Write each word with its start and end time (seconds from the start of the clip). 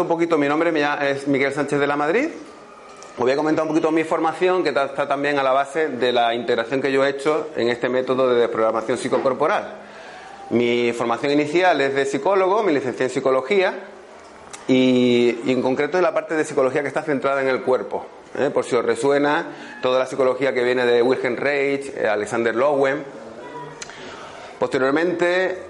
comento 0.00 0.14
un 0.14 0.18
poquito, 0.18 0.38
mi 0.38 0.48
nombre 0.48 0.72
es 1.10 1.26
Miguel 1.26 1.52
Sánchez 1.52 1.78
de 1.78 1.86
la 1.86 1.96
Madrid. 1.96 2.28
Os 3.12 3.18
voy 3.18 3.32
a 3.32 3.36
comentar 3.36 3.64
un 3.64 3.68
poquito 3.68 3.90
mi 3.90 4.04
formación, 4.04 4.62
que 4.62 4.70
está 4.70 5.06
también 5.06 5.38
a 5.38 5.42
la 5.42 5.52
base 5.52 5.88
de 5.88 6.10
la 6.10 6.34
integración 6.34 6.80
que 6.80 6.90
yo 6.90 7.04
he 7.04 7.10
hecho 7.10 7.48
en 7.54 7.68
este 7.68 7.90
método 7.90 8.32
de 8.32 8.40
desprogramación 8.40 8.96
psicocorporal. 8.96 9.74
Mi 10.50 10.92
formación 10.92 11.32
inicial 11.32 11.80
es 11.82 11.94
de 11.94 12.06
psicólogo, 12.06 12.62
mi 12.62 12.72
licencia 12.72 13.04
en 13.04 13.10
psicología 13.10 13.74
y, 14.68 15.38
en 15.46 15.60
concreto 15.60 15.98
en 15.98 16.04
la 16.04 16.14
parte 16.14 16.34
de 16.34 16.44
psicología 16.44 16.80
que 16.80 16.88
está 16.88 17.02
centrada 17.02 17.42
en 17.42 17.48
el 17.48 17.60
cuerpo. 17.60 18.06
¿eh? 18.38 18.48
Por 18.48 18.64
si 18.64 18.76
os 18.76 18.84
resuena, 18.84 19.48
toda 19.82 19.98
la 19.98 20.06
psicología 20.06 20.54
que 20.54 20.64
viene 20.64 20.86
de 20.86 21.02
Wilhelm 21.02 21.36
Reich, 21.36 21.92
eh, 21.94 22.08
Alexander 22.08 22.56
Lowen. 22.56 23.04
Posteriormente 24.58 25.69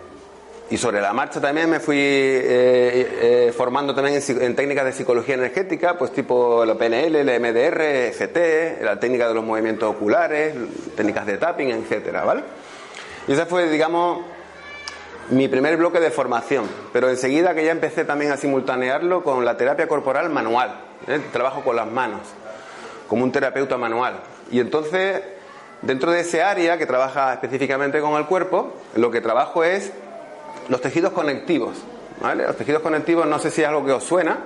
y 0.70 0.76
sobre 0.76 1.00
la 1.00 1.12
marcha 1.12 1.40
también 1.40 1.68
me 1.68 1.80
fui 1.80 1.98
eh, 1.98 3.52
formando 3.56 3.92
también 3.92 4.22
en, 4.28 4.54
técnicas 4.54 4.84
de 4.84 4.92
psicología 4.92 5.34
energética, 5.34 5.98
pues 5.98 6.12
tipo 6.12 6.64
la 6.64 6.76
PNL, 6.76 7.16
el 7.16 7.40
MDR, 7.40 8.12
FT, 8.12 8.78
la 8.80 9.00
técnica 9.00 9.26
de 9.26 9.34
los 9.34 9.44
movimientos 9.44 9.92
oculares, 9.92 10.54
técnicas 10.96 11.26
de 11.26 11.38
tapping, 11.38 11.70
etcétera, 11.70 12.24
¿vale? 12.24 12.44
Y 13.26 13.32
ese 13.32 13.46
fue, 13.46 13.68
digamos, 13.68 14.20
mi 15.30 15.48
primer 15.48 15.76
bloque 15.76 15.98
de 15.98 16.12
formación, 16.12 16.68
pero 16.92 17.10
enseguida 17.10 17.52
que 17.52 17.64
ya 17.64 17.72
empecé 17.72 18.04
también 18.04 18.30
a 18.30 18.36
simultanearlo 18.36 19.24
con 19.24 19.44
la 19.44 19.56
terapia 19.56 19.88
corporal 19.88 20.30
manual, 20.30 20.80
¿eh? 21.08 21.20
trabajo 21.32 21.62
con 21.62 21.74
las 21.74 21.88
manos, 21.88 22.20
como 23.08 23.24
un 23.24 23.32
terapeuta 23.32 23.76
manual. 23.76 24.20
Y 24.52 24.60
entonces, 24.60 25.20
dentro 25.82 26.12
de 26.12 26.20
ese 26.20 26.44
área 26.44 26.78
que 26.78 26.86
trabaja 26.86 27.32
específicamente 27.32 28.00
con 28.00 28.14
el 28.14 28.26
cuerpo, 28.26 28.72
lo 28.94 29.10
que 29.10 29.20
trabajo 29.20 29.64
es 29.64 29.92
los 30.70 30.80
tejidos 30.80 31.12
conectivos. 31.12 31.76
¿vale? 32.20 32.46
Los 32.46 32.56
tejidos 32.56 32.80
conectivos, 32.80 33.26
no 33.26 33.38
sé 33.38 33.50
si 33.50 33.60
es 33.60 33.68
algo 33.68 33.84
que 33.84 33.92
os 33.92 34.04
suena, 34.04 34.38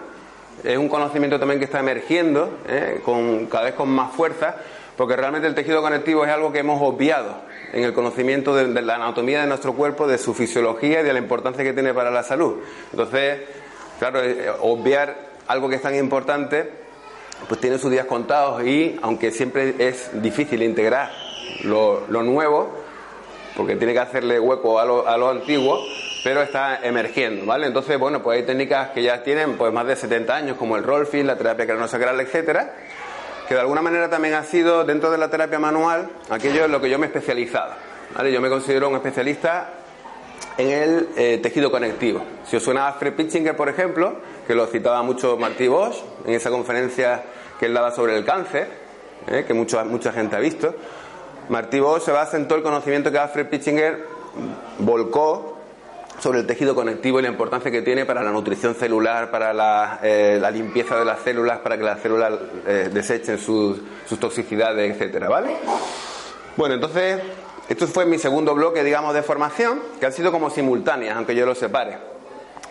es 0.64 0.78
un 0.78 0.88
conocimiento 0.88 1.38
también 1.38 1.58
que 1.58 1.66
está 1.66 1.80
emergiendo 1.80 2.58
¿eh? 2.66 3.00
con, 3.04 3.46
cada 3.46 3.64
vez 3.64 3.74
con 3.74 3.90
más 3.90 4.12
fuerza, 4.12 4.56
porque 4.96 5.16
realmente 5.16 5.46
el 5.46 5.54
tejido 5.54 5.82
conectivo 5.82 6.24
es 6.24 6.30
algo 6.30 6.50
que 6.50 6.60
hemos 6.60 6.80
obviado 6.80 7.42
en 7.72 7.84
el 7.84 7.92
conocimiento 7.92 8.54
de, 8.54 8.80
la 8.82 8.94
anatomía 8.94 9.42
de 9.42 9.46
nuestro 9.46 9.74
cuerpo, 9.74 10.06
de 10.06 10.16
su 10.16 10.32
fisiología 10.32 11.00
y 11.00 11.04
de 11.04 11.12
la 11.12 11.18
importancia 11.18 11.62
que 11.62 11.72
tiene 11.72 11.92
para 11.92 12.10
la 12.10 12.22
salud. 12.22 12.60
Entonces, 12.90 13.40
claro, 13.98 14.22
eh, 14.22 14.50
obviar 14.60 15.16
algo 15.48 15.68
que 15.68 15.76
es 15.76 15.82
tan 15.82 15.94
importante, 15.96 16.70
pues 17.48 17.60
tiene 17.60 17.78
sus 17.78 17.90
días 17.90 18.06
contados 18.06 18.64
y 18.64 18.98
aunque 19.02 19.30
siempre 19.30 19.74
es 19.78 20.10
difícil 20.22 20.62
integrar 20.62 21.10
lo, 21.64 22.06
nuevo, 22.08 22.70
porque 23.56 23.76
tiene 23.76 23.92
que 23.92 23.98
hacerle 23.98 24.40
hueco 24.40 24.78
a 24.78 24.84
lo, 24.86 25.06
a 25.06 25.18
lo 25.18 25.28
antiguo, 25.28 25.84
pero 26.24 26.40
está 26.40 26.80
emergiendo, 26.82 27.44
¿vale? 27.44 27.66
Entonces, 27.66 27.98
bueno, 27.98 28.22
pues 28.22 28.40
hay 28.40 28.46
técnicas 28.46 28.88
que 28.92 29.02
ya 29.02 29.22
tienen 29.22 29.58
pues 29.58 29.70
más 29.74 29.86
de 29.86 29.94
70 29.94 30.34
años, 30.34 30.56
como 30.56 30.78
el 30.78 30.82
Rolfing, 30.82 31.26
la 31.26 31.36
terapia 31.36 31.66
craneosacral, 31.66 32.18
etcétera, 32.18 32.72
que 33.46 33.52
de 33.52 33.60
alguna 33.60 33.82
manera 33.82 34.08
también 34.08 34.32
ha 34.32 34.42
sido, 34.42 34.84
dentro 34.84 35.10
de 35.10 35.18
la 35.18 35.28
terapia 35.28 35.58
manual, 35.58 36.08
aquello 36.30 36.64
en 36.64 36.72
lo 36.72 36.80
que 36.80 36.88
yo 36.88 36.98
me 36.98 37.06
he 37.06 37.08
especializado. 37.08 37.74
Yo 38.32 38.40
me 38.40 38.48
considero 38.48 38.88
un 38.88 38.94
especialista 38.94 39.68
en 40.56 40.70
el 40.70 41.08
eh, 41.14 41.40
tejido 41.42 41.70
conectivo. 41.70 42.24
Si 42.46 42.56
os 42.56 42.62
suena 42.62 42.88
a 42.88 42.94
Fred 42.94 43.12
Pitchinger, 43.12 43.54
por 43.54 43.68
ejemplo, 43.68 44.16
que 44.46 44.54
lo 44.54 44.66
citaba 44.66 45.02
mucho 45.02 45.36
Martí 45.36 45.68
Bosch 45.68 45.96
en 46.24 46.32
esa 46.32 46.48
conferencia 46.48 47.22
que 47.60 47.66
él 47.66 47.74
daba 47.74 47.90
sobre 47.90 48.16
el 48.16 48.24
cáncer, 48.24 48.68
eh, 49.26 49.44
que 49.46 49.52
mucha, 49.52 49.84
mucha 49.84 50.10
gente 50.10 50.36
ha 50.36 50.40
visto, 50.40 50.74
Martí 51.50 51.80
Bosch 51.80 52.02
se 52.02 52.12
basa 52.12 52.38
en 52.38 52.48
todo 52.48 52.56
el 52.56 52.64
conocimiento 52.64 53.12
que 53.12 53.18
Alfred 53.18 53.48
Pitchinger 53.48 54.06
volcó 54.78 55.53
sobre 56.20 56.40
el 56.40 56.46
tejido 56.46 56.74
conectivo 56.74 57.18
y 57.18 57.22
la 57.22 57.28
importancia 57.28 57.70
que 57.70 57.82
tiene 57.82 58.04
para 58.04 58.22
la 58.22 58.30
nutrición 58.30 58.74
celular, 58.74 59.30
para 59.30 59.52
la, 59.52 60.00
eh, 60.02 60.40
limpieza 60.52 60.98
de 60.98 61.04
las 61.04 61.20
células, 61.20 61.58
para 61.58 61.76
que 61.76 61.84
las 61.84 62.00
células 62.00 62.32
eh, 62.66 62.90
desechen 62.92 63.38
sus, 63.38 63.80
toxicidades, 64.18 64.92
etcétera, 64.92 65.28
¿vale? 65.28 65.56
Bueno, 66.56 66.76
entonces, 66.76 67.20
esto 67.68 67.86
fue 67.86 68.06
mi 68.06 68.18
segundo 68.18 68.54
bloque, 68.54 68.84
digamos, 68.84 69.12
de 69.14 69.22
formación, 69.22 69.80
que 69.98 70.06
han 70.06 70.12
sido 70.12 70.30
como 70.30 70.50
simultáneas, 70.50 71.16
aunque 71.16 71.34
yo 71.34 71.44
los 71.46 71.58
separe. 71.58 71.98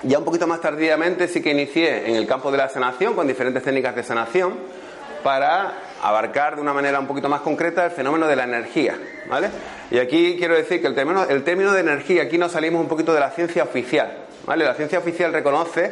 Ya 0.04 0.20
un 0.20 0.26
poquito 0.26 0.48
más 0.48 0.62
tardíamente 0.62 1.28
sí 1.28 1.42
que 1.42 1.52
inicié 1.52 2.10
en 2.10 2.16
el 2.16 2.28
campo 2.28 2.52
de 2.52 2.58
la 2.58 2.70
sanación, 2.70 3.14
con 3.14 3.28
diferentes 3.28 3.64
técnicas 3.64 3.96
de 3.96 4.04
sanación, 4.04 4.54
para 5.24 5.74
abarcar 6.04 6.56
de 6.56 6.62
una 6.62 6.74
manera 6.74 7.00
un 7.00 7.08
poquito 7.08 7.30
más 7.30 7.42
concreta 7.42 7.86
el 7.86 7.92
fenómeno 7.92 8.28
de 8.28 8.36
la 8.36 8.44
energía, 8.44 8.98
¿vale? 9.30 9.50
Y 9.90 10.00
aquí 10.00 10.36
quiero 10.38 10.54
decir 10.54 10.82
que 10.82 10.88
el 10.88 10.96
término, 10.96 11.24
el 11.24 11.44
término 11.44 11.72
de 11.72 11.80
energía, 11.80 12.24
aquí 12.24 12.38
nos 12.38 12.52
salimos 12.52 12.82
un 12.82 12.90
poquito 12.90 13.14
de 13.14 13.22
la 13.22 13.32
ciencia 13.32 13.64
oficial, 13.64 14.12
¿vale? 14.46 14.66
La 14.66 14.74
ciencia 14.74 15.00
oficial 15.00 15.32
reconoce 15.32 15.92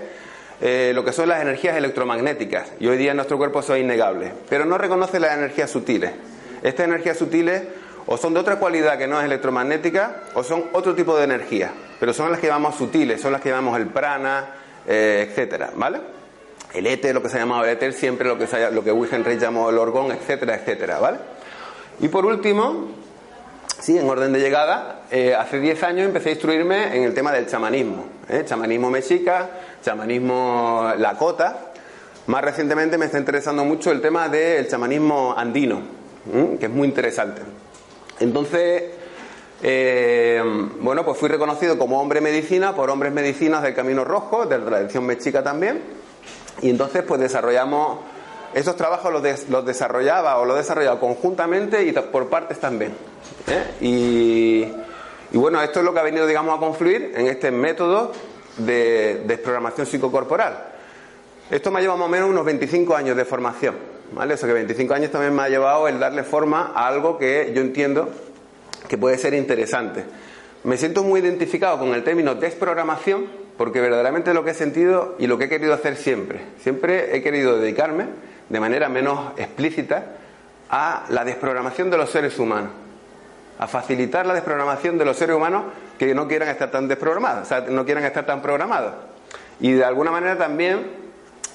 eh, 0.59 0.91
lo 0.93 1.05
que 1.05 1.13
son 1.13 1.29
las 1.29 1.41
energías 1.41 1.77
electromagnéticas, 1.77 2.73
y 2.79 2.87
hoy 2.87 2.97
día 2.97 3.11
en 3.11 3.17
nuestro 3.17 3.37
cuerpo 3.37 3.61
eso 3.61 3.73
es 3.73 3.81
innegable, 3.81 4.33
pero 4.49 4.65
no 4.65 4.77
reconoce 4.77 5.19
las 5.19 5.37
energías 5.37 5.71
sutiles. 5.71 6.11
Estas 6.61 6.87
energías 6.87 7.17
sutiles 7.17 7.63
o 8.05 8.17
son 8.17 8.33
de 8.33 8.41
otra 8.41 8.57
cualidad 8.57 8.97
que 8.97 9.07
no 9.07 9.17
es 9.17 9.25
electromagnética, 9.25 10.23
o 10.33 10.43
son 10.43 10.65
otro 10.73 10.93
tipo 10.93 11.15
de 11.17 11.23
energía, 11.23 11.71
pero 11.99 12.11
son 12.11 12.31
las 12.31 12.39
que 12.41 12.47
llamamos 12.47 12.75
sutiles, 12.75 13.21
son 13.21 13.31
las 13.31 13.39
que 13.39 13.49
llamamos 13.49 13.79
el 13.79 13.87
prana, 13.87 14.47
eh, 14.85 15.27
etcétera, 15.29 15.69
¿vale? 15.75 15.99
El 16.73 16.87
éter, 16.87 17.13
lo 17.13 17.21
que 17.21 17.29
se 17.29 17.37
ha 17.37 17.39
llamado 17.41 17.63
el 17.63 17.71
éter, 17.71 17.93
siempre 17.93 18.27
lo 18.27 18.37
que, 18.37 18.47
se 18.47 18.71
lo 18.71 18.83
que 18.83 19.37
llamó 19.37 19.69
el 19.69 19.77
orgón, 19.77 20.11
etcétera, 20.11 20.55
etcétera, 20.55 20.99
¿vale? 20.99 21.17
Y 21.99 22.07
por 22.07 22.25
último, 22.25 22.87
sí, 23.79 23.97
en 23.97 24.09
orden 24.09 24.31
de 24.31 24.39
llegada, 24.39 25.01
eh, 25.11 25.35
hace 25.35 25.59
10 25.59 25.83
años 25.83 26.07
empecé 26.07 26.29
a 26.29 26.31
instruirme 26.33 26.95
en 26.95 27.03
el 27.03 27.13
tema 27.13 27.31
del 27.31 27.47
chamanismo, 27.47 28.05
¿eh? 28.29 28.43
chamanismo 28.45 28.89
mexica, 28.89 29.49
chamanismo 29.83 30.93
lakota. 30.97 31.71
Más 32.27 32.43
recientemente 32.43 32.97
me 32.97 33.05
está 33.05 33.17
interesando 33.17 33.65
mucho 33.65 33.91
el 33.91 33.99
tema 33.99 34.29
del 34.29 34.67
chamanismo 34.67 35.33
andino, 35.35 35.81
que 36.59 36.65
es 36.65 36.71
muy 36.71 36.87
interesante. 36.87 37.41
Entonces, 38.19 38.83
eh, 39.63 40.41
bueno, 40.79 41.03
pues 41.03 41.17
fui 41.17 41.27
reconocido 41.27 41.77
como 41.77 41.99
hombre 41.99 42.21
medicina 42.21 42.75
por 42.75 42.89
hombres 42.91 43.11
medicinas 43.11 43.63
del 43.63 43.73
Camino 43.73 44.05
Rojo, 44.05 44.45
de 44.45 44.59
la 44.59 44.65
tradición 44.65 45.05
mexica 45.05 45.43
también 45.43 46.00
y 46.61 46.69
entonces 46.69 47.03
pues 47.03 47.19
desarrollamos, 47.19 47.99
esos 48.53 48.75
trabajos 48.75 49.11
los, 49.11 49.65
desarrollaba 49.65 50.37
o 50.37 50.45
los 50.45 50.57
desarrollaba 50.57 50.99
conjuntamente 50.99 51.83
y 51.83 51.91
por 51.93 52.27
partes 52.27 52.59
también. 52.59 52.93
¿eh? 53.47 54.67
Y, 55.31 55.37
bueno, 55.37 55.61
esto 55.61 55.79
es 55.79 55.85
lo 55.85 55.93
que 55.93 55.99
ha 55.99 56.03
venido, 56.03 56.27
digamos, 56.27 56.57
a 56.57 56.59
confluir 56.59 57.13
en 57.15 57.27
este 57.27 57.51
método 57.51 58.11
de 58.57 59.23
desprogramación 59.25 59.87
psicocorporal. 59.87 60.65
Esto 61.49 61.71
me 61.71 61.79
ha 61.79 61.81
llevado 61.81 61.99
más 61.99 62.07
o 62.07 62.11
menos 62.11 62.29
unos 62.29 62.45
25 62.45 62.95
años 62.95 63.15
de 63.15 63.25
formación, 63.25 63.75
¿vale? 64.11 64.33
Eso 64.33 64.47
que 64.47 64.53
25 64.53 64.93
años 64.93 65.11
también 65.11 65.33
me 65.33 65.43
ha 65.43 65.49
llevado 65.49 65.87
el 65.87 65.99
darle 65.99 66.23
forma 66.23 66.73
a 66.75 66.87
algo 66.87 67.17
que 67.17 67.51
yo 67.55 67.61
entiendo 67.61 68.09
que 68.87 68.97
puede 68.97 69.17
ser 69.17 69.33
interesante. 69.33 70.03
Me 70.63 70.77
siento 70.77 71.03
muy 71.03 71.21
identificado 71.21 71.79
con 71.79 71.93
el 71.93 72.03
término 72.03 72.35
desprogramación 72.35 73.40
porque 73.61 73.79
verdaderamente 73.79 74.33
lo 74.33 74.43
que 74.43 74.49
he 74.49 74.55
sentido 74.55 75.13
y 75.19 75.27
lo 75.27 75.37
que 75.37 75.43
he 75.43 75.47
querido 75.47 75.75
hacer 75.75 75.95
siempre, 75.95 76.41
siempre 76.63 77.15
he 77.15 77.21
querido 77.21 77.59
dedicarme 77.59 78.07
de 78.49 78.59
manera 78.59 78.89
menos 78.89 79.33
explícita 79.37 80.03
a 80.67 81.05
la 81.09 81.23
desprogramación 81.23 81.91
de 81.91 81.97
los 81.97 82.09
seres 82.09 82.39
humanos, 82.39 82.71
a 83.59 83.67
facilitar 83.67 84.25
la 84.25 84.33
desprogramación 84.33 84.97
de 84.97 85.05
los 85.05 85.15
seres 85.15 85.35
humanos 85.35 85.65
que 85.99 86.15
no 86.15 86.27
quieran 86.27 86.49
estar 86.49 86.71
tan 86.71 86.87
desprogramados, 86.87 87.43
o 87.43 87.45
sea, 87.45 87.59
no 87.69 87.85
quieran 87.85 88.03
estar 88.03 88.25
tan 88.25 88.41
programados. 88.41 88.95
Y 89.59 89.73
de 89.73 89.85
alguna 89.85 90.09
manera 90.09 90.39
también 90.39 90.79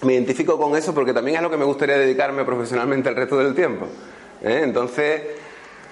me 0.02 0.12
identifico 0.12 0.56
con 0.59 0.76
eso 0.76 0.94
porque 0.94 1.12
también 1.12 1.38
es 1.38 1.43
lo 1.43 1.50
que 1.50 1.56
me 1.56 1.64
gustaría 1.64 1.99
dedicarme 1.99 2.44
profesionalmente 2.44 3.09
el 3.09 3.17
resto 3.17 3.37
del 3.38 3.52
tiempo. 3.52 3.88
¿eh? 4.44 4.61
Entonces, 4.62 5.23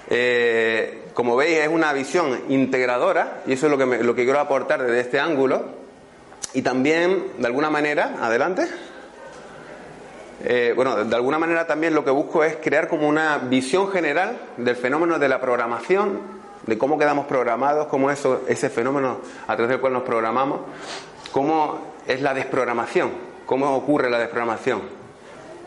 eh, 0.08 1.06
como 1.12 1.34
veis, 1.34 1.58
es 1.58 1.69
una 1.69 1.93
visión 1.93 2.43
integradora 2.50 3.43
y 3.49 3.55
eso 3.55 3.67
es 3.67 3.72
lo 3.72 3.78
que, 3.78 4.05
lo 4.05 4.14
que 4.14 4.22
quiero 4.22 4.38
aportar 4.38 4.81
desde 4.81 5.00
este 5.00 5.19
ángulo 5.19 5.82
y 6.54 6.62
también, 6.62 7.32
de 7.38 7.46
alguna 7.46 7.68
manera, 7.68 8.16
adelante. 8.20 8.66
Eh, 10.44 10.72
bueno, 10.76 11.04
de 11.04 11.16
alguna 11.16 11.38
manera 11.38 11.66
también 11.66 11.94
lo 11.94 12.04
que 12.04 12.10
busco 12.10 12.44
es 12.44 12.56
crear 12.56 12.86
como 12.88 13.08
una 13.08 13.38
visión 13.38 13.90
general 13.90 14.38
del 14.56 14.76
fenómeno 14.76 15.18
de 15.18 15.28
la 15.28 15.40
programación, 15.40 16.20
de 16.66 16.78
cómo 16.78 16.96
quedamos 16.96 17.26
programados, 17.26 17.88
cómo 17.88 18.10
eso, 18.10 18.42
ese 18.46 18.70
fenómeno 18.70 19.18
a 19.46 19.56
través 19.56 19.68
del 19.70 19.80
cual 19.80 19.94
nos 19.94 20.04
programamos, 20.04 20.60
cómo 21.32 21.80
es 22.06 22.22
la 22.22 22.34
desprogramación, 22.34 23.10
cómo 23.46 23.74
ocurre 23.74 24.08
la 24.08 24.18
desprogramación, 24.18 24.82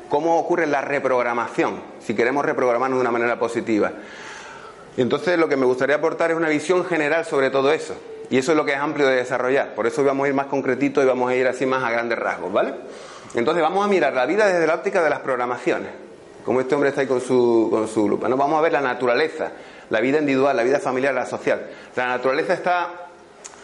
cómo 0.10 0.40
ocurre 0.40 0.68
la 0.68 0.82
reprogramación, 0.82 1.82
si 2.00 2.16
queremos 2.16 2.46
reprogramarnos 2.46 2.98
de 2.98 3.02
una 3.02 3.12
manera 3.12 3.38
positiva. 3.38 3.92
Entonces 4.96 5.38
lo 5.38 5.50
que 5.50 5.58
me 5.58 5.66
gustaría 5.66 5.98
aportar 5.98 6.32
es 6.32 6.38
una 6.38 6.50
visión 6.50 6.86
general 6.86 7.26
sobre 7.26 7.50
todo 7.50 7.72
eso. 7.72 7.96
Y 8.30 8.38
eso 8.38 8.52
es 8.52 8.58
lo 8.58 8.66
que 8.66 8.74
es 8.74 8.80
amplio 8.80 9.08
de 9.08 9.16
desarrollar. 9.16 9.74
Por 9.74 9.88
eso 9.88 10.04
vamos 10.04 10.26
a 10.26 10.28
ir 10.28 10.34
más 10.34 10.48
concretito 10.48 11.02
y 11.02 11.06
vamos 11.06 11.30
a 11.30 11.36
ir 11.36 11.48
así 11.48 11.66
más 11.66 11.84
a 11.84 11.92
grandes 11.92 12.20
rasgos, 12.20 12.52
¿vale? 12.52 12.74
Entonces 13.36 13.64
vamos 13.64 13.86
a 13.86 13.88
mirar 13.88 14.14
la 14.14 14.26
vida 14.26 14.48
desde 14.48 14.68
la 14.68 14.76
óptica 14.76 15.04
de 15.04 15.10
las 15.10 15.20
programaciones. 15.20 15.90
Como 16.44 16.62
este 16.62 16.76
hombre 16.76 16.90
está 16.90 17.02
ahí 17.02 17.08
con 17.08 17.22
su, 17.22 17.68
con 17.70 17.88
su 17.88 18.08
lupa. 18.08 18.28
¿no? 18.28 18.38
Vamos 18.38 18.58
a 18.60 18.62
ver 18.62 18.72
la 18.72 18.82
naturaleza, 18.82 19.52
la 19.90 20.00
vida 20.00 20.20
individual, 20.20 20.56
la 20.56 20.64
vida 20.64 20.80
familiar, 20.80 21.14
la 21.14 21.26
social. 21.26 21.68
La 21.96 22.08
naturaleza 22.08 22.54
está 22.54 22.90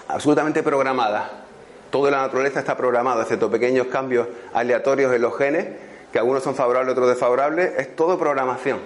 absolutamente 0.07 0.63
programada. 0.63 1.45
Todo 1.89 2.07
en 2.07 2.13
la 2.13 2.21
naturaleza 2.21 2.59
está 2.59 2.75
programado, 2.75 3.21
excepto 3.21 3.49
pequeños 3.49 3.87
cambios 3.87 4.27
aleatorios 4.53 5.13
en 5.13 5.21
los 5.21 5.37
genes, 5.37 5.67
que 6.11 6.19
algunos 6.19 6.43
son 6.43 6.55
favorables, 6.55 6.91
otros 6.91 7.07
desfavorables, 7.07 7.73
es 7.77 7.95
todo 7.95 8.17
programación. 8.17 8.79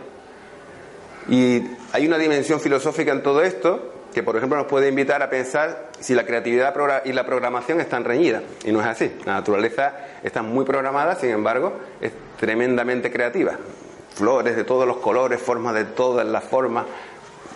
Y 1.30 1.64
hay 1.92 2.06
una 2.08 2.18
dimensión 2.18 2.60
filosófica 2.60 3.12
en 3.12 3.24
todo 3.24 3.42
esto 3.42 3.97
que, 4.18 4.24
por 4.24 4.36
ejemplo, 4.36 4.58
nos 4.58 4.66
puede 4.66 4.90
invitar 4.90 5.22
a 5.22 5.30
pensar 5.30 5.90
si 6.00 6.16
la 6.16 6.26
creatividad 6.26 6.74
y 7.06 7.14
la 7.14 7.24
programación 7.24 7.80
están 7.80 8.04
reñidas. 8.04 8.42
Y 8.66 8.72
no 8.72 8.82
es 8.82 8.88
así. 8.88 9.16
La 9.26 9.34
naturaleza 9.34 9.94
está 10.24 10.42
muy 10.42 10.66
programada, 10.66 11.14
sin 11.14 11.30
embargo, 11.30 11.74
es 12.02 12.14
tremendamente 12.40 13.12
creativa. 13.12 13.52
Flores 14.16 14.56
de 14.56 14.64
todos 14.64 14.88
los 14.88 14.98
colores, 14.98 15.40
formas 15.40 15.76
de 15.76 15.86
todas 15.86 16.26
las 16.26 16.44
formas, 16.44 16.88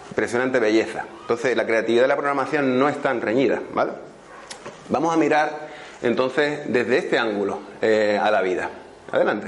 impresionante 0.09 0.59
belleza. 0.59 1.05
Entonces, 1.21 1.57
la 1.57 1.65
creatividad 1.65 2.05
y 2.05 2.07
la 2.09 2.15
programación 2.15 2.77
no 2.77 2.89
están 2.89 3.21
reñidas, 3.21 3.61
¿vale? 3.73 3.93
Vamos 4.89 5.11
a 5.11 5.17
mirar 5.17 5.67
entonces 6.03 6.71
desde 6.71 6.99
este 6.99 7.17
ángulo 7.17 7.57
eh, 7.81 8.19
a 8.21 8.29
la 8.29 8.43
vida. 8.43 8.69
Adelante. 9.11 9.47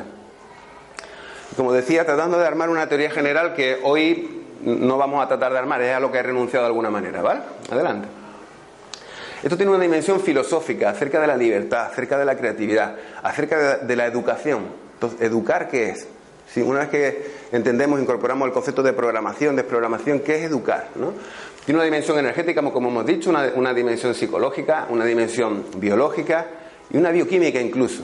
Como 1.56 1.74
decía, 1.74 2.06
tratando 2.06 2.40
de 2.40 2.48
armar 2.48 2.72
una 2.72 2.90
teoría 2.90 3.12
general 3.12 3.54
que 3.54 3.78
hoy 3.84 4.43
no 4.66 4.98
vamos 4.98 5.24
a 5.24 5.28
tratar 5.28 5.52
de 5.52 5.60
armar, 5.60 5.82
es 5.82 5.96
a 5.96 6.00
lo 6.00 6.12
que 6.12 6.20
he 6.20 6.24
renunciado 6.24 6.66
de 6.66 6.68
alguna 6.68 6.90
manera, 6.90 7.22
¿vale? 7.22 7.42
Adelante. 7.70 8.08
Esto 9.44 9.58
tiene 9.58 9.72
una 9.72 9.82
dimensión 9.82 10.22
filosófica 10.22 10.90
acerca 10.90 11.20
de 11.20 11.28
la 11.28 11.36
libertad, 11.36 11.88
acerca 11.88 12.18
de 12.18 12.24
la 12.24 12.38
creatividad, 12.38 12.96
acerca 13.22 13.78
de, 13.78 13.96
la 13.96 14.06
educación. 14.06 14.62
Entonces, 14.94 15.22
¿educar 15.22 15.68
qué 15.68 15.90
es? 15.90 16.08
Si 16.48 16.62
una 16.62 16.80
vez 16.80 16.90
que 16.90 17.32
entendemos, 17.52 18.00
incorporamos 18.00 18.48
el 18.48 18.54
concepto 18.54 18.82
de 18.82 18.94
programación, 18.94 19.56
desprogramación, 19.58 20.22
¿qué 20.22 20.36
es 20.38 20.44
educar? 20.44 20.88
Tiene 21.66 21.78
una 21.78 21.84
dimensión 21.84 22.18
energética, 22.20 22.62
como 22.62 22.88
hemos 22.88 23.06
dicho, 23.06 23.30
una, 23.30 23.52
una 23.56 23.74
dimensión 23.74 24.16
psicológica, 24.16 24.88
una 24.90 25.04
dimensión 25.04 25.66
biológica 25.76 26.46
y 26.90 26.98
una 26.98 27.12
bioquímica 27.12 27.60
incluso. 27.60 28.04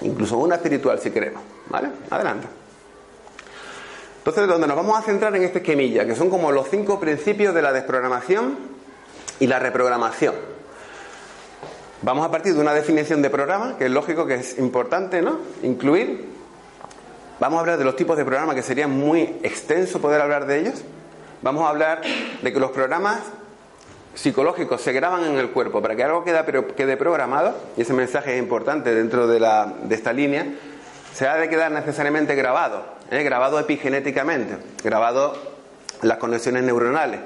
Incluso 0.00 0.38
una 0.38 0.54
espiritual 0.54 0.98
si 1.00 1.10
queremos. 1.10 1.42
¿Vale? 1.68 1.88
Adelante. 2.08 2.59
Entonces, 4.20 4.46
donde 4.46 4.66
nos 4.66 4.76
vamos 4.76 4.98
a 4.98 5.02
centrar 5.02 5.34
en 5.34 5.42
este 5.42 5.60
esquemilla, 5.60 6.04
que 6.04 6.14
son 6.14 6.28
como 6.28 6.52
los 6.52 6.68
cinco 6.68 7.00
principios 7.00 7.54
de 7.54 7.62
la 7.62 7.72
desprogramación 7.72 8.58
y 9.38 9.46
la 9.46 9.58
reprogramación. 9.58 10.34
Vamos 12.02 12.26
a 12.26 12.30
partir 12.30 12.52
de 12.52 12.60
una 12.60 12.74
definición 12.74 13.22
de 13.22 13.30
programa, 13.30 13.78
que 13.78 13.86
es 13.86 13.90
lógico 13.90 14.26
que 14.26 14.34
es 14.34 14.58
importante, 14.58 15.22
¿no? 15.22 15.38
Incluir. 15.62 16.28
Vamos 17.40 17.56
a 17.56 17.60
hablar 17.60 17.78
de 17.78 17.84
los 17.84 17.96
tipos 17.96 18.18
de 18.18 18.26
programas, 18.26 18.54
que 18.54 18.62
sería 18.62 18.86
muy 18.86 19.22
extenso 19.42 20.02
poder 20.02 20.20
hablar 20.20 20.44
de 20.44 20.60
ellos. 20.60 20.82
Vamos 21.40 21.64
a 21.64 21.70
hablar 21.70 22.02
de 22.42 22.52
que 22.52 22.60
los 22.60 22.72
programas 22.72 23.20
psicológicos 24.14 24.82
se 24.82 24.92
graban 24.92 25.24
en 25.24 25.38
el 25.38 25.50
cuerpo 25.50 25.80
para 25.80 25.96
que 25.96 26.04
algo 26.04 26.24
quede, 26.24 26.96
programado, 26.98 27.54
y 27.78 27.80
ese 27.80 27.94
mensaje 27.94 28.34
es 28.34 28.38
importante 28.38 28.94
dentro 28.94 29.26
de, 29.26 29.40
la, 29.40 29.72
de 29.82 29.94
esta 29.94 30.12
línea, 30.12 30.46
se 31.14 31.26
ha 31.26 31.36
de 31.36 31.48
quedar 31.48 31.72
necesariamente 31.72 32.34
grabado, 32.34 32.84
grabado 33.10 33.58
epigenéticamente, 33.58 34.56
grabado 34.82 35.36
las 36.02 36.18
conexiones 36.18 36.62
neuronales, 36.62 37.20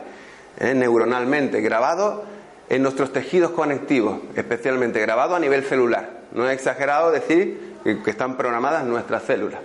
¿eh? 0.58 0.74
neuronalmente, 0.74 1.60
grabado 1.60 2.24
en 2.68 2.82
nuestros 2.82 3.12
tejidos 3.12 3.50
conectivos, 3.50 4.18
especialmente 4.34 5.00
grabado 5.00 5.36
a 5.36 5.38
nivel 5.38 5.64
celular. 5.64 6.08
No 6.32 6.48
es 6.48 6.54
exagerado 6.54 7.10
decir 7.10 7.74
que, 7.84 8.10
están 8.10 8.36
programadas 8.36 8.84
nuestras 8.84 9.22
células, 9.24 9.60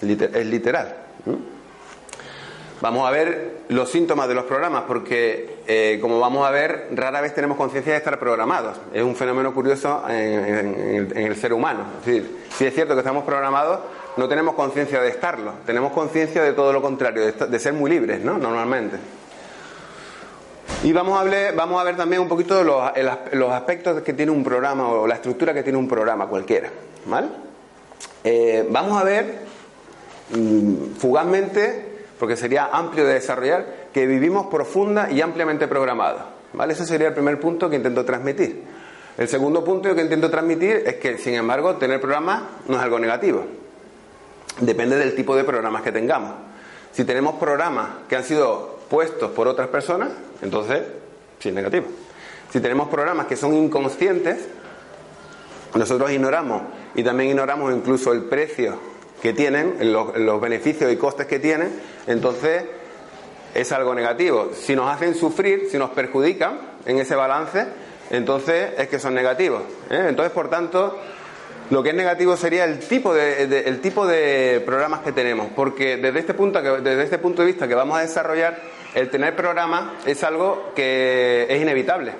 es 0.00 0.46
literal. 0.46 0.96
Vamos 2.80 3.08
a 3.08 3.10
ver 3.10 3.60
los 3.68 3.90
síntomas 3.90 4.28
de 4.28 4.34
los 4.34 4.44
programas, 4.44 4.84
porque 4.86 5.58
eh, 5.66 5.98
como 6.02 6.20
vamos 6.20 6.46
a 6.46 6.50
ver, 6.50 6.88
rara 6.92 7.20
vez 7.20 7.34
tenemos 7.34 7.56
conciencia 7.56 7.92
de 7.92 7.98
estar 7.98 8.18
programados. 8.18 8.76
Es 8.92 9.02
un 9.02 9.16
fenómeno 9.16 9.54
curioso 9.54 10.04
en, 10.08 11.12
el 11.16 11.36
ser 11.36 11.52
humano. 11.52 11.86
Es 12.00 12.06
decir, 12.06 12.44
si 12.50 12.66
es 12.66 12.74
cierto 12.74 12.94
que 12.94 13.00
estamos 13.00 13.24
programados, 13.24 13.80
no 14.16 14.28
tenemos 14.28 14.54
conciencia 14.54 15.00
de 15.00 15.08
estarlo. 15.08 15.54
Tenemos 15.66 15.92
conciencia 15.92 16.42
de 16.42 16.52
todo 16.52 16.72
lo 16.72 16.80
contrario, 16.80 17.32
de, 17.32 17.58
ser 17.58 17.72
muy 17.72 17.90
libres, 17.90 18.20
¿no? 18.20 18.38
Normalmente. 18.38 18.96
Y 20.82 20.92
vamos 20.92 21.18
a, 21.18 21.24
ver, 21.24 21.54
vamos 21.54 21.80
a 21.80 21.84
ver 21.84 21.96
también 21.96 22.20
un 22.22 22.28
poquito 22.28 22.62
los, 22.62 22.90
los 23.32 23.52
aspectos 23.52 24.02
que 24.02 24.12
tiene 24.12 24.32
un 24.32 24.44
programa 24.44 24.88
o 24.88 25.06
la 25.06 25.14
estructura 25.14 25.54
que 25.54 25.62
tiene 25.62 25.78
un 25.78 25.88
programa 25.88 26.26
cualquiera. 26.26 26.70
¿Vale? 27.06 27.28
Eh, 28.22 28.66
vamos 28.70 29.00
a 29.00 29.04
ver 29.04 29.40
mm, 30.30 30.94
fugazmente 30.98 31.94
porque 32.18 32.36
sería 32.36 32.66
amplio 32.72 33.04
de 33.04 33.14
desarrollar, 33.14 33.66
que 33.92 34.06
vivimos 34.06 34.46
profunda 34.46 35.10
y 35.10 35.20
ampliamente 35.20 35.68
programados. 35.68 36.22
¿Vale? 36.52 36.72
Ese 36.72 36.86
sería 36.86 37.08
el 37.08 37.14
primer 37.14 37.40
punto 37.40 37.68
que 37.68 37.76
intento 37.76 38.04
transmitir. 38.04 38.62
El 39.18 39.28
segundo 39.28 39.64
punto 39.64 39.94
que 39.94 40.00
intento 40.00 40.30
transmitir 40.30 40.82
es 40.86 40.94
que, 40.94 41.18
sin 41.18 41.34
embargo, 41.34 41.76
tener 41.76 42.00
programas 42.00 42.42
no 42.66 42.76
es 42.76 42.82
algo 42.82 42.98
negativo. 42.98 43.44
Depende 44.60 44.96
del 44.96 45.14
tipo 45.14 45.36
de 45.36 45.44
programas 45.44 45.82
que 45.82 45.92
tengamos. 45.92 46.32
Si 46.92 47.04
tenemos 47.04 47.34
programas 47.36 47.88
que 48.08 48.16
han 48.16 48.24
sido 48.24 48.78
puestos 48.88 49.30
por 49.32 49.48
otras 49.48 49.68
personas, 49.68 50.10
entonces 50.42 50.82
sí 51.40 51.48
es 51.48 51.54
negativo. 51.54 51.86
Si 52.50 52.60
tenemos 52.60 52.88
programas 52.88 53.26
que 53.26 53.36
son 53.36 53.54
inconscientes, 53.54 54.46
nosotros 55.74 56.12
ignoramos 56.12 56.62
y 56.94 57.02
también 57.02 57.30
ignoramos 57.30 57.74
incluso 57.74 58.12
el 58.12 58.22
precio 58.24 58.78
que 59.20 59.32
tienen, 59.32 59.92
los, 59.92 60.40
beneficios 60.40 60.92
y 60.92 60.96
costes 60.96 61.26
que 61.26 61.38
tienen, 61.38 61.72
entonces 62.06 62.64
es 63.54 63.72
algo 63.72 63.94
negativo. 63.94 64.50
Si 64.54 64.76
nos 64.76 64.88
hacen 64.88 65.14
sufrir, 65.14 65.68
si 65.70 65.78
nos 65.78 65.90
perjudican 65.90 66.60
en 66.86 66.98
ese 66.98 67.16
balance, 67.16 67.66
entonces 68.10 68.72
es 68.78 68.88
que 68.88 68.98
son 68.98 69.14
negativos. 69.14 69.62
¿eh? 69.90 70.06
Entonces, 70.08 70.32
por 70.32 70.48
tanto, 70.48 70.98
lo 71.70 71.82
que 71.82 71.90
es 71.90 71.94
negativo 71.94 72.36
sería 72.36 72.64
el 72.64 72.78
tipo 72.78 73.14
de, 73.14 73.64
el 73.66 73.80
tipo 73.80 74.06
de 74.06 74.62
programas 74.66 75.00
que 75.00 75.12
tenemos, 75.12 75.48
porque 75.56 75.96
desde 75.96 76.18
este, 76.18 76.34
punto, 76.34 76.60
desde 76.60 77.02
este 77.02 77.18
punto 77.18 77.42
de 77.42 77.46
vista 77.46 77.66
que 77.66 77.74
vamos 77.74 77.98
a 77.98 78.02
desarrollar, 78.02 78.60
el 78.94 79.10
tener 79.10 79.34
programas 79.34 80.06
es 80.06 80.22
algo 80.24 80.72
que 80.74 81.46
es 81.48 81.62
inevitable. 81.62 82.12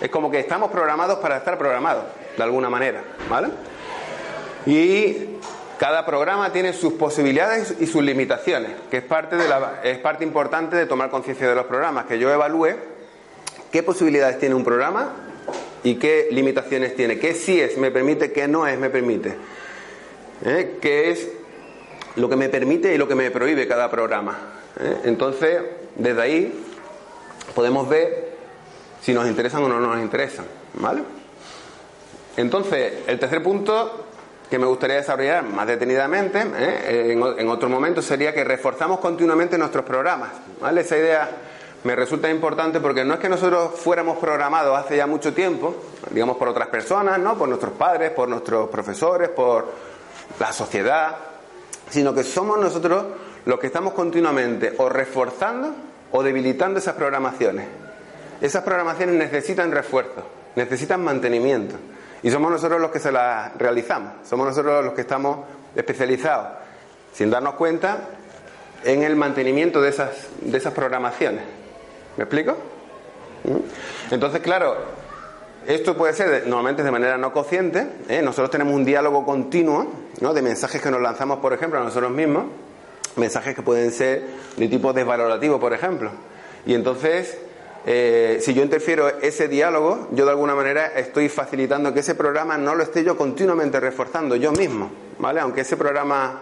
Es 0.00 0.08
como 0.08 0.30
que 0.30 0.38
estamos 0.38 0.70
programados 0.70 1.18
para 1.18 1.36
estar 1.36 1.58
programados, 1.58 2.04
de 2.36 2.42
alguna 2.42 2.70
manera, 2.70 3.02
¿vale? 3.28 3.48
Y 4.64 5.36
cada 5.78 6.06
programa 6.06 6.50
tiene 6.52 6.72
sus 6.72 6.94
posibilidades 6.94 7.74
y 7.78 7.86
sus 7.86 8.02
limitaciones, 8.02 8.72
que 8.90 8.98
es 8.98 9.04
parte, 9.04 9.36
de 9.36 9.46
la, 9.46 9.80
es 9.84 9.98
parte 9.98 10.24
importante 10.24 10.74
de 10.74 10.86
tomar 10.86 11.10
conciencia 11.10 11.48
de 11.48 11.54
los 11.54 11.66
programas, 11.66 12.06
que 12.06 12.18
yo 12.18 12.32
evalúe 12.32 12.76
qué 13.70 13.82
posibilidades 13.82 14.38
tiene 14.38 14.54
un 14.54 14.64
programa 14.64 15.27
y 15.84 15.96
qué 15.96 16.28
limitaciones 16.30 16.94
tiene, 16.96 17.18
qué 17.18 17.34
sí 17.34 17.60
es, 17.60 17.76
me 17.78 17.90
permite, 17.90 18.32
qué 18.32 18.48
no 18.48 18.66
es, 18.66 18.78
me 18.78 18.90
permite, 18.90 19.34
¿Eh? 20.44 20.78
qué 20.80 21.10
es 21.10 21.28
lo 22.16 22.28
que 22.28 22.36
me 22.36 22.48
permite 22.48 22.94
y 22.94 22.98
lo 22.98 23.08
que 23.08 23.14
me 23.14 23.30
prohíbe 23.30 23.66
cada 23.66 23.90
programa. 23.90 24.38
¿Eh? 24.80 24.96
Entonces, 25.04 25.60
desde 25.96 26.20
ahí 26.20 26.64
podemos 27.54 27.88
ver 27.88 28.36
si 29.00 29.12
nos 29.12 29.26
interesan 29.26 29.62
o 29.64 29.68
no 29.68 29.80
nos 29.80 30.00
interesan, 30.00 30.46
¿vale? 30.74 31.02
Entonces, 32.36 32.92
el 33.06 33.18
tercer 33.18 33.42
punto 33.42 34.04
que 34.48 34.58
me 34.58 34.66
gustaría 34.66 34.96
desarrollar 34.96 35.44
más 35.44 35.66
detenidamente 35.66 36.40
¿eh? 36.40 37.12
en, 37.12 37.48
otro 37.48 37.68
momento 37.68 38.00
sería 38.00 38.32
que 38.32 38.44
reforzamos 38.44 38.98
continuamente 39.00 39.58
nuestros 39.58 39.84
programas. 39.84 40.30
¿vale? 40.60 40.80
Esa 40.80 40.96
idea 40.96 41.30
me 41.88 41.96
resulta 41.96 42.28
importante 42.28 42.80
porque 42.80 43.02
no 43.02 43.14
es 43.14 43.20
que 43.20 43.30
nosotros 43.30 43.80
fuéramos 43.80 44.18
programados 44.18 44.78
hace 44.78 44.98
ya 44.98 45.06
mucho 45.06 45.32
tiempo, 45.32 45.74
digamos 46.10 46.36
por 46.36 46.48
otras 46.48 46.68
personas, 46.68 47.18
¿no? 47.18 47.38
por 47.38 47.48
nuestros 47.48 47.72
padres, 47.72 48.10
por 48.10 48.28
nuestros 48.28 48.68
profesores, 48.68 49.30
por 49.30 49.72
la 50.38 50.52
sociedad, 50.52 51.16
sino 51.88 52.12
que 52.12 52.24
somos 52.24 52.58
nosotros 52.58 53.06
los 53.46 53.58
que 53.58 53.68
estamos 53.68 53.94
continuamente 53.94 54.74
o 54.76 54.90
reforzando 54.90 55.74
o 56.12 56.22
debilitando 56.22 56.78
esas 56.78 56.94
programaciones. 56.94 57.66
Esas 58.42 58.64
programaciones 58.64 59.14
necesitan 59.14 59.72
refuerzo, 59.72 60.24
necesitan 60.56 61.02
mantenimiento. 61.02 61.76
Y 62.22 62.30
somos 62.30 62.50
nosotros 62.50 62.82
los 62.82 62.90
que 62.90 62.98
se 62.98 63.10
las 63.10 63.56
realizamos, 63.56 64.28
somos 64.28 64.46
nosotros 64.46 64.84
los 64.84 64.92
que 64.92 65.00
estamos 65.00 65.38
especializados, 65.74 66.48
sin 67.14 67.30
darnos 67.30 67.54
cuenta, 67.54 68.10
en 68.84 69.04
el 69.04 69.16
mantenimiento 69.16 69.80
de 69.80 69.88
esas, 69.88 70.10
de 70.42 70.58
esas 70.58 70.74
programaciones. 70.74 71.57
¿Me 72.18 72.24
explico? 72.24 72.56
¿Mm? 73.44 74.12
Entonces, 74.12 74.40
claro, 74.40 74.76
esto 75.68 75.96
puede 75.96 76.14
ser 76.14 76.48
normalmente 76.48 76.82
de 76.82 76.90
manera 76.90 77.16
no 77.16 77.32
consciente. 77.32 77.86
¿eh? 78.08 78.20
Nosotros 78.22 78.50
tenemos 78.50 78.74
un 78.74 78.84
diálogo 78.84 79.24
continuo 79.24 79.86
¿no? 80.20 80.34
de 80.34 80.42
mensajes 80.42 80.82
que 80.82 80.90
nos 80.90 81.00
lanzamos, 81.00 81.38
por 81.38 81.52
ejemplo, 81.52 81.78
a 81.80 81.84
nosotros 81.84 82.10
mismos, 82.10 82.46
mensajes 83.14 83.54
que 83.54 83.62
pueden 83.62 83.92
ser 83.92 84.24
de 84.56 84.66
tipo 84.66 84.92
desvalorativo, 84.92 85.60
por 85.60 85.72
ejemplo. 85.72 86.10
Y 86.66 86.74
entonces 86.74 87.38
eh, 87.86 88.38
si 88.40 88.52
yo 88.52 88.64
interfiero 88.64 89.06
ese 89.20 89.46
diálogo, 89.46 90.08
yo 90.10 90.24
de 90.24 90.32
alguna 90.32 90.56
manera 90.56 90.88
estoy 90.88 91.28
facilitando 91.28 91.94
que 91.94 92.00
ese 92.00 92.16
programa 92.16 92.58
no 92.58 92.74
lo 92.74 92.82
esté 92.82 93.04
yo 93.04 93.16
continuamente 93.16 93.78
reforzando 93.78 94.34
yo 94.34 94.50
mismo, 94.50 94.90
¿vale? 95.20 95.38
Aunque 95.38 95.60
ese 95.60 95.76
programa, 95.76 96.40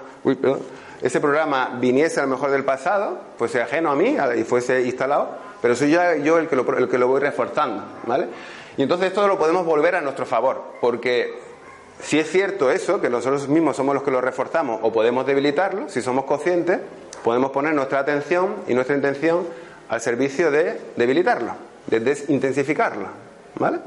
ese 1.02 1.21
programa 1.21 1.76
viniese 1.78 2.18
a 2.18 2.23
lo 2.23 2.30
mejor 2.30 2.50
del 2.50 2.64
pasado, 2.64 3.21
sea 3.47 3.64
ajeno 3.64 3.90
a 3.90 3.95
mí 3.95 4.16
y 4.38 4.45
fuese 4.45 4.80
instalado, 4.87 5.45
pero 5.62 5.75
soy 5.75 5.90
ya 5.90 6.16
yo 6.16 6.38
el 6.38 6.48
que 6.48 6.56
lo, 6.56 6.78
el 6.78 6.88
que 6.88 6.98
lo 6.98 7.08
voy 7.08 7.20
reforzando, 7.20 7.82
¿vale? 8.06 8.28
Y 8.76 8.82
entonces 8.82 9.08
esto 9.08 9.26
lo 9.26 9.38
podemos 9.38 9.64
volver 9.64 9.94
a 9.94 10.00
nuestro 10.00 10.26
favor, 10.26 10.62
porque 10.80 11.34
si 12.00 12.18
es 12.18 12.30
cierto 12.30 12.70
eso, 12.70 13.00
que 13.00 13.08
nosotros 13.08 13.48
mismos 13.48 13.76
somos 13.76 13.94
los 13.94 14.04
que 14.04 14.10
lo 14.10 14.20
reforzamos 14.20 14.80
o 14.82 14.92
podemos 14.92 15.26
debilitarlo, 15.26 15.88
si 15.88 16.02
somos 16.02 16.25
conscientes, 16.25 16.80
podemos 17.25 17.50
poner 17.50 17.75
nuestra 17.75 18.00
atención 18.00 18.54
y 18.68 18.75
nuestra 18.75 18.94
intención 18.94 19.46
al 19.88 20.00
servicio 20.00 20.50
de 20.50 20.78
debilitarlo, 20.96 21.52
de 21.86 22.00
desintensificarlo. 22.00 23.08
¿Vale? 23.58 23.78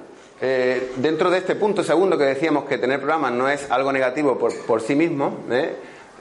Eh, 0.42 0.94
dentro 0.96 1.30
de 1.30 1.40
este 1.40 1.56
punto 1.56 1.84
segundo 1.84 2.18
que 2.18 2.24
decíamos 2.24 2.64
que 2.64 2.78
tener 2.78 3.00
programas 3.00 3.34
no 3.34 3.50
es 3.50 3.70
algo 3.70 3.92
negativo 3.92 4.38
por, 4.38 4.82
sí 4.82 4.96
mismo, 4.96 5.38
¿eh? 5.52 5.76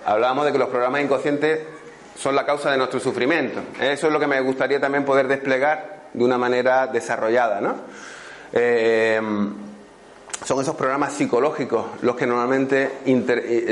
hablábamos 0.04 0.44
de 0.44 0.52
que 0.52 0.58
los 0.58 0.68
programas 0.68 1.02
inconscientes 1.02 1.60
son 2.18 2.34
la 2.34 2.44
causa 2.44 2.70
de 2.70 2.76
nuestro 2.76 2.98
sufrimiento. 2.98 3.60
Eso 3.80 4.08
es 4.08 4.12
lo 4.12 4.18
que 4.18 4.26
me 4.26 4.40
gustaría 4.40 4.80
también 4.80 5.04
poder 5.04 5.28
desplegar 5.28 6.08
de 6.12 6.24
una 6.24 6.36
manera 6.36 6.86
desarrollada. 6.86 7.60
¿no? 7.60 7.74
Eh, 8.52 9.20
son 10.44 10.60
esos 10.60 10.76
programas 10.76 11.12
psicológicos 11.14 11.84
los 12.02 12.16
que 12.16 12.26
normalmente 12.26 12.90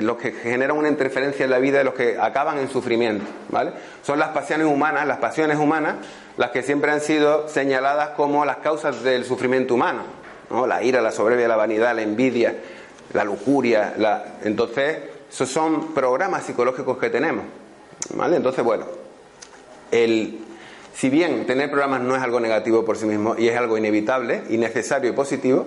los 0.02 0.16
que 0.16 0.32
generan 0.32 0.76
una 0.76 0.88
interferencia 0.88 1.44
en 1.44 1.50
la 1.50 1.58
vida 1.58 1.80
y 1.80 1.84
los 1.84 1.94
que 1.94 2.18
acaban 2.20 2.58
en 2.58 2.68
sufrimiento, 2.68 3.24
¿vale? 3.50 3.72
Son 4.02 4.18
las 4.18 4.30
pasiones 4.30 4.66
humanas, 4.66 5.06
las 5.06 5.18
pasiones 5.18 5.58
humanas, 5.58 5.96
las 6.36 6.50
que 6.50 6.62
siempre 6.62 6.90
han 6.90 7.00
sido 7.00 7.48
señaladas 7.48 8.10
como 8.10 8.44
las 8.44 8.58
causas 8.58 9.02
del 9.02 9.24
sufrimiento 9.24 9.74
humano, 9.74 10.02
La 10.66 10.82
ira, 10.82 11.00
la 11.00 11.12
soberbia, 11.12 11.46
la 11.46 11.56
vanidad, 11.56 11.94
la 11.94 12.02
envidia, 12.02 12.56
la 13.12 13.24
lujuria, 13.24 13.94
entonces 14.42 14.98
esos 15.30 15.48
son 15.48 15.94
programas 15.94 16.44
psicológicos 16.44 16.98
que 16.98 17.10
tenemos, 17.10 17.44
¿vale? 18.14 18.36
Entonces, 18.36 18.64
bueno, 18.64 18.86
el 19.90 20.40
si 20.96 21.10
bien 21.10 21.46
tener 21.46 21.70
programas 21.70 22.00
no 22.00 22.16
es 22.16 22.22
algo 22.22 22.40
negativo 22.40 22.82
por 22.84 22.96
sí 22.96 23.04
mismo 23.04 23.34
y 23.36 23.48
es 23.48 23.56
algo 23.56 23.76
inevitable 23.76 24.44
y 24.48 24.56
necesario 24.56 25.10
y 25.10 25.12
positivo, 25.12 25.66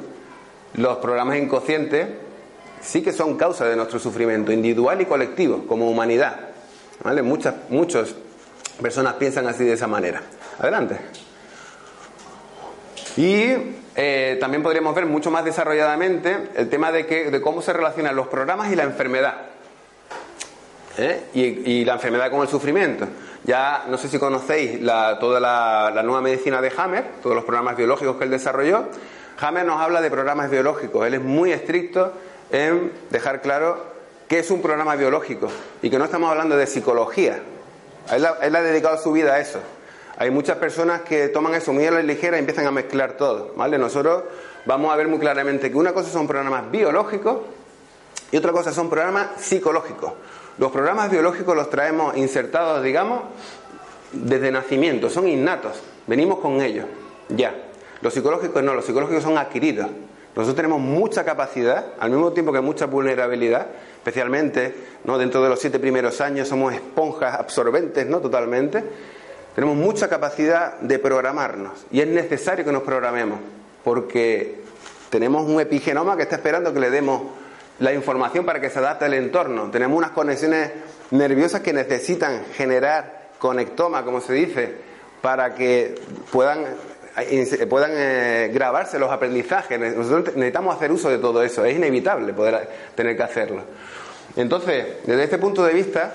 los 0.73 0.97
programas 0.97 1.37
inconscientes 1.37 2.07
sí 2.81 3.03
que 3.03 3.13
son 3.13 3.37
causa 3.37 3.65
de 3.65 3.75
nuestro 3.75 3.99
sufrimiento 3.99 4.51
individual 4.51 5.01
y 5.01 5.05
colectivo, 5.05 5.67
como 5.67 5.87
humanidad. 5.87 6.49
¿Vale? 7.03 7.21
Muchas, 7.21 7.53
muchas 7.69 8.15
personas 8.81 9.13
piensan 9.13 9.47
así 9.47 9.63
de 9.63 9.73
esa 9.73 9.85
manera. 9.85 10.23
Adelante. 10.57 10.97
Y 13.15 13.53
eh, 13.95 14.37
también 14.39 14.63
podríamos 14.63 14.95
ver 14.95 15.05
mucho 15.05 15.29
más 15.29 15.45
desarrolladamente 15.45 16.49
el 16.55 16.69
tema 16.69 16.91
de, 16.91 17.05
que, 17.05 17.29
de 17.29 17.39
cómo 17.39 17.61
se 17.61 17.71
relacionan 17.71 18.15
los 18.15 18.27
programas 18.27 18.71
y 18.71 18.75
la 18.75 18.83
enfermedad. 18.83 19.35
¿Eh? 20.97 21.23
Y, 21.33 21.85
la 21.85 21.93
enfermedad 21.93 22.29
con 22.29 22.41
el 22.41 22.47
sufrimiento. 22.47 23.07
Ya 23.43 23.85
no 23.87 23.97
sé 23.97 24.09
si 24.09 24.19
conocéis 24.19 24.79
toda 25.19 25.39
la, 25.39 25.91
la, 25.93 26.03
nueva 26.03 26.21
medicina 26.21 26.61
de 26.61 26.71
Hammer, 26.75 27.05
todos 27.23 27.35
los 27.35 27.45
programas 27.45 27.77
biológicos 27.77 28.17
que 28.17 28.25
él 28.25 28.31
desarrolló. 28.31 28.85
Hammer 29.39 29.65
nos 29.65 29.79
habla 29.79 30.01
de 30.01 30.11
programas 30.11 30.49
biológicos. 30.49 31.07
Él 31.07 31.13
es 31.13 31.21
muy 31.21 31.51
estricto 31.51 32.13
en 32.51 32.91
dejar 33.09 33.41
claro 33.41 33.77
qué 34.27 34.39
es 34.39 34.51
un 34.51 34.61
programa 34.61 34.95
biológico 34.95 35.47
y 35.81 35.89
que 35.89 35.97
no 35.97 36.05
estamos 36.05 36.29
hablando 36.29 36.55
de 36.55 36.67
psicología. 36.67 37.41
Él, 38.11 38.25
ha 38.25 38.61
dedicado 38.61 38.97
su 38.97 39.11
vida 39.11 39.33
a 39.33 39.39
eso. 39.39 39.59
Hay 40.17 40.31
muchas 40.31 40.57
personas 40.57 41.01
que 41.01 41.29
toman 41.29 41.55
eso 41.55 41.73
muy 41.73 41.85
a 41.85 41.91
la 41.91 42.03
ligera 42.03 42.37
y 42.37 42.39
empiezan 42.39 42.67
a 42.67 42.71
mezclar 42.71 43.13
todo. 43.13 43.53
¿vale? 43.55 43.77
Nosotros 43.77 44.23
vamos 44.65 44.93
a 44.93 44.95
ver 44.95 45.07
muy 45.07 45.19
claramente 45.19 45.71
que 45.71 45.77
una 45.77 45.93
cosa 45.93 46.11
son 46.11 46.27
programas 46.27 46.69
biológicos 46.69 47.37
y 48.31 48.37
otra 48.37 48.51
cosa 48.51 48.71
son 48.71 48.89
programas 48.89 49.41
psicológicos. 49.41 50.13
Los 50.59 50.73
programas 50.73 51.09
biológicos 51.09 51.55
los 51.55 51.69
traemos 51.69 52.17
insertados, 52.17 52.83
digamos, 52.83 53.21
desde 54.11 54.51
nacimiento, 54.51 55.09
son 55.09 55.29
innatos, 55.29 55.81
venimos 56.05 56.39
con 56.39 56.61
ellos, 56.61 56.85
ya. 57.29 57.55
Los 58.01 58.13
psicológicos 58.13 58.61
no, 58.61 58.73
los 58.73 58.83
psicológicos 58.83 59.23
son 59.23 59.37
adquiridos. 59.37 59.87
Nosotros 60.35 60.57
tenemos 60.57 60.81
mucha 60.81 61.23
capacidad, 61.23 61.93
al 61.97 62.09
mismo 62.11 62.33
tiempo 62.33 62.51
que 62.51 62.59
mucha 62.59 62.87
vulnerabilidad, 62.87 63.67
especialmente 63.95 64.75
¿no? 65.05 65.17
dentro 65.17 65.41
de 65.41 65.47
los 65.47 65.59
siete 65.59 65.79
primeros 65.79 66.19
años 66.19 66.49
somos 66.49 66.73
esponjas 66.73 67.39
absorbentes, 67.39 68.05
¿no? 68.05 68.19
Totalmente. 68.19 68.83
Tenemos 69.55 69.77
mucha 69.77 70.09
capacidad 70.09 70.77
de 70.79 70.99
programarnos 70.99 71.85
y 71.89 72.01
es 72.01 72.07
necesario 72.07 72.65
que 72.65 72.71
nos 72.73 72.83
programemos 72.83 73.39
porque 73.83 74.61
tenemos 75.09 75.49
un 75.49 75.59
epigenoma 75.61 76.17
que 76.17 76.23
está 76.23 76.35
esperando 76.35 76.73
que 76.73 76.79
le 76.81 76.89
demos 76.89 77.21
la 77.79 77.93
información 77.93 78.45
para 78.45 78.59
que 78.59 78.69
se 78.69 78.79
adapte 78.79 79.05
al 79.05 79.13
entorno. 79.13 79.71
Tenemos 79.71 79.97
unas 79.97 80.11
conexiones 80.11 80.71
nerviosas 81.11 81.61
que 81.61 81.73
necesitan 81.73 82.45
generar 82.53 83.29
conectoma, 83.39 84.03
como 84.03 84.21
se 84.21 84.33
dice, 84.33 84.73
para 85.21 85.55
que 85.55 85.95
puedan 86.31 86.65
puedan 87.69 87.91
eh, 87.93 88.49
grabarse 88.53 88.99
los 88.99 89.11
aprendizajes. 89.11 89.79
Nosotros 89.95 90.35
necesitamos 90.35 90.75
hacer 90.75 90.91
uso 90.91 91.09
de 91.09 91.17
todo 91.17 91.43
eso, 91.43 91.65
es 91.65 91.75
inevitable 91.75 92.33
poder 92.33 92.69
tener 92.95 93.17
que 93.17 93.23
hacerlo. 93.23 93.63
Entonces, 94.35 94.85
desde 95.05 95.23
este 95.23 95.37
punto 95.37 95.63
de 95.65 95.73
vista, 95.73 96.13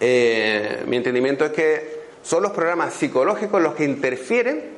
eh, 0.00 0.82
mi 0.86 0.96
entendimiento 0.96 1.44
es 1.46 1.52
que 1.52 1.96
son 2.22 2.42
los 2.42 2.52
programas 2.52 2.94
psicológicos 2.94 3.62
los 3.62 3.74
que 3.74 3.84
interfieren 3.84 4.76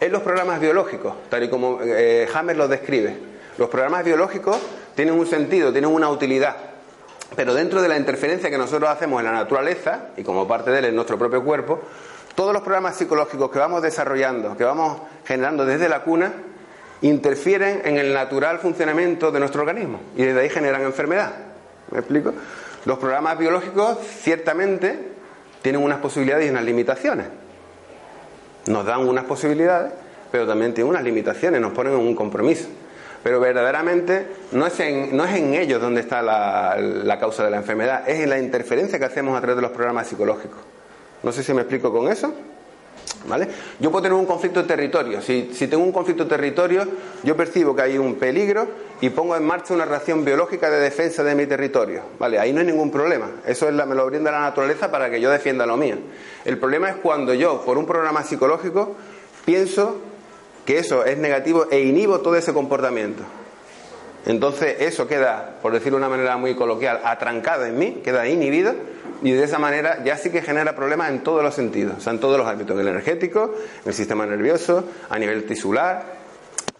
en 0.00 0.12
los 0.12 0.22
programas 0.22 0.60
biológicos, 0.60 1.14
tal 1.28 1.44
y 1.44 1.48
como 1.48 1.80
eh, 1.82 2.26
Hammer 2.34 2.56
los 2.56 2.68
describe. 2.68 3.16
Los 3.58 3.68
programas 3.68 4.04
biológicos 4.04 4.58
tienen 4.96 5.14
un 5.14 5.26
sentido, 5.26 5.70
tienen 5.70 5.90
una 5.90 6.08
utilidad, 6.08 6.56
pero 7.36 7.54
dentro 7.54 7.82
de 7.82 7.88
la 7.88 7.96
interferencia 7.98 8.50
que 8.50 8.58
nosotros 8.58 8.88
hacemos 8.90 9.20
en 9.20 9.26
la 9.26 9.32
naturaleza, 9.32 10.08
y 10.16 10.22
como 10.22 10.48
parte 10.48 10.70
de 10.70 10.78
él 10.80 10.84
en 10.86 10.96
nuestro 10.96 11.18
propio 11.18 11.44
cuerpo, 11.44 11.80
todos 12.34 12.52
los 12.52 12.62
programas 12.62 12.96
psicológicos 12.96 13.50
que 13.50 13.58
vamos 13.58 13.82
desarrollando, 13.82 14.56
que 14.56 14.64
vamos 14.64 15.02
generando 15.24 15.66
desde 15.66 15.88
la 15.88 16.02
cuna, 16.02 16.32
interfieren 17.02 17.82
en 17.84 17.98
el 17.98 18.14
natural 18.14 18.58
funcionamiento 18.58 19.30
de 19.30 19.38
nuestro 19.38 19.60
organismo 19.60 20.00
y 20.16 20.22
desde 20.22 20.40
ahí 20.40 20.48
generan 20.48 20.82
enfermedad. 20.82 21.32
¿Me 21.90 21.98
explico? 21.98 22.32
Los 22.86 22.98
programas 22.98 23.38
biológicos 23.38 23.98
ciertamente 24.22 24.98
tienen 25.60 25.82
unas 25.82 25.98
posibilidades 25.98 26.46
y 26.46 26.50
unas 26.50 26.64
limitaciones. 26.64 27.26
Nos 28.66 28.86
dan 28.86 29.06
unas 29.06 29.24
posibilidades, 29.24 29.92
pero 30.32 30.46
también 30.46 30.72
tienen 30.72 30.90
unas 30.90 31.04
limitaciones, 31.04 31.60
nos 31.60 31.72
ponen 31.72 31.92
en 31.92 32.00
un 32.00 32.14
compromiso. 32.14 32.68
Pero 33.26 33.40
verdaderamente 33.40 34.24
no 34.52 34.68
es 34.68 34.78
en, 34.78 35.16
no 35.16 35.24
es 35.24 35.34
en 35.34 35.52
ellos 35.54 35.82
donde 35.82 36.00
está 36.00 36.22
la, 36.22 37.18
causa 37.18 37.42
de 37.42 37.50
la 37.50 37.56
enfermedad, 37.56 38.08
es 38.08 38.20
en 38.20 38.30
la 38.30 38.38
interferencia 38.38 39.00
que 39.00 39.04
hacemos 39.04 39.36
a 39.36 39.40
través 39.40 39.56
de 39.56 39.62
los 39.62 39.72
programas 39.72 40.06
psicológicos. 40.06 40.60
No 41.24 41.32
sé 41.32 41.42
si 41.42 41.52
me 41.52 41.62
explico 41.62 41.92
con 41.92 42.06
eso. 42.06 42.32
¿Vale? 43.26 43.48
Yo 43.80 43.90
puedo 43.90 44.02
tener 44.02 44.16
un 44.16 44.26
conflicto 44.26 44.62
de 44.62 44.68
territorio. 44.68 45.20
Si, 45.20 45.42
tengo 45.42 45.82
un 45.82 45.90
conflicto 45.90 46.22
de 46.22 46.30
territorio, 46.30 46.86
yo 47.24 47.36
percibo 47.36 47.74
que 47.74 47.82
hay 47.82 47.98
un 47.98 48.14
peligro 48.14 48.68
y 49.00 49.10
pongo 49.10 49.34
en 49.34 49.44
marcha 49.44 49.74
una 49.74 49.86
reacción 49.86 50.24
biológica 50.24 50.70
de 50.70 50.78
defensa 50.78 51.24
de 51.24 51.34
mi 51.34 51.46
territorio. 51.46 52.02
¿Vale? 52.20 52.38
Ahí 52.38 52.52
no 52.52 52.60
hay 52.60 52.66
ningún 52.66 52.92
problema. 52.92 53.28
Eso 53.44 53.66
es 53.66 53.74
la, 53.74 53.86
me 53.86 53.96
lo 53.96 54.06
brinda 54.06 54.30
la 54.30 54.42
naturaleza 54.42 54.92
para 54.92 55.10
que 55.10 55.20
yo 55.20 55.32
defienda 55.32 55.66
lo 55.66 55.76
mío. 55.76 55.96
El 56.44 56.58
problema 56.58 56.90
es 56.90 56.96
cuando 56.98 57.34
yo, 57.34 57.62
por 57.64 57.76
un 57.76 57.86
programa 57.86 58.22
psicológico, 58.22 58.94
pienso 59.44 59.96
que 60.66 60.78
eso 60.78 61.04
es 61.04 61.16
negativo 61.16 61.68
e 61.70 61.80
inhibo 61.80 62.20
todo 62.20 62.36
ese 62.36 62.52
comportamiento. 62.52 63.22
Entonces 64.26 64.76
eso 64.80 65.06
queda, 65.06 65.58
por 65.62 65.72
decirlo 65.72 65.98
de 65.98 66.04
una 66.04 66.08
manera 66.08 66.36
muy 66.36 66.56
coloquial, 66.56 67.00
atrancado 67.04 67.64
en 67.64 67.78
mí, 67.78 68.00
queda 68.04 68.26
inhibido 68.26 68.74
y 69.22 69.30
de 69.30 69.44
esa 69.44 69.60
manera 69.60 70.02
ya 70.04 70.18
sí 70.18 70.30
que 70.30 70.42
genera 70.42 70.74
problemas 70.74 71.10
en 71.10 71.22
todos 71.22 71.44
los 71.44 71.54
sentidos, 71.54 72.04
en 72.08 72.18
todos 72.18 72.36
los 72.36 72.46
ámbitos, 72.46 72.74
en 72.74 72.80
el 72.80 72.88
energético, 72.88 73.54
en 73.82 73.88
el 73.88 73.94
sistema 73.94 74.26
nervioso, 74.26 74.84
a 75.08 75.18
nivel 75.18 75.44
tisular, 75.44 76.02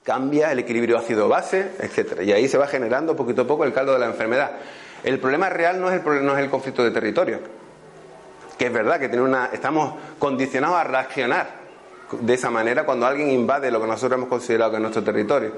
cambia 0.03 0.51
el 0.51 0.59
equilibrio 0.59 0.99
ácido-base, 0.99 1.71
etcétera, 1.79 2.25
y 2.25 2.33
ahí 2.33 2.49
se 2.49 2.59
va 2.59 2.67
generando 2.67 3.15
poquito 3.15 3.43
a 3.43 3.47
poco 3.47 3.65
el 3.65 3.73
caldo 3.73 3.93
de 3.93 4.01
la 4.01 4.07
enfermedad. 4.07 4.51
El 5.05 5.21
problema 5.21 5.49
real 5.49 5.81
no 5.81 5.91
es 5.91 6.05
el, 6.05 6.27
no 6.27 6.37
es 6.37 6.43
el 6.43 6.51
conflicto 6.51 6.83
de 6.83 6.91
territorio, 6.91 7.39
que 8.59 8.67
es 8.67 8.73
verdad 8.73 8.99
que 8.99 9.09
tiene 9.09 9.23
una, 9.23 9.51
estamos 9.53 9.95
condicionados 10.19 10.79
a 10.79 10.85
reaccionar 10.85 11.66
de 12.13 12.35
esa 12.35 12.51
manera 12.51 12.85
cuando 12.85 13.07
alguien 13.07 13.31
invade 13.31 13.71
lo 13.71 13.81
que 13.81 13.87
nosotros 13.87 14.19
hemos 14.19 14.29
considerado 14.29 14.71
que 14.71 14.77
es 14.77 14.83
nuestro 14.83 15.03
territorio. 15.03 15.53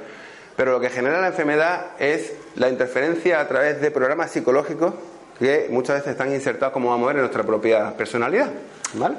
Pero 0.57 0.73
lo 0.73 0.81
que 0.81 0.91
genera 0.91 1.21
la 1.21 1.29
enfermedad 1.29 1.93
es 1.99 2.33
la 2.57 2.69
interferencia 2.69 3.41
a 3.41 3.47
través 3.47 3.81
de 3.81 3.91
programas 3.91 4.33
psicológicos 4.33 4.95
que 5.39 5.69
muchas 5.71 5.99
veces 5.99 6.13
están 6.13 6.33
insertados 6.33 6.73
como 6.73 6.91
vamos 6.91 7.05
a 7.05 7.07
ver 7.09 7.17
en 7.17 7.23
nuestra 7.23 7.45
propia 7.45 7.97
personalidad. 7.97 8.51
¿Vale? 8.95 9.17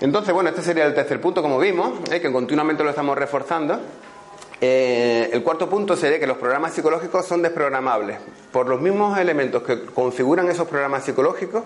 Entonces, 0.00 0.34
bueno, 0.34 0.50
este 0.50 0.62
sería 0.62 0.84
el 0.84 0.94
tercer 0.94 1.20
punto, 1.20 1.42
como 1.42 1.58
vimos, 1.58 1.92
¿eh? 2.10 2.20
que 2.20 2.30
continuamente 2.30 2.82
lo 2.84 2.90
estamos 2.90 3.16
reforzando. 3.16 3.80
Eh, 4.60 5.28
el 5.32 5.42
cuarto 5.42 5.68
punto 5.68 5.96
sería 5.96 6.20
que 6.20 6.26
los 6.26 6.38
programas 6.38 6.72
psicológicos 6.72 7.26
son 7.26 7.42
desprogramables. 7.42 8.18
Por 8.52 8.68
los 8.68 8.80
mismos 8.80 9.18
elementos 9.18 9.62
que 9.62 9.86
configuran 9.86 10.48
esos 10.48 10.68
programas 10.68 11.04
psicológicos, 11.04 11.64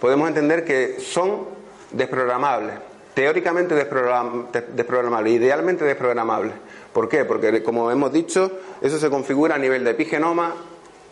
podemos 0.00 0.28
entender 0.28 0.64
que 0.64 1.00
son 1.00 1.44
desprogramables, 1.90 2.76
teóricamente 3.14 3.74
desprogramables, 3.74 5.32
idealmente 5.32 5.84
desprogramables. 5.84 6.54
¿Por 6.92 7.08
qué? 7.08 7.24
Porque, 7.24 7.62
como 7.62 7.90
hemos 7.90 8.12
dicho, 8.12 8.50
eso 8.80 8.98
se 8.98 9.10
configura 9.10 9.54
a 9.54 9.58
nivel 9.58 9.84
de 9.84 9.90
epigenoma, 9.90 10.54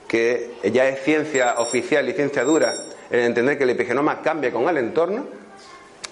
que 0.09 0.55
ya 0.73 0.89
es 0.89 1.03
ciencia 1.03 1.55
oficial 1.59 2.09
y 2.09 2.13
ciencia 2.13 2.45
dura 2.45 2.75
en 3.11 3.21
entender 3.21 3.57
que 3.57 3.65
el 3.65 3.71
epigenoma 3.71 4.23
cambia 4.23 4.53
con 4.53 4.69
el 4.69 4.77
entorno, 4.79 5.27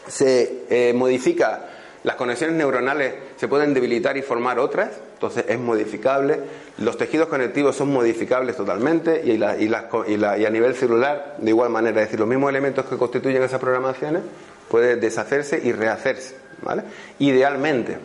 se 0.07 0.64
eh, 0.71 0.92
modifica 0.95 1.68
las 2.04 2.16
conexiones 2.16 2.57
neuronales 2.57 3.14
se 3.37 3.49
pueden 3.49 3.75
debilitar 3.75 4.16
y 4.16 4.23
formar 4.23 4.59
otras, 4.59 4.90
entonces 5.14 5.45
es 5.49 5.59
modificable. 5.59 6.38
Los 6.78 6.97
tejidos 6.97 7.28
conectivos 7.28 7.75
son 7.76 7.92
modificables 7.92 8.57
totalmente 8.57 9.21
y, 9.25 9.33
y, 9.33 10.45
a 10.45 10.50
nivel 10.50 10.75
celular 10.75 11.37
de 11.38 11.50
igual 11.50 11.71
manera, 11.71 12.00
es 12.00 12.07
decir, 12.07 12.21
los 12.21 12.28
mismos 12.28 12.50
elementos 12.50 12.87
que 12.87 12.97
constituyen 12.97 13.42
esas 13.42 13.61
programaciones 13.61 14.23
pueden 14.71 15.01
deshacerse 15.01 15.61
y 15.63 15.73
rehacerse, 15.73 16.37
¿vale? 16.63 16.83
Idealmente, 17.19 17.99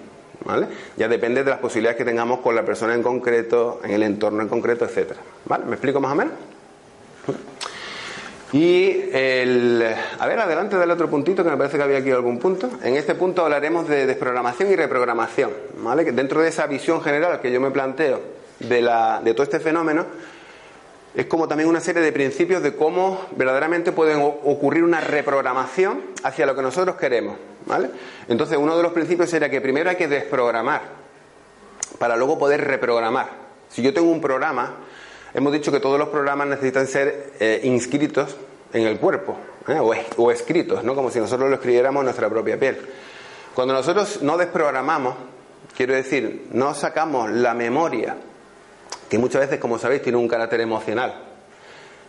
¿vale? 0.45 0.67
Ya 0.97 1.07
depende 1.07 1.43
de 1.43 1.49
las 1.49 1.59
posibilidades 1.59 1.97
que 1.97 2.05
tengamos 2.05 2.39
con 2.39 2.55
la 2.55 2.63
persona 2.63 2.93
en 2.93 3.03
concreto, 3.03 3.81
en 3.83 3.91
el 3.91 4.03
entorno 4.03 4.41
en 4.41 4.49
concreto, 4.49 4.85
etcétera, 4.85 5.19
¿vale? 5.45 5.65
¿Me 5.65 5.73
explico 5.73 5.99
más 5.99 6.11
o 6.11 6.15
menos? 6.15 6.33
Y 8.53 9.09
el, 9.11 9.83
a 10.19 10.27
ver, 10.27 10.39
adelante 10.39 10.77
del 10.77 10.91
otro 10.91 11.09
puntito, 11.09 11.43
que 11.43 11.49
me 11.49 11.57
parece 11.57 11.77
que 11.77 11.83
había 11.83 11.97
aquí 11.97 12.11
algún 12.11 12.37
punto. 12.37 12.69
En 12.83 12.95
este 12.95 13.15
punto 13.15 13.43
hablaremos 13.43 13.87
de 13.89 14.05
desprogramación 14.05 14.71
y 14.71 14.75
reprogramación, 14.75 15.51
¿vale? 15.77 16.03
Dentro 16.11 16.39
de 16.39 16.49
esa 16.49 16.67
visión 16.67 17.01
general 17.01 17.41
que 17.41 17.51
yo 17.51 17.59
me 17.59 17.71
planteo 17.71 18.21
de, 18.59 18.81
la, 18.83 19.21
de 19.23 19.33
todo 19.33 19.43
este 19.43 19.59
fenómeno, 19.59 20.05
es 21.15 21.25
como 21.27 21.47
también 21.47 21.69
una 21.69 21.79
serie 21.79 22.01
de 22.01 22.11
principios 22.11 22.63
de 22.63 22.75
cómo 22.75 23.27
verdaderamente 23.35 23.91
puede 23.91 24.15
ocurrir 24.15 24.83
una 24.83 24.99
reprogramación 24.99 26.01
hacia 26.23 26.45
lo 26.45 26.55
que 26.55 26.61
nosotros 26.61 26.95
queremos, 26.95 27.37
¿vale? 27.65 27.89
Entonces, 28.27 28.57
uno 28.57 28.75
de 28.75 28.83
los 28.83 28.93
principios 28.93 29.29
sería 29.29 29.49
que 29.49 29.61
primero 29.61 29.89
hay 29.89 29.95
que 29.95 30.07
desprogramar 30.07 30.81
para 31.99 32.15
luego 32.17 32.37
poder 32.37 32.65
reprogramar. 32.65 33.29
Si 33.69 33.81
yo 33.81 33.93
tengo 33.93 34.09
un 34.09 34.21
programa, 34.21 34.75
Hemos 35.33 35.51
dicho 35.51 35.71
que 35.71 35.79
todos 35.79 35.97
los 35.97 36.09
programas 36.09 36.47
necesitan 36.47 36.85
ser 36.85 37.33
eh, 37.39 37.61
inscritos 37.63 38.35
en 38.71 38.85
el 38.85 38.99
cuerpo 38.99 39.35
¿eh? 39.67 39.79
o, 40.17 40.31
escritos, 40.31 40.83
¿no? 40.83 40.93
como 40.93 41.09
si 41.09 41.19
nosotros 41.19 41.49
lo 41.49 41.55
escribiéramos 41.55 42.01
en 42.01 42.05
nuestra 42.05 42.29
propia 42.29 42.59
piel. 42.59 42.77
Cuando 43.55 43.73
nosotros 43.73 44.21
no 44.21 44.37
desprogramamos, 44.37 45.15
quiero 45.75 45.95
decir, 45.95 46.49
no 46.51 46.75
sacamos 46.75 47.31
la 47.31 47.55
memoria, 47.55 48.15
que 49.13 49.19
muchas 49.19 49.41
veces, 49.41 49.59
como 49.59 49.77
sabéis, 49.77 50.01
tiene 50.01 50.17
un 50.17 50.27
carácter 50.27 50.59
emocional 50.59 51.13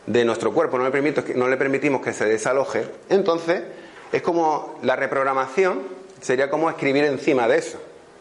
de 0.07 0.25
nuestro 0.25 0.55
cuerpo, 0.55 0.79
no 0.79 0.89
le, 0.89 1.15
no 1.35 1.49
le 1.49 1.57
permitimos 1.59 2.01
que 2.01 2.15
se 2.15 2.25
desaloje, 2.25 2.87
entonces 3.11 3.61
es 4.11 4.23
como 4.23 4.79
la 4.83 4.97
reprogramación 4.97 5.83
sería 6.23 6.49
como 6.49 6.71
escribir 6.71 7.05
encima 7.05 7.47
de 7.47 7.59
eso. 7.59 7.79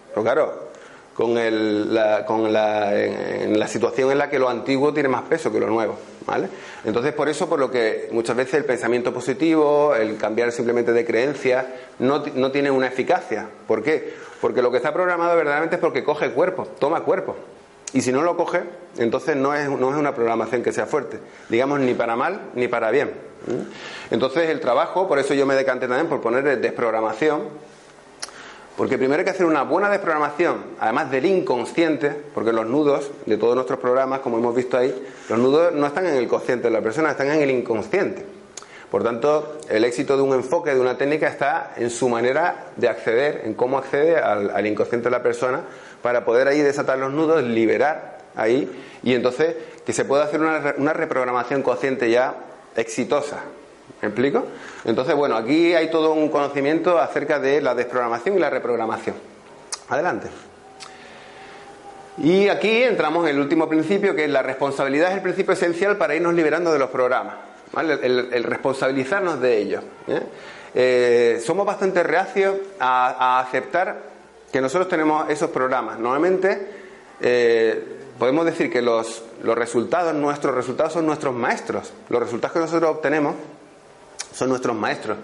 Pero 0.09 0.23
claro, 0.23 0.69
con, 1.13 1.37
el, 1.37 1.93
la, 1.93 2.25
con 2.25 2.51
la, 2.51 2.93
en, 3.01 3.57
la 3.57 3.69
situación 3.69 4.11
en 4.11 4.17
la 4.17 4.29
que 4.29 4.37
lo 4.37 4.49
antiguo 4.49 4.93
tiene 4.93 5.07
más 5.07 5.21
peso 5.21 5.49
que 5.49 5.61
lo 5.61 5.67
nuevo. 5.67 5.97
¿vale? 6.27 6.49
Entonces, 6.83 7.13
por 7.13 7.29
eso, 7.29 7.47
por 7.47 7.59
lo 7.59 7.71
que 7.71 8.09
muchas 8.11 8.35
veces 8.35 8.55
el 8.55 8.65
pensamiento 8.65 9.13
positivo, 9.13 9.95
el 9.95 10.17
cambiar 10.17 10.51
simplemente 10.51 10.91
de 10.91 11.05
creencia, 11.05 11.67
no, 11.99 12.21
no 12.35 12.51
tiene 12.51 12.69
una 12.69 12.87
eficacia. 12.87 13.47
¿Por 13.65 13.81
qué? 13.81 14.13
Porque 14.41 14.61
lo 14.61 14.71
que 14.71 14.75
está 14.77 14.91
programado 14.91 15.37
verdaderamente 15.37 15.75
es 15.75 15.81
porque 15.81 16.03
coge 16.03 16.31
cuerpo, 16.31 16.67
toma 16.79 16.99
cuerpo. 16.99 17.37
Y 17.93 18.01
si 18.01 18.11
no 18.11 18.21
lo 18.23 18.35
coge, 18.35 18.63
entonces 18.97 19.35
no 19.35 19.53
es, 19.53 19.69
no 19.69 19.91
es 19.91 19.97
una 19.97 20.15
programación 20.15 20.63
que 20.63 20.71
sea 20.71 20.85
fuerte, 20.85 21.19
digamos, 21.49 21.79
ni 21.79 21.93
para 21.93 22.15
mal 22.15 22.49
ni 22.55 22.67
para 22.67 22.91
bien. 22.91 23.11
Entonces, 24.09 24.49
el 24.49 24.59
trabajo, 24.59 25.07
por 25.07 25.19
eso 25.19 25.33
yo 25.33 25.45
me 25.45 25.55
decanté 25.55 25.87
también 25.87 26.07
por 26.07 26.21
poner 26.21 26.59
desprogramación, 26.59 27.41
porque 28.75 28.97
primero 28.97 29.19
hay 29.19 29.25
que 29.25 29.31
hacer 29.31 29.45
una 29.45 29.63
buena 29.63 29.89
desprogramación, 29.89 30.57
además 30.79 31.11
del 31.11 31.25
inconsciente, 31.25 32.09
porque 32.33 32.51
los 32.51 32.65
nudos 32.65 33.11
de 33.25 33.37
todos 33.37 33.53
nuestros 33.53 33.79
programas, 33.79 34.21
como 34.21 34.39
hemos 34.39 34.55
visto 34.55 34.77
ahí, 34.77 34.93
los 35.29 35.37
nudos 35.37 35.73
no 35.73 35.85
están 35.85 36.07
en 36.07 36.15
el 36.15 36.27
consciente 36.27 36.69
de 36.69 36.73
la 36.73 36.81
persona, 36.81 37.11
están 37.11 37.29
en 37.29 37.41
el 37.41 37.51
inconsciente. 37.51 38.25
Por 38.93 39.03
tanto, 39.03 39.57
el 39.69 39.85
éxito 39.85 40.15
de 40.15 40.21
un 40.21 40.33
enfoque, 40.33 40.73
de 40.73 40.79
una 40.79 40.97
técnica, 40.97 41.27
está 41.27 41.73
en 41.77 41.89
su 41.89 42.09
manera 42.09 42.67
de 42.75 42.87
acceder, 42.87 43.41
en 43.43 43.55
cómo 43.55 43.79
accede 43.79 44.17
al, 44.17 44.67
inconsciente 44.67 45.05
de 45.05 45.11
la 45.11 45.23
persona, 45.23 45.61
para 46.03 46.23
poder 46.25 46.47
ahí 46.47 46.61
desatar 46.61 46.99
los 46.99 47.11
nudos, 47.11 47.41
liberar 47.41 48.19
ahí, 48.35 48.69
y 49.01 49.15
entonces 49.15 49.55
que 49.83 49.93
se 49.93 50.05
pueda 50.05 50.25
hacer 50.25 50.41
una, 50.41 50.75
una 50.77 50.93
reprogramación 50.93 51.63
consciente 51.63 52.11
ya 52.11 52.35
exitosa, 52.75 53.39
¿Me 54.01 54.09
explico? 54.09 54.45
Entonces, 54.83 55.15
bueno, 55.15 55.37
aquí 55.37 55.73
hay 55.73 55.89
todo 55.89 56.11
un 56.11 56.29
conocimiento 56.29 56.99
acerca 56.99 57.39
de 57.39 57.61
la 57.61 57.73
desprogramación 57.73 58.35
y 58.35 58.39
la 58.39 58.49
reprogramación. 58.49 59.15
Adelante. 59.89 60.27
Y 62.17 62.47
aquí 62.49 62.83
entramos 62.83 63.27
en 63.27 63.35
el 63.35 63.41
último 63.41 63.67
principio, 63.67 64.15
que 64.15 64.25
es 64.25 64.29
la 64.29 64.41
responsabilidad 64.43 65.09
es 65.09 65.15
el 65.15 65.21
principio 65.21 65.53
esencial 65.53 65.97
para 65.97 66.15
irnos 66.15 66.33
liberando 66.33 66.71
de 66.71 66.79
los 66.79 66.89
programas, 66.89 67.35
el, 67.77 68.43
responsabilizarnos 68.43 69.41
de 69.41 69.57
ellos. 69.57 69.83
¿eh? 70.07 70.21
Eh, 70.75 71.41
somos 71.43 71.65
bastante 71.65 72.03
reacios 72.03 72.55
a, 72.79 73.39
aceptar 73.39 74.12
que 74.53 74.61
nosotros 74.61 74.87
tenemos 74.87 75.27
esos 75.31 75.49
programas. 75.49 75.97
Normalmente 75.97 76.67
eh, 77.19 77.83
podemos 78.19 78.45
decir 78.45 78.71
que 78.71 78.83
los, 78.83 79.23
los 79.41 79.57
resultados, 79.57 80.13
nuestros 80.13 80.53
resultados 80.53 80.93
son 80.93 81.07
nuestros 81.07 81.33
maestros. 81.33 81.91
Los 82.09 82.21
resultados 82.21 82.53
que 82.53 82.59
nosotros 82.59 82.91
obtenemos 82.91 83.33
son 84.31 84.49
nuestros 84.49 84.75
maestros. 84.75 85.17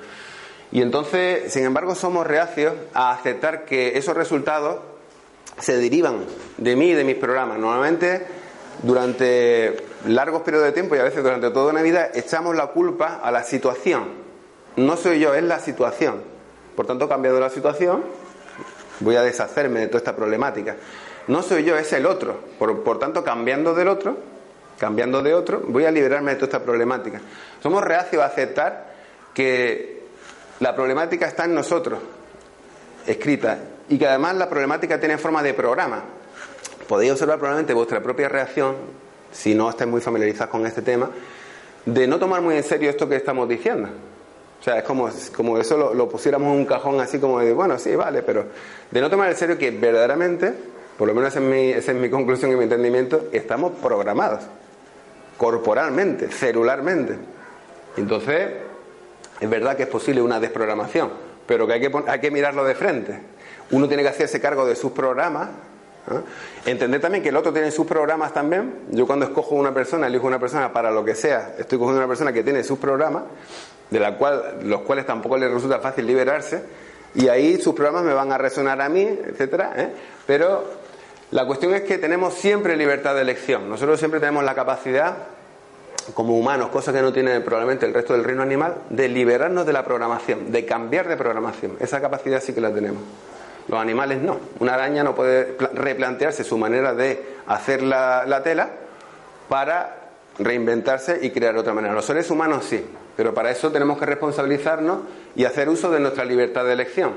Y 0.72 0.82
entonces, 0.82 1.54
sin 1.54 1.64
embargo, 1.64 1.94
somos 1.94 2.26
reacios 2.26 2.74
a 2.96 3.12
aceptar 3.12 3.66
que 3.66 4.00
esos 4.00 4.18
resultados 4.18 4.80
se 5.60 5.78
derivan 5.78 6.26
de 6.58 6.76
mí 6.76 6.90
y 6.90 6.96
de 6.96 7.04
mis 7.04 7.16
programas. 7.16 7.60
Normalmente, 7.60 8.26
durante 8.82 9.78
largos 10.08 10.42
periodos 10.42 10.66
de 10.66 10.72
tiempo 10.72 10.96
y 10.96 11.00
a 11.00 11.04
veces 11.04 11.22
durante 11.22 11.52
toda 11.52 11.72
una 11.72 11.84
vida, 11.84 12.10
echamos 12.16 12.56
la 12.56 12.68
culpa 12.68 13.20
a 13.22 13.30
la 13.30 13.44
situación. 13.44 14.06
No 14.76 14.98
soy 14.98 15.20
yo, 15.20 15.36
es 15.36 15.44
la 15.44 15.60
situación. 15.60 16.24
Por 16.76 16.88
tanto, 16.88 17.08
cambiando 17.08 17.40
la 17.40 17.52
situación, 17.52 18.04
voy 19.00 19.16
a 19.16 19.22
deshacerme 19.22 19.82
de 19.82 19.88
toda 19.88 20.00
esta 20.00 20.16
problemática. 20.16 20.76
No 21.28 21.44
soy 21.44 21.64
yo, 21.64 21.78
es 21.78 21.92
el 21.94 22.06
otro. 22.06 22.40
Por, 22.58 23.00
tanto, 23.00 23.24
cambiando 23.24 23.74
del 23.74 23.88
otro, 23.88 24.18
cambiando 24.78 25.22
de 25.22 25.34
otro, 25.34 25.62
voy 25.68 25.86
a 25.86 25.92
liberarme 25.92 26.32
de 26.32 26.38
toda 26.38 26.48
esta 26.48 26.64
problemática. 26.64 27.22
Somos 27.62 27.84
reacios 27.84 28.24
a 28.24 28.26
aceptar 28.26 28.94
que 29.34 30.04
la 30.60 30.76
problemática 30.76 31.28
está 31.28 31.46
en 31.46 31.54
nosotros, 31.54 32.00
escrita, 33.06 33.60
y 33.90 33.98
que 33.98 34.08
además 34.08 34.36
la 34.36 34.50
problemática 34.50 35.00
tiene 35.00 35.18
forma 35.18 35.44
de 35.44 35.54
programa. 35.54 36.04
Podéis 36.88 37.12
observar 37.12 37.38
probablemente 37.38 37.74
vuestra 37.74 38.02
propia 38.02 38.28
reacción, 38.28 38.76
si 39.32 39.54
no 39.54 39.70
estáis 39.70 39.90
muy 39.90 40.02
familiarizados 40.02 40.50
con 40.50 40.66
este 40.66 40.82
tema, 40.82 41.10
de 41.86 42.08
no 42.08 42.20
tomar 42.20 42.42
muy 42.42 42.56
en 42.56 42.64
serio 42.64 42.90
esto 42.90 43.08
que 43.08 43.16
estamos 43.16 43.48
diciendo. 43.48 43.90
O 44.60 44.64
sea, 44.64 44.80
es 44.80 44.84
como, 44.84 45.10
como 45.36 45.58
eso 45.58 45.94
lo, 45.94 46.10
pusiéramos 46.10 46.54
en 46.54 46.60
un 46.60 46.66
cajón 46.66 47.00
así 47.00 47.18
como 47.18 47.40
de, 47.40 47.54
bueno, 47.54 47.80
sí, 47.80 47.96
vale, 47.96 48.22
pero 48.24 48.46
de 48.92 49.02
no 49.02 49.10
tomar 49.10 49.30
en 49.30 49.38
serio 49.38 49.58
que 49.58 49.72
verdaderamente, 49.72 50.54
por 50.98 51.08
lo 51.08 51.14
menos 51.14 51.30
esa 51.30 51.40
es 51.40 51.46
mi, 51.46 51.70
esa 51.70 51.92
es 51.94 51.98
mi 51.98 52.10
conclusión 52.10 52.52
y 52.52 52.56
mi 52.56 52.64
entendimiento, 52.64 53.30
estamos 53.32 53.72
programados, 53.82 54.42
corporalmente, 55.38 56.30
celularmente. 56.30 57.16
Entonces, 57.96 58.50
es 59.40 59.50
verdad 59.50 59.78
que 59.78 59.84
es 59.84 59.90
posible 59.90 60.22
una 60.22 60.42
desprogramación, 60.42 61.10
pero 61.48 61.66
que 61.66 61.74
hay 61.74 61.80
que, 61.80 61.92
hay 62.08 62.20
que 62.20 62.32
mirarlo 62.32 62.66
de 62.66 62.76
frente. 62.76 63.20
Uno 63.72 63.88
tiene 63.88 64.04
que 64.04 64.10
hacerse 64.10 64.42
cargo 64.42 64.66
de 64.66 64.76
sus 64.76 64.92
programas. 64.92 65.50
Entender 66.66 67.00
también 67.00 67.24
que 67.24 67.30
el 67.30 67.38
otro 67.38 67.54
tiene 67.54 67.72
sus 67.72 67.86
programas 67.86 68.34
también. 68.34 68.74
Yo 68.90 69.06
cuando 69.06 69.26
escojo 69.26 69.56
una 69.56 69.74
persona, 69.74 70.08
elijo 70.08 70.28
una 70.28 70.40
persona 70.40 70.74
para 70.74 70.92
lo 70.92 71.06
que 71.06 71.16
sea, 71.16 71.56
estoy 71.58 71.78
cogiendo 71.78 72.00
una 72.00 72.08
persona 72.08 72.34
que 72.34 72.44
tiene 72.44 72.64
sus 72.64 72.80
programas, 72.80 73.24
de 73.90 74.00
la 74.00 74.18
cual, 74.18 74.60
los 74.64 74.82
cuales 74.82 75.06
tampoco 75.06 75.38
le 75.38 75.48
resulta 75.48 75.80
fácil 75.80 76.06
liberarse, 76.06 76.64
y 77.16 77.28
ahí 77.28 77.60
sus 77.60 77.74
programas 77.74 78.04
me 78.04 78.14
van 78.14 78.32
a 78.32 78.38
resonar 78.38 78.82
a 78.82 78.90
mí, 78.90 79.02
etcétera. 79.02 79.74
¿eh? 79.76 79.90
Pero 80.28 80.64
la 81.32 81.46
cuestión 81.46 81.74
es 81.74 81.82
que 81.82 81.98
tenemos 81.98 82.36
siempre 82.36 82.78
libertad 82.78 83.16
de 83.16 83.22
elección. 83.22 83.70
Nosotros 83.70 84.00
siempre 84.00 84.20
tenemos 84.20 84.44
la 84.44 84.56
capacidad 84.56 85.16
como 86.14 86.38
humanos, 86.38 86.70
cosa 86.70 86.92
que 86.92 87.02
no 87.02 87.14
tiene 87.14 87.40
probablemente 87.42 87.86
el 87.86 87.94
resto 87.94 88.14
del 88.14 88.24
reino 88.24 88.42
animal, 88.42 88.76
de 88.90 89.08
liberarnos 89.08 89.66
de 89.66 89.74
la 89.74 89.84
programación, 89.86 90.52
de 90.52 90.66
cambiar 90.66 91.08
de 91.08 91.18
programación. 91.18 91.78
Esa 91.80 92.02
capacidad 92.02 92.42
sí 92.42 92.54
que 92.54 92.62
la 92.62 92.74
tenemos. 92.74 93.02
Los 93.68 93.80
animales 93.80 94.22
no. 94.22 94.40
Una 94.60 94.74
araña 94.74 95.04
no 95.04 95.14
puede 95.14 95.56
replantearse 95.74 96.44
su 96.44 96.58
manera 96.58 96.94
de 96.94 97.24
hacer 97.46 97.84
la, 97.84 98.42
tela 98.44 98.70
para 99.48 99.98
reinventarse 100.40 101.20
y 101.22 101.30
crear 101.30 101.56
otra 101.56 101.74
manera. 101.74 101.94
Los 101.94 102.06
seres 102.06 102.32
humanos 102.32 102.66
sí, 102.66 102.84
pero 103.20 103.34
para 103.34 103.52
eso 103.52 103.70
tenemos 103.70 104.00
que 104.00 104.06
responsabilizarnos 104.06 105.00
y 105.36 105.44
hacer 105.44 105.68
uso 105.68 105.92
de 105.92 106.00
nuestra 106.00 106.24
libertad 106.24 106.64
de 106.64 106.72
elección. 106.72 107.12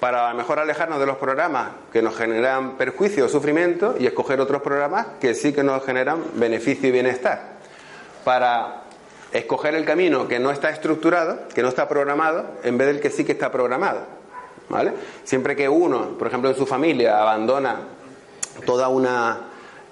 Para 0.00 0.32
mejor 0.32 0.58
alejarnos 0.58 0.98
de 0.98 1.04
los 1.04 1.18
programas 1.18 1.68
que 1.92 2.00
nos 2.00 2.16
generan 2.16 2.78
perjuicio 2.78 3.26
o 3.26 3.28
sufrimiento 3.28 3.94
y 3.98 4.06
escoger 4.06 4.40
otros 4.40 4.62
programas 4.62 5.06
que 5.20 5.34
sí 5.34 5.52
que 5.52 5.62
nos 5.62 5.84
generan 5.84 6.24
beneficio 6.36 6.88
y 6.88 6.92
bienestar 6.92 7.42
para 8.24 8.84
escoger 9.32 9.74
el 9.74 9.84
camino 9.84 10.26
que 10.28 10.38
no 10.38 10.50
está 10.50 10.70
estructurado, 10.70 11.40
que 11.54 11.60
no 11.60 11.68
está 11.68 11.86
programado, 11.88 12.46
en 12.62 12.78
vez 12.78 12.86
del 12.86 13.00
que 13.02 13.10
sí 13.10 13.26
que 13.26 13.32
está 13.32 13.52
programado. 13.52 14.00
¿Vale? 14.70 14.94
Siempre 15.24 15.54
que 15.54 15.68
uno, 15.68 16.16
por 16.18 16.26
ejemplo, 16.26 16.48
en 16.48 16.56
su 16.56 16.64
familia, 16.64 17.20
abandona 17.20 17.80
toda 18.64 18.88
una 18.88 19.40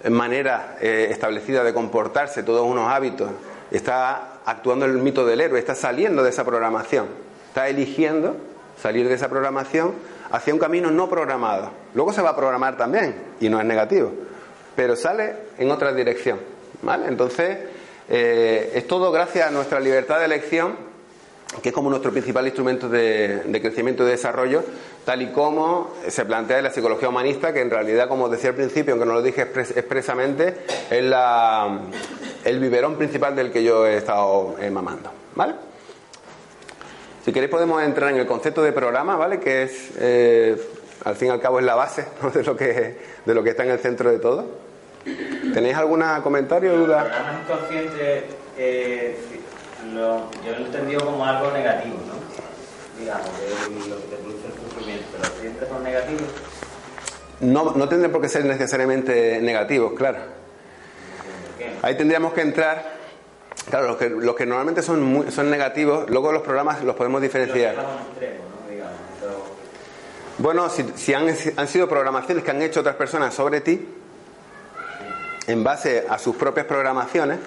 manera 0.09 0.79
eh, 0.81 1.09
establecida 1.11 1.63
de 1.63 1.75
comportarse, 1.75 2.43
todos 2.43 2.67
unos 2.67 2.89
hábitos, 2.89 3.29
está 3.71 4.32
actuando 4.45 4.87
el 4.87 4.99
mito 4.99 5.25
del 5.27 5.41
héroe, 5.41 5.59
está 5.59 5.75
saliendo 5.75 6.23
de 6.23 6.31
esa 6.31 6.45
programación, 6.45 7.07
está 7.49 7.69
eligiendo 7.69 8.37
salir 8.81 9.09
de 9.09 9.15
esa 9.15 9.29
programación 9.29 9.93
hacia 10.31 10.53
un 10.53 10.61
camino 10.61 10.91
no 10.91 11.09
programado. 11.09 11.71
Luego 11.95 12.13
se 12.13 12.23
va 12.23 12.31
a 12.31 12.37
programar 12.37 12.77
también, 12.77 13.15
y 13.41 13.49
no 13.49 13.61
es 13.61 13.67
negativo, 13.67 14.13
pero 14.75 14.97
sale 14.97 15.37
en 15.59 15.71
otra 15.71 15.93
dirección. 15.93 16.39
¿vale? 16.83 17.07
Entonces, 17.07 17.59
eh, 18.09 18.73
es 18.75 18.87
todo 18.87 19.13
gracias 19.13 19.49
a 19.49 19.51
nuestra 19.51 19.81
libertad 19.81 20.19
de 20.19 20.27
elección, 20.27 20.77
que 21.61 21.69
es 21.69 21.75
como 21.75 21.91
nuestro 21.91 22.11
principal 22.13 22.47
instrumento 22.47 22.89
de, 22.89 23.43
crecimiento 23.61 24.05
y 24.05 24.11
desarrollo, 24.11 24.65
tal 25.05 25.23
y 25.23 25.33
como 25.33 25.93
se 26.09 26.25
plantea 26.25 26.59
en 26.59 26.65
la 26.65 26.71
psicología 26.71 27.09
humanista, 27.09 27.53
que 27.53 27.61
en 27.61 27.71
realidad, 27.71 28.09
como 28.09 28.29
decía 28.29 28.51
al 28.51 28.57
principio, 28.57 28.95
aunque 28.95 29.07
no 29.07 29.13
lo 29.13 29.23
dije 29.23 29.43
expresamente, 29.43 30.65
es 30.91 31.05
la, 31.05 31.81
el 32.45 32.59
biberón 32.59 32.97
principal 32.97 33.37
del 33.37 33.53
que 33.53 33.63
yo 33.63 33.87
he 33.87 33.97
estado 33.97 34.57
eh, 34.61 34.71
mamando. 34.71 35.11
¿Vale? 35.35 35.55
Si 37.25 37.33
queréis 37.33 37.51
podemos 37.51 37.83
entrar 37.83 38.11
en 38.11 38.17
el 38.17 38.27
concepto 38.27 38.63
de 38.63 38.73
programa, 38.73 39.17
¿vale? 39.17 39.39
Que 39.39 39.63
es, 39.63 39.91
eh, 39.99 40.57
al 41.05 41.15
fin 41.17 41.29
y 41.29 41.31
al 41.31 41.41
cabo, 41.41 41.59
es 41.59 41.65
la 41.65 41.75
base 41.75 42.07
de, 42.35 42.43
lo 42.43 42.57
que, 42.57 42.97
de 43.25 43.35
lo 43.35 43.43
que 43.43 43.51
está 43.51 43.65
en 43.65 43.71
el 43.71 43.79
centro 43.79 44.11
de 44.11 44.19
todo. 44.19 44.47
¿Tenéis 45.55 45.77
algún 45.77 46.03
comentario 46.23 46.75
o 46.75 46.77
duda? 46.77 47.03
El 47.03 47.11
programa 47.11 47.41
inconsciente, 47.43 48.25
lo, 49.93 50.31
yo 50.45 50.53
lo 50.53 50.59
he 50.59 50.67
entendido 50.67 51.05
como 51.05 51.25
algo 51.25 51.51
negativo, 51.53 51.97
¿no? 52.07 53.01
Digamos, 53.01 53.27
de 53.39 53.89
lo 53.89 53.97
que 53.97 54.03
te 54.03 54.17
produce 54.17 54.47
el 54.47 54.71
sufrimiento, 54.71 55.05
pero 55.13 55.41
siempre 55.41 55.69
son 55.69 55.83
negativos. 55.83 56.29
No, 57.41 57.73
no 57.73 57.89
tendrán 57.89 58.13
por 58.13 58.21
qué 58.21 58.29
ser 58.29 58.45
necesariamente 58.45 59.41
negativos, 59.41 59.93
claro. 59.95 60.19
Ahí 61.83 61.97
tendríamos 61.97 62.33
que 62.33 62.43
entrar 62.43 63.03
Claro, 63.69 63.89
los 63.89 63.97
que, 63.97 64.09
los 64.09 64.35
que 64.35 64.45
normalmente 64.45 64.83
son, 64.83 65.31
son 65.31 65.51
negativos, 65.51 66.11
luego 66.11 66.33
los 66.33 66.43
programas 66.43 66.83
los 66.83 66.97
podemos 66.97 67.23
diferenciar. 67.23 67.77
Bueno, 70.39 70.69
si, 70.69 70.85
si 70.97 71.15
han, 71.15 71.29
han, 71.57 71.69
sido 71.69 71.89
programaciones 71.89 72.43
que 72.43 72.51
han 72.51 72.63
hecho 72.63 72.81
otras 72.81 72.97
personas 72.97 73.35
sobre 73.35 73.61
ti, 73.61 73.89
en 75.47 75.63
base 75.63 76.05
a 76.09 76.19
sus 76.19 76.37
propias 76.37 76.67
programaciones, 76.67 77.39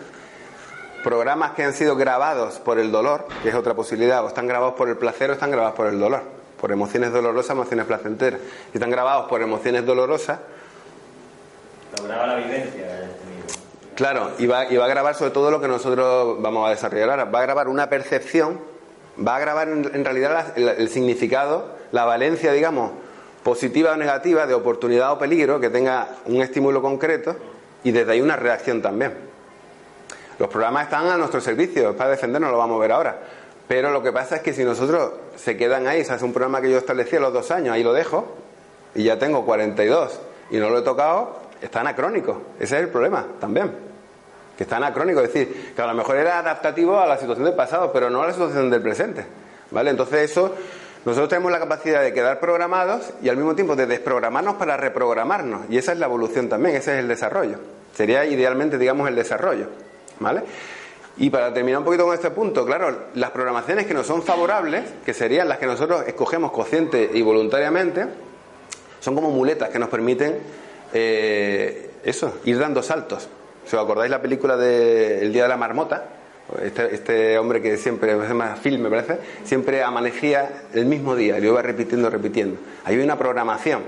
programas 1.05 1.51
que 1.51 1.63
han 1.63 1.73
sido 1.73 1.95
grabados 1.95 2.55
por 2.55 2.79
el 2.79 2.91
dolor, 2.91 3.27
que 3.43 3.49
es 3.49 3.55
otra 3.55 3.75
posibilidad, 3.75 4.25
o 4.25 4.27
están 4.27 4.47
grabados 4.47 4.73
por 4.73 4.89
el 4.89 4.97
placer 4.97 5.29
o 5.29 5.33
están 5.33 5.51
grabados 5.51 5.75
por 5.75 5.85
el 5.85 5.99
dolor, 5.99 6.23
por 6.59 6.71
emociones 6.71 7.13
dolorosas, 7.13 7.51
emociones 7.51 7.85
placenteras. 7.85 8.39
Si 8.71 8.79
están 8.79 8.89
grabados 8.89 9.27
por 9.27 9.43
emociones 9.43 9.85
dolorosas... 9.85 10.39
Lo 11.95 12.05
graba 12.05 12.25
la 12.25 12.35
vivencia. 12.37 13.11
Claro, 13.93 14.31
y 14.39 14.47
va, 14.47 14.61
a 14.61 14.87
grabar 14.87 15.13
sobre 15.13 15.29
todo 15.29 15.51
lo 15.51 15.61
que 15.61 15.67
nosotros 15.67 16.41
vamos 16.41 16.65
a 16.65 16.71
desarrollar 16.71 17.11
ahora. 17.11 17.25
Va 17.25 17.37
a 17.37 17.43
grabar 17.43 17.67
una 17.67 17.87
percepción, 17.87 18.59
va 19.15 19.35
a 19.35 19.39
grabar 19.39 19.67
en, 19.69 20.03
realidad 20.03 20.57
el, 20.57 20.89
significado, 20.89 21.67
la 21.91 22.05
valencia, 22.05 22.51
digamos, 22.51 22.93
positiva 23.43 23.91
o 23.91 23.95
negativa, 23.95 24.47
de 24.47 24.55
oportunidad 24.55 25.11
o 25.11 25.19
peligro, 25.19 25.59
que 25.59 25.69
tenga 25.69 26.15
un 26.25 26.41
estímulo 26.41 26.81
concreto 26.81 27.35
y 27.83 27.91
desde 27.91 28.13
ahí 28.13 28.21
una 28.21 28.37
reacción 28.37 28.81
también. 28.81 29.34
Los 30.39 30.49
programas 30.49 30.85
están 30.85 31.07
a 31.07 31.17
nuestro 31.17 31.41
servicio, 31.41 31.95
para 31.95 32.11
defendernos, 32.11 32.51
lo 32.51 32.57
vamos 32.57 32.77
a 32.77 32.81
ver 32.81 32.91
ahora. 32.91 33.19
Pero 33.67 33.91
lo 33.91 34.03
que 34.03 34.11
pasa 34.11 34.37
es 34.37 34.41
que 34.41 34.53
si 34.53 34.63
nosotros 34.63 35.11
se 35.35 35.57
quedan 35.57 35.87
ahí, 35.87 36.03
se 36.03 36.13
hace 36.13 36.25
un 36.25 36.33
programa 36.33 36.61
que 36.61 36.69
yo 36.69 36.77
establecí 36.77 37.15
a 37.15 37.19
los 37.19 37.33
dos 37.33 37.51
años, 37.51 37.73
ahí 37.73 37.83
lo 37.83 37.93
dejo, 37.93 38.35
y 38.93 39.03
ya 39.03 39.17
tengo 39.17 39.45
42 39.45 40.19
y 40.51 40.57
no 40.57 40.69
lo 40.69 40.79
he 40.79 40.81
tocado, 40.81 41.37
está 41.61 41.81
anacrónico. 41.81 42.41
Ese 42.59 42.77
es 42.77 42.83
el 42.83 42.89
problema 42.89 43.25
también 43.39 43.95
que 44.57 44.63
está 44.63 44.77
anacrónico, 44.77 45.21
es 45.21 45.33
decir, 45.33 45.73
que 45.75 45.81
a 45.81 45.87
lo 45.87 45.93
mejor 45.93 46.17
era 46.17 46.39
adaptativo 46.39 46.99
a 46.99 47.05
la 47.05 47.17
situación 47.17 47.45
del 47.45 47.55
pasado, 47.55 47.91
pero 47.91 48.09
no 48.09 48.21
a 48.21 48.27
la 48.27 48.33
situación 48.33 48.69
del 48.69 48.81
presente. 48.81 49.25
¿Vale? 49.71 49.89
Entonces 49.89 50.31
eso, 50.31 50.53
nosotros 51.03 51.29
tenemos 51.29 51.51
la 51.51 51.59
capacidad 51.59 52.01
de 52.01 52.13
quedar 52.13 52.39
programados 52.39 53.11
y 53.21 53.29
al 53.29 53.37
mismo 53.37 53.55
tiempo 53.55 53.75
de 53.75 53.85
desprogramarnos 53.85 54.55
para 54.55 54.77
reprogramarnos. 54.77 55.61
Y 55.69 55.77
esa 55.77 55.91
es 55.91 55.99
la 55.99 56.05
evolución 56.05 56.47
también, 56.47 56.75
ese 56.75 56.93
es 56.93 56.99
el 56.99 57.07
desarrollo. 57.07 57.57
Sería 57.93 58.25
idealmente, 58.25 58.77
digamos, 58.77 59.07
el 59.09 59.15
desarrollo. 59.15 59.67
¿Vale? 60.19 60.43
Y 61.17 61.29
para 61.29 61.53
terminar 61.53 61.79
un 61.79 61.85
poquito 61.85 62.05
con 62.05 62.13
este 62.13 62.29
punto, 62.31 62.65
claro, 62.65 63.07
las 63.13 63.31
programaciones 63.31 63.85
que 63.85 63.93
nos 63.93 64.05
son 64.05 64.21
favorables, 64.21 64.83
que 65.05 65.13
serían 65.13 65.47
las 65.47 65.59
que 65.59 65.65
nosotros 65.65 66.03
escogemos 66.07 66.51
consciente 66.51 67.09
y 67.13 67.21
voluntariamente, 67.21 68.05
son 68.99 69.15
como 69.15 69.31
muletas 69.31 69.69
que 69.69 69.79
nos 69.79 69.87
permiten 69.87 70.39
eh, 70.93 71.91
eso, 72.03 72.39
ir 72.43 72.59
dando 72.59 72.83
saltos. 72.83 73.29
Si 73.65 73.75
os 73.75 73.81
acordáis 73.81 74.11
la 74.11 74.21
película 74.21 74.57
de 74.57 75.21
El 75.21 75.31
Día 75.31 75.43
de 75.43 75.49
la 75.49 75.57
Marmota, 75.57 76.09
este, 76.61 76.93
este 76.93 77.37
hombre 77.39 77.61
que 77.61 77.77
siempre, 77.77 78.11
es 78.11 78.33
más 78.33 78.59
film 78.59 78.83
me 78.83 78.89
parece, 78.89 79.17
siempre 79.45 79.83
amanecía 79.83 80.63
el 80.73 80.85
mismo 80.85 81.15
día, 81.15 81.39
lo 81.39 81.45
iba 81.45 81.61
repitiendo, 81.61 82.09
repitiendo. 82.09 82.59
Había 82.83 83.03
una 83.03 83.17
programación. 83.17 83.83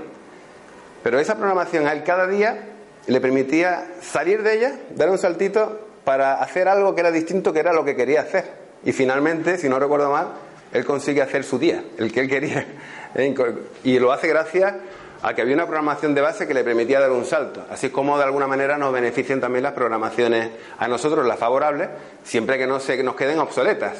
Pero 1.02 1.20
esa 1.20 1.36
programación 1.36 1.86
a 1.86 1.92
él 1.92 2.02
cada 2.04 2.26
día 2.26 2.70
le 3.06 3.20
permitía 3.20 3.86
salir 4.00 4.42
de 4.42 4.56
ella, 4.56 4.78
dar 4.94 5.10
un 5.10 5.18
saltito 5.18 5.87
para 6.08 6.40
hacer 6.40 6.68
algo 6.68 6.94
que 6.94 7.02
era 7.02 7.10
distinto, 7.10 7.52
que 7.52 7.58
era 7.58 7.74
lo 7.74 7.84
que 7.84 7.94
quería 7.94 8.22
hacer. 8.22 8.50
Y 8.82 8.92
finalmente, 8.92 9.58
si 9.58 9.68
no 9.68 9.78
recuerdo 9.78 10.10
mal, 10.10 10.28
él 10.72 10.86
consigue 10.86 11.20
hacer 11.20 11.44
su 11.44 11.58
día, 11.58 11.84
el 11.98 12.10
que 12.10 12.20
él 12.20 12.28
quería. 12.30 12.66
Y 13.84 13.98
lo 13.98 14.10
hace 14.10 14.26
gracias 14.26 14.72
a 15.20 15.34
que 15.34 15.42
había 15.42 15.54
una 15.54 15.66
programación 15.66 16.14
de 16.14 16.22
base 16.22 16.48
que 16.48 16.54
le 16.54 16.64
permitía 16.64 16.98
dar 16.98 17.12
un 17.12 17.26
salto. 17.26 17.62
Así 17.70 17.90
como 17.90 18.16
de 18.16 18.24
alguna 18.24 18.46
manera 18.46 18.78
nos 18.78 18.90
benefician 18.90 19.38
también 19.38 19.62
las 19.62 19.74
programaciones 19.74 20.48
a 20.78 20.88
nosotros, 20.88 21.26
las 21.26 21.38
favorables, 21.38 21.90
siempre 22.24 22.56
que 22.56 22.66
no 22.66 22.80
se 22.80 23.02
nos 23.02 23.14
queden 23.14 23.38
obsoletas. 23.38 23.98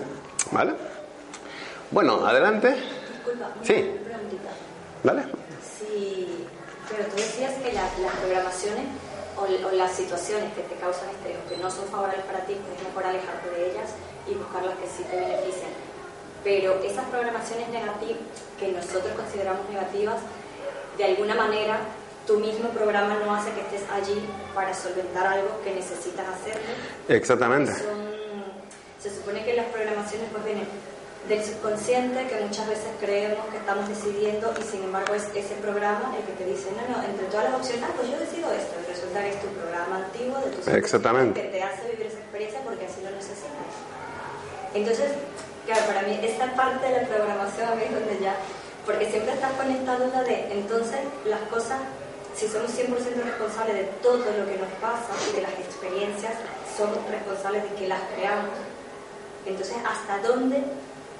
¿Vale? 0.50 0.72
Bueno, 1.90 2.26
adelante. 2.26 2.68
Disculpa, 2.70 3.50
sí. 3.62 3.90
¿Vale? 5.04 5.24
Sí, 5.78 6.46
pero 6.90 7.04
tú 7.04 7.16
decías 7.16 7.52
que 7.62 7.70
las 7.74 7.90
programaciones 8.22 8.86
o, 9.40 9.70
las 9.72 9.92
situaciones 9.92 10.52
que 10.54 10.62
te 10.62 10.74
causan 10.76 11.08
estrés 11.10 11.36
o 11.38 11.48
que 11.48 11.56
no 11.56 11.70
son 11.70 11.86
favorables 11.86 12.24
para 12.26 12.44
ti, 12.46 12.54
pues 12.54 12.78
es 12.78 12.84
mejor 12.88 13.04
alejarte 13.04 13.50
de 13.50 13.70
ellas 13.70 13.90
y 14.26 14.34
buscar 14.34 14.64
las 14.64 14.76
que 14.78 14.86
sí 14.86 15.04
te 15.04 15.16
benefician. 15.16 15.70
Pero 16.44 16.82
esas 16.82 17.04
programaciones 17.06 17.68
negativas, 17.68 18.18
que 18.58 18.72
nosotros 18.72 19.12
consideramos 19.14 19.68
negativas, 19.68 20.18
de 20.96 21.04
alguna 21.04 21.34
manera 21.34 21.78
tu 22.26 22.38
mismo 22.38 22.68
programa 22.70 23.18
no 23.24 23.34
hace 23.34 23.50
que 23.52 23.60
estés 23.62 23.88
allí 23.90 24.20
para 24.54 24.74
solventar 24.74 25.26
algo 25.26 25.60
que 25.64 25.74
necesitas 25.74 26.26
hacer. 26.28 26.60
Exactamente. 27.08 27.72
se 29.00 29.10
supone 29.10 29.44
que 29.44 29.54
las 29.54 29.66
programaciones 29.66 30.28
pues 30.30 30.44
vienen 30.44 30.66
del 31.28 31.44
subconsciente 31.44 32.26
que 32.26 32.40
muchas 32.40 32.66
veces 32.68 32.88
creemos 33.00 33.44
que 33.52 33.58
estamos 33.58 33.88
decidiendo 33.88 34.54
y 34.58 34.62
sin 34.62 34.82
embargo 34.84 35.14
es 35.14 35.24
ese 35.34 35.54
programa 35.60 36.16
el 36.16 36.24
que 36.24 36.32
te 36.32 36.44
dice, 36.48 36.72
no, 36.72 36.88
no, 36.88 37.04
entre 37.04 37.26
todas 37.26 37.52
las 37.52 37.60
opciones, 37.60 37.84
ah, 37.84 37.92
pues 37.94 38.08
yo 38.10 38.18
decido 38.18 38.50
esto 38.50 38.74
y 38.80 38.88
resulta 38.88 39.20
que 39.20 39.30
es 39.30 39.40
tu 39.40 39.48
programa 39.48 39.96
antiguo 40.08 40.38
de 40.40 40.50
tu 40.56 40.70
Exactamente. 40.70 41.42
que 41.42 41.48
te 41.48 41.62
hace 41.62 41.90
vivir 41.90 42.06
esa 42.06 42.18
experiencia 42.18 42.60
porque 42.64 42.86
así 42.86 43.02
lo 43.04 43.10
necesitas. 43.10 43.68
Entonces, 44.72 45.12
claro, 45.66 45.82
para 45.84 46.02
mí 46.02 46.18
esta 46.22 46.54
parte 46.56 46.88
de 46.88 47.02
la 47.02 47.08
programación 47.08 47.68
a 47.68 47.74
mí 47.74 47.82
es 47.84 47.92
donde 47.92 48.18
ya 48.24 48.34
porque 48.88 49.10
siempre 49.10 49.34
estás 49.34 49.52
conectado 49.52 50.06
la 50.08 50.24
de, 50.24 50.48
entonces 50.50 51.00
las 51.26 51.40
cosas, 51.52 51.76
si 52.34 52.48
somos 52.48 52.72
100% 52.72 52.88
responsables 53.20 53.76
de 53.76 53.84
todo 54.00 54.24
lo 54.32 54.48
que 54.48 54.56
nos 54.56 54.72
pasa 54.80 55.12
y 55.28 55.36
de 55.36 55.42
las 55.42 55.52
experiencias, 55.52 56.32
somos 56.74 56.96
responsables 57.10 57.64
de 57.68 57.76
que 57.76 57.86
las 57.86 58.00
creamos. 58.16 58.56
Entonces, 59.44 59.76
¿hasta 59.84 60.26
dónde, 60.26 60.64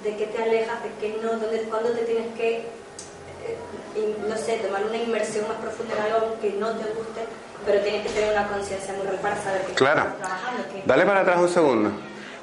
de 0.02 0.16
qué 0.16 0.26
te 0.26 0.42
alejas, 0.42 0.82
de 0.82 0.90
qué 1.00 1.18
no, 1.22 1.30
dónde, 1.32 1.62
cuándo 1.62 1.90
te 1.90 2.02
tienes 2.04 2.34
que, 2.37 2.56
eh, 2.58 4.16
no 4.28 4.37
sé, 4.37 4.58
tomar 4.58 4.84
una 4.84 4.96
inmersión 4.96 5.48
más 5.48 5.56
profunda 5.58 5.94
en 5.96 6.12
algo 6.12 6.37
que 6.40 6.52
no 6.52 6.70
te 6.70 6.84
guste, 6.92 7.20
pero 7.66 7.80
tienes 7.82 8.06
que 8.06 8.12
tener 8.12 8.32
una 8.32 8.48
conciencia 8.48 8.94
muy 8.94 9.06
real 9.06 9.18
para 9.20 9.42
saber 9.42 9.62
que 9.62 9.72
claro. 9.72 10.00
estás 10.02 10.16
trabajando? 10.18 10.62
Dale 10.87 11.06
para 11.06 11.20
atrás 11.20 11.38
un 11.40 11.48
segundo. 11.48 11.90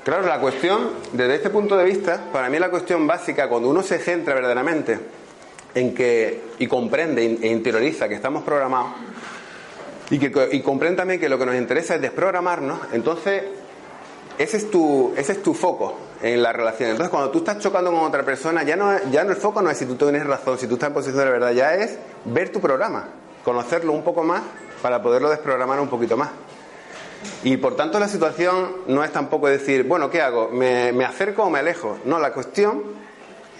Claro, 0.04 0.28
la 0.28 0.40
cuestión, 0.40 0.92
desde 1.14 1.36
este 1.36 1.50
punto 1.50 1.78
de 1.78 1.86
vista, 1.86 2.26
para 2.32 2.50
mí 2.50 2.60
la 2.60 2.70
cuestión 2.70 3.08
básica, 3.08 3.50
cuando 3.50 3.70
uno 3.70 3.82
se 3.82 3.98
centra 3.98 4.36
verdaderamente 4.36 5.00
en 5.74 5.96
que, 5.96 6.44
y 6.60 6.68
comprende 6.68 7.24
e 7.24 7.48
interioriza 7.48 8.08
que 8.08 8.16
estamos 8.16 8.44
programados, 8.44 8.92
y, 10.12 10.20
que, 10.20 10.50
y 10.52 10.62
comprende 10.62 10.98
también 10.98 11.20
que 11.20 11.28
lo 11.28 11.40
que 11.40 11.46
nos 11.48 11.56
interesa 11.56 11.96
es 11.96 12.02
desprogramarnos, 12.02 12.80
entonces 12.92 13.44
ese 14.38 14.58
es 14.58 14.70
tu, 14.70 15.14
ese 15.18 15.32
es 15.32 15.42
tu 15.42 15.56
foco 15.56 16.05
en 16.26 16.42
la 16.42 16.52
relación. 16.52 16.90
Entonces, 16.90 17.12
cuando 17.12 17.30
tú 17.30 17.38
estás 17.40 17.60
chocando 17.60 17.92
con 17.92 18.02
otra 18.02 18.24
persona, 18.24 18.64
ya 18.64 18.76
no, 18.76 18.92
ya 19.12 19.24
no 19.24 19.30
el 19.30 19.38
foco 19.38 19.62
no 19.62 19.70
es 19.70 19.78
si 19.78 19.86
tú 19.86 19.96
tienes 19.96 20.26
razón, 20.26 20.58
si 20.58 20.66
tú 20.66 20.74
estás 20.74 20.88
en 20.88 20.94
posición 20.96 21.24
de 21.24 21.30
verdad, 21.30 21.52
ya 21.52 21.76
es 21.76 22.00
ver 22.26 22.52
tu 22.52 22.60
programa, 22.60 23.10
conocerlo 23.44 23.94
un 23.94 24.04
poco 24.04 24.24
más 24.24 24.42
para 24.82 25.04
poderlo 25.04 25.30
desprogramar 25.30 25.80
un 25.80 25.88
poquito 25.88 26.18
más. 26.18 26.30
Y 27.44 27.58
por 27.58 27.76
tanto 27.76 28.00
la 28.00 28.08
situación 28.08 28.72
no 28.88 29.04
es 29.04 29.12
tampoco 29.12 29.48
decir, 29.48 29.84
bueno, 29.84 30.10
¿qué 30.10 30.24
hago? 30.24 30.50
¿Me, 30.50 31.06
acerco 31.06 31.44
o 31.44 31.50
me 31.52 31.60
alejo? 31.60 32.00
No, 32.06 32.18
la 32.18 32.34
cuestión 32.34 32.82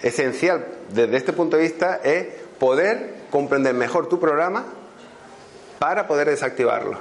esencial 0.02 0.66
desde 0.88 1.16
este 1.16 1.32
punto 1.32 1.56
de 1.56 1.62
vista 1.62 2.00
es 2.02 2.26
poder 2.58 3.14
comprender 3.30 3.74
mejor 3.74 4.08
tu 4.08 4.18
programa 4.18 4.64
para 5.78 6.08
poder 6.08 6.28
desactivarlo. 6.28 6.98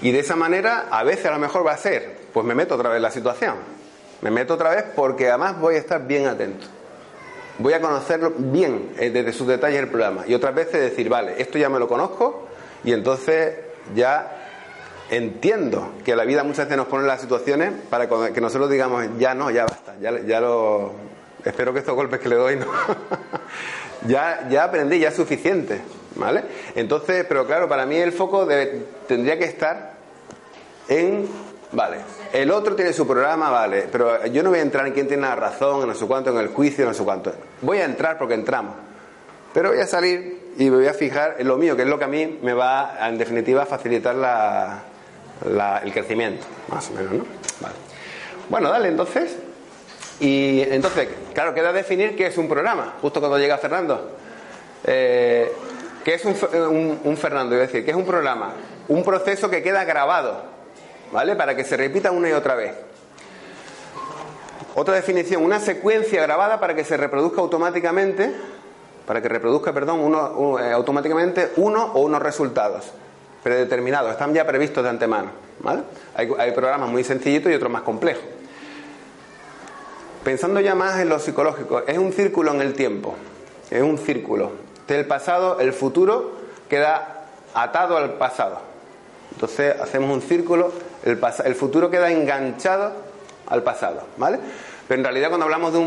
Y 0.00 0.12
de 0.12 0.20
esa 0.20 0.36
manera, 0.36 0.86
a 0.92 1.02
veces 1.02 1.26
a 1.26 1.32
lo 1.32 1.40
mejor 1.40 1.66
va 1.66 1.72
a 1.72 1.76
ser, 1.76 2.18
pues 2.32 2.46
me 2.46 2.54
meto 2.54 2.76
otra 2.76 2.88
vez 2.88 2.98
en 2.98 3.02
la 3.02 3.10
situación. 3.10 3.79
Me 4.22 4.30
meto 4.30 4.54
otra 4.54 4.70
vez 4.70 4.84
porque 4.94 5.28
además 5.28 5.58
voy 5.58 5.76
a 5.76 5.78
estar 5.78 6.06
bien 6.06 6.26
atento. 6.26 6.66
voy 7.58 7.72
a 7.72 7.80
conocerlo 7.80 8.32
bien 8.36 8.92
eh, 8.98 9.10
desde 9.10 9.32
sus 9.32 9.46
detalles 9.46 9.80
el 9.80 9.88
programa. 9.88 10.24
Y 10.26 10.34
otras 10.34 10.54
veces 10.54 10.80
decir, 10.80 11.08
vale, 11.08 11.34
esto 11.38 11.58
ya 11.58 11.68
me 11.68 11.78
lo 11.78 11.88
conozco 11.88 12.46
y 12.84 12.92
entonces 12.92 13.54
ya 13.94 14.36
entiendo 15.10 15.92
que 16.04 16.14
la 16.14 16.24
vida 16.24 16.44
muchas 16.44 16.66
veces 16.66 16.76
nos 16.76 16.86
pone 16.86 17.06
las 17.06 17.20
situaciones 17.20 17.72
para 17.88 18.08
que 18.32 18.40
nosotros 18.40 18.70
digamos, 18.70 19.06
ya 19.18 19.34
no, 19.34 19.50
ya 19.50 19.66
basta, 19.66 19.96
ya, 20.00 20.20
ya 20.20 20.40
lo... 20.40 20.92
Espero 21.44 21.72
que 21.72 21.78
estos 21.78 21.94
golpes 21.94 22.20
que 22.20 22.28
le 22.28 22.36
doy 22.36 22.56
no... 22.56 22.66
ya, 24.06 24.46
ya 24.50 24.64
aprendí, 24.64 24.98
ya 24.98 25.08
es 25.08 25.16
suficiente, 25.16 25.80
¿vale? 26.16 26.44
Entonces, 26.74 27.24
pero 27.28 27.46
claro, 27.46 27.68
para 27.68 27.86
mí 27.86 27.96
el 27.96 28.12
foco 28.12 28.46
tendría 29.06 29.38
que 29.38 29.46
estar 29.46 29.94
en 30.88 31.28
Vale. 31.72 31.98
El 32.32 32.50
otro 32.50 32.74
tiene 32.74 32.92
su 32.92 33.06
programa, 33.06 33.50
vale. 33.50 33.86
Pero 33.90 34.26
yo 34.26 34.42
no 34.42 34.50
voy 34.50 34.58
a 34.58 34.62
entrar 34.62 34.86
en 34.86 34.92
quién 34.92 35.06
tiene 35.06 35.22
la 35.22 35.36
razón, 35.36 35.82
en 35.82 35.88
no 35.88 35.94
sé 35.94 36.06
cuánto, 36.06 36.30
en 36.30 36.38
el 36.38 36.48
juicio, 36.48 36.84
no 36.84 36.94
sé 36.94 37.04
cuánto. 37.04 37.32
Voy 37.62 37.78
a 37.78 37.84
entrar 37.84 38.18
porque 38.18 38.34
entramos. 38.34 38.74
Pero 39.52 39.70
voy 39.70 39.80
a 39.80 39.86
salir 39.86 40.52
y 40.58 40.70
me 40.70 40.76
voy 40.76 40.86
a 40.86 40.94
fijar 40.94 41.36
en 41.38 41.48
lo 41.48 41.56
mío, 41.56 41.76
que 41.76 41.82
es 41.82 41.88
lo 41.88 41.98
que 41.98 42.04
a 42.04 42.08
mí 42.08 42.38
me 42.42 42.54
va, 42.54 42.96
en 43.08 43.18
definitiva, 43.18 43.62
a 43.62 43.66
facilitar 43.66 44.16
el 45.84 45.92
crecimiento. 45.92 46.44
Más 46.68 46.90
o 46.90 46.92
menos, 46.94 47.12
¿no? 47.12 47.24
Vale. 47.60 47.74
Bueno, 48.48 48.70
dale, 48.70 48.88
entonces. 48.88 49.36
Y 50.18 50.62
entonces, 50.62 51.08
claro, 51.32 51.54
queda 51.54 51.72
definir 51.72 52.16
qué 52.16 52.26
es 52.26 52.36
un 52.36 52.48
programa. 52.48 52.94
Justo 53.00 53.20
cuando 53.20 53.38
llega 53.38 53.58
Fernando. 53.58 54.16
Eh, 54.84 55.50
¿Qué 56.04 56.14
es 56.14 56.24
un, 56.24 57.00
un 57.04 57.16
Fernando? 57.16 57.54
Iba 57.54 57.64
a 57.64 57.66
decir, 57.66 57.84
¿qué 57.84 57.90
es 57.90 57.96
un 57.96 58.06
programa? 58.06 58.54
Un 58.88 59.04
proceso 59.04 59.48
que 59.48 59.62
queda 59.62 59.84
grabado 59.84 60.49
¿vale? 61.12 61.36
Para 61.36 61.56
que 61.56 61.64
se 61.64 61.76
repita 61.76 62.10
una 62.10 62.28
y 62.28 62.32
otra 62.32 62.54
vez. 62.54 62.74
Otra 64.74 64.94
definición, 64.94 65.44
una 65.44 65.58
secuencia 65.58 66.22
grabada 66.22 66.60
para 66.60 66.74
que 66.74 66.84
se 66.84 66.96
reproduzca 66.96 67.40
automáticamente, 67.40 68.32
para 69.06 69.20
que 69.20 69.28
reproduzca, 69.28 69.72
perdón, 69.72 70.00
uno, 70.00 70.58
eh, 70.60 70.70
automáticamente 70.72 71.50
uno 71.56 71.92
o 71.94 72.00
unos 72.00 72.22
resultados 72.22 72.92
predeterminados, 73.42 74.12
están 74.12 74.32
ya 74.34 74.46
previstos 74.46 74.84
de 74.84 74.90
antemano, 74.90 75.30
¿vale? 75.60 75.82
Hay, 76.14 76.52
programas 76.52 76.88
muy 76.90 77.02
sencillitos 77.02 77.50
y 77.50 77.54
otros 77.54 77.72
más 77.72 77.82
complejos. 77.82 78.22
Pensando 80.22 80.60
ya 80.60 80.74
más 80.74 81.00
en 81.00 81.08
lo 81.08 81.18
psicológico, 81.18 81.80
es 81.86 81.96
un 81.96 82.12
círculo 82.12 82.52
en 82.52 82.60
el 82.60 82.74
tiempo, 82.74 83.14
es 83.70 83.82
un 83.82 83.98
círculo. 83.98 84.52
Del 84.86 85.06
pasado, 85.06 85.58
el 85.58 85.72
futuro 85.72 86.32
queda 86.68 87.26
atado 87.54 87.96
al 87.96 88.14
pasado. 88.14 88.60
Entonces 89.32 89.80
hacemos 89.80 90.10
un 90.10 90.20
círculo, 90.20 90.70
el, 91.04 91.54
futuro 91.54 91.90
queda 91.90 92.10
enganchado 92.10 92.92
al 93.46 93.62
pasado, 93.62 94.02
¿vale? 94.16 94.38
Pero 94.86 95.00
en 95.00 95.04
realidad 95.04 95.28
cuando 95.28 95.44
hablamos 95.44 95.72
de 95.72 95.78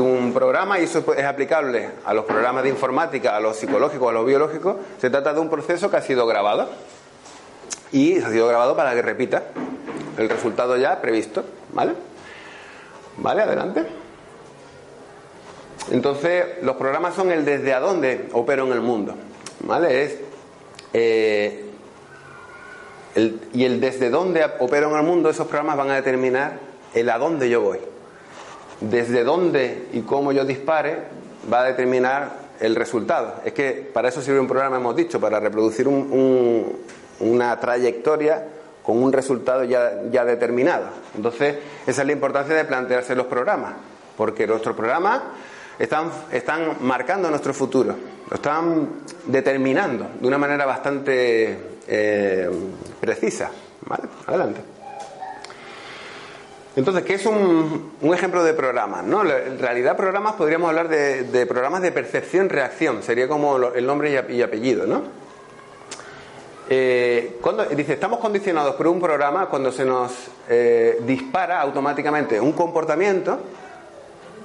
un, 0.00 0.32
programa, 0.32 0.78
y 0.78 0.84
eso 0.84 1.04
es 1.16 1.24
aplicable 1.24 1.90
a 2.04 2.14
los 2.14 2.24
programas 2.24 2.62
de 2.62 2.70
informática, 2.70 3.36
a 3.36 3.40
los 3.40 3.56
psicológicos, 3.56 4.08
a 4.08 4.12
los 4.12 4.26
biológicos, 4.26 4.76
se 5.00 5.10
trata 5.10 5.34
de 5.34 5.40
un 5.40 5.50
proceso 5.50 5.90
que 5.90 5.96
ha 5.96 6.02
sido 6.02 6.26
grabado 6.26 6.68
y 7.90 8.20
ha 8.20 8.30
sido 8.30 8.46
grabado 8.46 8.76
para 8.76 8.94
que 8.94 9.02
repita 9.02 9.42
el 10.16 10.28
resultado 10.28 10.76
ya 10.76 11.00
previsto, 11.00 11.44
¿vale? 11.72 11.94
¿Vale? 13.16 13.42
Adelante. 13.42 13.84
Entonces, 15.90 16.62
los 16.62 16.76
programas 16.76 17.14
son 17.14 17.30
el 17.30 17.44
desde 17.44 17.74
a 17.74 17.80
dónde 17.80 18.28
opero 18.32 18.66
en 18.66 18.72
el 18.72 18.80
mundo, 18.80 19.14
¿vale? 19.60 20.04
Es 20.04 20.18
eh, 20.92 21.63
y 23.14 23.64
el 23.64 23.80
desde 23.80 24.10
dónde 24.10 24.44
opero 24.58 24.90
en 24.90 24.96
el 24.96 25.02
mundo, 25.02 25.30
esos 25.30 25.46
programas 25.46 25.76
van 25.76 25.90
a 25.90 25.94
determinar 25.94 26.58
el 26.94 27.08
a 27.10 27.18
dónde 27.18 27.48
yo 27.48 27.60
voy. 27.60 27.78
Desde 28.80 29.22
dónde 29.22 29.86
y 29.92 30.00
cómo 30.00 30.32
yo 30.32 30.44
dispare 30.44 30.98
va 31.52 31.60
a 31.60 31.64
determinar 31.64 32.44
el 32.60 32.74
resultado. 32.74 33.34
Es 33.44 33.52
que 33.52 33.88
para 33.92 34.08
eso 34.08 34.20
sirve 34.20 34.40
un 34.40 34.48
programa, 34.48 34.76
hemos 34.76 34.96
dicho, 34.96 35.20
para 35.20 35.38
reproducir 35.38 35.86
una 35.88 37.60
trayectoria 37.60 38.44
con 38.82 39.02
un 39.02 39.12
resultado 39.12 39.64
ya, 39.64 40.02
ya 40.10 40.24
determinado. 40.24 40.86
Entonces, 41.14 41.56
esa 41.86 42.02
es 42.02 42.06
la 42.06 42.12
importancia 42.12 42.54
de 42.54 42.64
plantearse 42.64 43.14
los 43.14 43.26
programas, 43.26 43.74
porque 44.16 44.46
nuestros 44.46 44.76
programas 44.76 45.22
están, 45.78 46.10
están 46.32 46.76
marcando 46.80 47.30
nuestro 47.30 47.54
futuro, 47.54 47.94
lo 48.28 48.34
están 48.34 48.88
determinando 49.26 50.08
de 50.20 50.26
una 50.26 50.38
manera 50.38 50.66
bastante 50.66 51.73
eh, 51.88 52.50
precisa. 53.00 53.50
¿Vale? 53.86 54.04
Adelante. 54.26 54.60
Entonces, 56.76 57.04
¿qué 57.04 57.14
es 57.14 57.26
un, 57.26 57.92
ejemplo 58.02 58.42
de 58.42 58.52
programas? 58.52 59.04
¿no? 59.04 59.22
En 59.22 59.58
realidad, 59.58 59.96
programas 59.96 60.34
podríamos 60.34 60.68
hablar 60.68 60.88
de, 60.88 61.46
programas 61.46 61.82
de 61.82 61.92
percepción-reacción, 61.92 63.02
sería 63.02 63.28
como 63.28 63.56
el 63.56 63.86
nombre 63.86 64.10
y 64.28 64.42
apellido, 64.42 64.86
¿no? 64.86 65.02
Eh, 66.68 67.36
cuando, 67.42 67.66
dice, 67.66 67.92
estamos 67.92 68.18
condicionados 68.20 68.74
por 68.74 68.88
un 68.88 68.98
programa 68.98 69.46
cuando 69.46 69.70
se 69.70 69.84
nos 69.84 70.12
eh, 70.48 70.98
dispara 71.06 71.60
automáticamente 71.60 72.40
un 72.40 72.52
comportamiento 72.52 73.38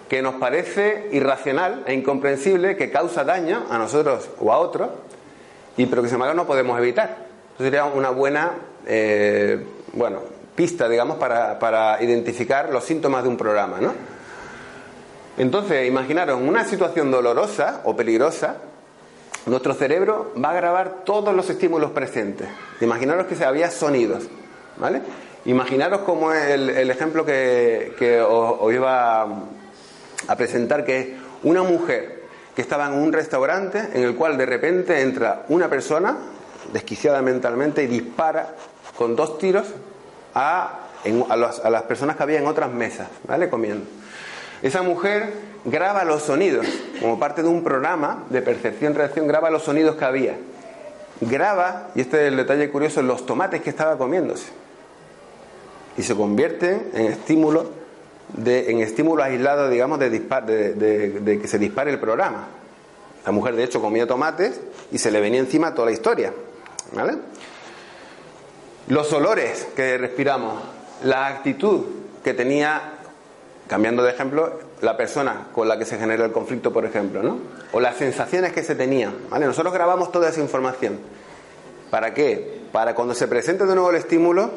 que 0.09 0.21
nos 0.21 0.35
parece 0.35 1.07
irracional 1.13 1.83
e 1.87 1.93
incomprensible, 1.93 2.75
que 2.75 2.91
causa 2.91 3.23
daño 3.23 3.65
a 3.69 3.77
nosotros 3.77 4.29
o 4.39 4.51
a 4.51 4.57
otros, 4.57 4.89
y 5.77 5.85
pero 5.85 6.01
que 6.01 6.09
sin 6.09 6.15
embargo 6.15 6.35
no 6.35 6.45
podemos 6.45 6.77
evitar 6.77 7.28
sería 7.63 7.85
una 7.85 8.09
buena 8.09 8.53
eh, 8.85 9.63
bueno, 9.93 10.19
pista, 10.55 10.87
digamos, 10.87 11.17
para, 11.17 11.97
identificar 12.01 12.69
los 12.71 12.83
síntomas 12.83 13.23
de 13.23 13.29
un 13.29 13.37
programa, 13.37 13.79
¿no? 13.79 13.93
Entonces, 15.37 15.87
imaginaros, 15.87 16.39
una 16.41 16.65
situación 16.65 17.11
dolorosa 17.11 17.81
o 17.85 17.95
peligrosa, 17.95 18.57
nuestro 19.45 19.73
cerebro 19.73 20.33
va 20.43 20.51
a 20.51 20.53
grabar 20.53 21.03
todos 21.05 21.33
los 21.33 21.49
estímulos 21.49 21.91
presentes. 21.91 22.47
Imaginaros 22.81 23.25
que 23.25 23.43
había 23.43 23.71
sonidos, 23.71 24.23
¿vale? 24.77 25.01
Imaginaros 25.45 26.01
como 26.01 26.33
el, 26.33 26.69
el 26.69 26.91
ejemplo 26.91 27.25
que, 27.25 28.21
os, 28.27 28.73
iba 28.73 29.21
a 29.21 30.35
presentar, 30.35 30.83
que 30.83 30.99
es 30.99 31.07
una 31.43 31.63
mujer 31.63 32.23
que 32.53 32.61
estaba 32.61 32.87
en 32.87 32.93
un 32.93 33.13
restaurante 33.13 33.79
en 33.93 34.03
el 34.03 34.15
cual 34.15 34.37
de 34.37 34.45
repente 34.45 35.01
entra 35.01 35.45
una 35.47 35.69
persona 35.69 36.17
desquiciada 36.73 37.21
mentalmente 37.21 37.83
y 37.83 37.87
dispara 37.87 38.55
con 38.97 39.15
dos 39.15 39.37
tiros 39.37 39.67
a, 40.33 40.79
a, 41.29 41.35
las 41.69 41.83
personas 41.83 42.15
que 42.15 42.23
había 42.23 42.39
en 42.39 42.47
otras 42.47 42.71
mesas, 42.71 43.07
¿vale? 43.27 43.49
Comiendo. 43.49 43.85
Esa 44.61 44.81
mujer 44.81 45.33
graba 45.65 46.03
los 46.03 46.23
sonidos, 46.23 46.65
como 46.99 47.19
parte 47.19 47.43
de 47.43 47.47
un 47.47 47.63
programa 47.63 48.25
de 48.29 48.41
percepción-reacción, 48.41 49.27
graba 49.27 49.49
los 49.49 49.63
sonidos 49.63 49.95
que 49.95 50.05
había. 50.05 50.37
Graba, 51.21 51.89
y 51.95 52.01
este 52.01 52.21
es 52.21 52.27
el 52.31 52.37
detalle 52.37 52.69
curioso, 52.69 53.01
los 53.01 53.25
tomates 53.25 53.61
que 53.61 53.69
estaba 53.69 53.97
comiéndose. 53.97 54.47
Y 55.97 56.03
se 56.03 56.15
convierten 56.15 56.89
en 56.93 57.05
estímulos 57.07 57.67
de, 58.35 58.71
en 58.71 58.79
estímulo 58.79 59.23
aislado, 59.23 59.69
digamos, 59.69 59.99
de, 59.99 60.09
de, 60.09 61.39
que 61.41 61.47
se 61.47 61.57
dispare 61.57 61.91
el 61.91 61.99
programa. 61.99 62.47
La 63.25 63.31
mujer, 63.31 63.55
de 63.55 63.63
hecho, 63.63 63.81
comía 63.81 64.07
tomates 64.07 64.59
y 64.91 64.97
se 64.97 65.11
le 65.11 65.19
venía 65.19 65.39
encima 65.39 65.73
toda 65.73 65.87
la 65.87 65.93
historia. 65.93 66.33
¿Vale? 66.93 67.17
Los 68.87 69.13
olores 69.13 69.67
que 69.75 69.97
respiramos, 69.97 70.63
la 71.03 71.27
actitud 71.27 71.85
que 72.23 72.33
tenía, 72.33 72.93
cambiando 73.67 74.01
de 74.01 74.11
ejemplo, 74.11 74.59
la 74.81 74.97
persona 74.97 75.47
con 75.53 75.67
la 75.67 75.77
que 75.77 75.85
se 75.85 75.99
genera 75.99 76.25
el 76.25 76.31
conflicto, 76.31 76.73
por 76.73 76.85
ejemplo, 76.85 77.21
¿no? 77.21 77.37
O 77.71 77.79
las 77.79 77.97
sensaciones 77.97 78.51
que 78.51 78.63
se 78.63 78.73
tenían, 78.75 79.13
¿vale? 79.29 79.45
Nosotros 79.45 79.73
grabamos 79.73 80.11
toda 80.11 80.29
esa 80.29 80.41
información. 80.41 80.99
¿Para 81.91 82.13
qué? 82.13 82.61
Para 82.71 82.95
cuando 82.95 83.13
se 83.13 83.27
presente 83.27 83.65
de 83.65 83.75
nuevo 83.75 83.91
el 83.91 83.97
estímulo, 83.97 84.49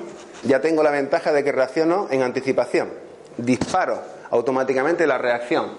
ya 0.44 0.60
tengo 0.60 0.82
la 0.82 0.90
ventaja 0.90 1.32
de 1.32 1.44
que 1.44 1.52
reacciono 1.52 2.08
en 2.10 2.22
anticipación. 2.22 2.88
Disparo 3.36 4.00
automáticamente 4.30 5.06
la 5.06 5.18
reacción. 5.18 5.72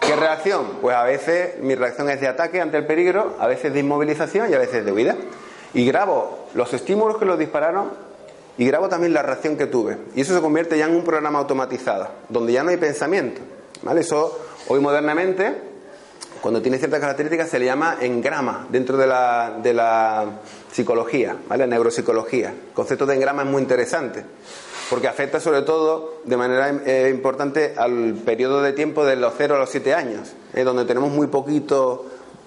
¿Qué 0.00 0.14
reacción? 0.14 0.78
Pues 0.80 0.94
a 0.94 1.02
veces 1.02 1.58
mi 1.60 1.74
reacción 1.74 2.08
es 2.10 2.20
de 2.20 2.28
ataque 2.28 2.60
ante 2.60 2.76
el 2.76 2.86
peligro, 2.86 3.36
a 3.40 3.48
veces 3.48 3.72
de 3.72 3.80
inmovilización 3.80 4.50
y 4.50 4.54
a 4.54 4.58
veces 4.58 4.84
de 4.84 4.92
huida 4.92 5.16
y 5.74 5.84
grabo 5.84 6.46
los 6.54 6.72
estímulos 6.72 7.18
que 7.18 7.24
los 7.24 7.38
dispararon 7.38 7.90
y 8.56 8.66
grabo 8.66 8.88
también 8.88 9.12
la 9.12 9.22
reacción 9.22 9.56
que 9.56 9.66
tuve. 9.66 9.98
Y 10.14 10.20
eso 10.20 10.34
se 10.34 10.40
convierte 10.40 10.78
ya 10.78 10.86
en 10.86 10.94
un 10.94 11.04
programa 11.04 11.40
automatizado, 11.40 12.08
donde 12.28 12.52
ya 12.52 12.62
no 12.62 12.70
hay 12.70 12.76
pensamiento. 12.76 13.40
¿vale? 13.82 14.00
Eso 14.00 14.38
hoy 14.68 14.80
modernamente, 14.80 15.52
cuando 16.40 16.62
tiene 16.62 16.78
ciertas 16.78 17.00
características, 17.00 17.48
se 17.48 17.58
le 17.58 17.66
llama 17.66 17.96
engrama 18.00 18.66
dentro 18.70 18.96
de 18.96 19.08
la, 19.08 19.58
de 19.60 19.74
la 19.74 20.26
psicología, 20.70 21.36
¿vale? 21.48 21.66
neuropsicología. 21.66 22.50
El 22.50 22.72
concepto 22.72 23.06
de 23.06 23.16
engrama 23.16 23.42
es 23.42 23.48
muy 23.48 23.60
interesante, 23.60 24.24
porque 24.88 25.08
afecta 25.08 25.40
sobre 25.40 25.62
todo 25.62 26.20
de 26.24 26.36
manera 26.36 26.70
eh, 26.86 27.10
importante 27.12 27.74
al 27.76 28.14
periodo 28.24 28.62
de 28.62 28.72
tiempo 28.72 29.04
de 29.04 29.16
los 29.16 29.34
0 29.36 29.56
a 29.56 29.58
los 29.58 29.70
7 29.70 29.94
años, 29.94 30.32
¿eh? 30.52 30.62
donde 30.62 30.84
tenemos 30.84 31.10
muy 31.10 31.26
poquito 31.26 32.06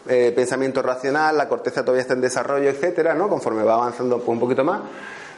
eh, 0.10 0.32
pensamiento 0.36 0.82
racional, 0.82 1.38
la 1.38 1.48
corteza 1.48 1.82
todavía 1.84 2.02
está 2.02 2.14
en 2.14 2.22
desarrollo, 2.22 2.70
etcétera, 2.70 3.14
¿no? 3.14 3.30
Conforme 3.30 3.64
va 3.64 3.76
avanzando 3.76 4.24
un 4.26 4.40
poquito 4.40 4.64
más. 4.64 4.82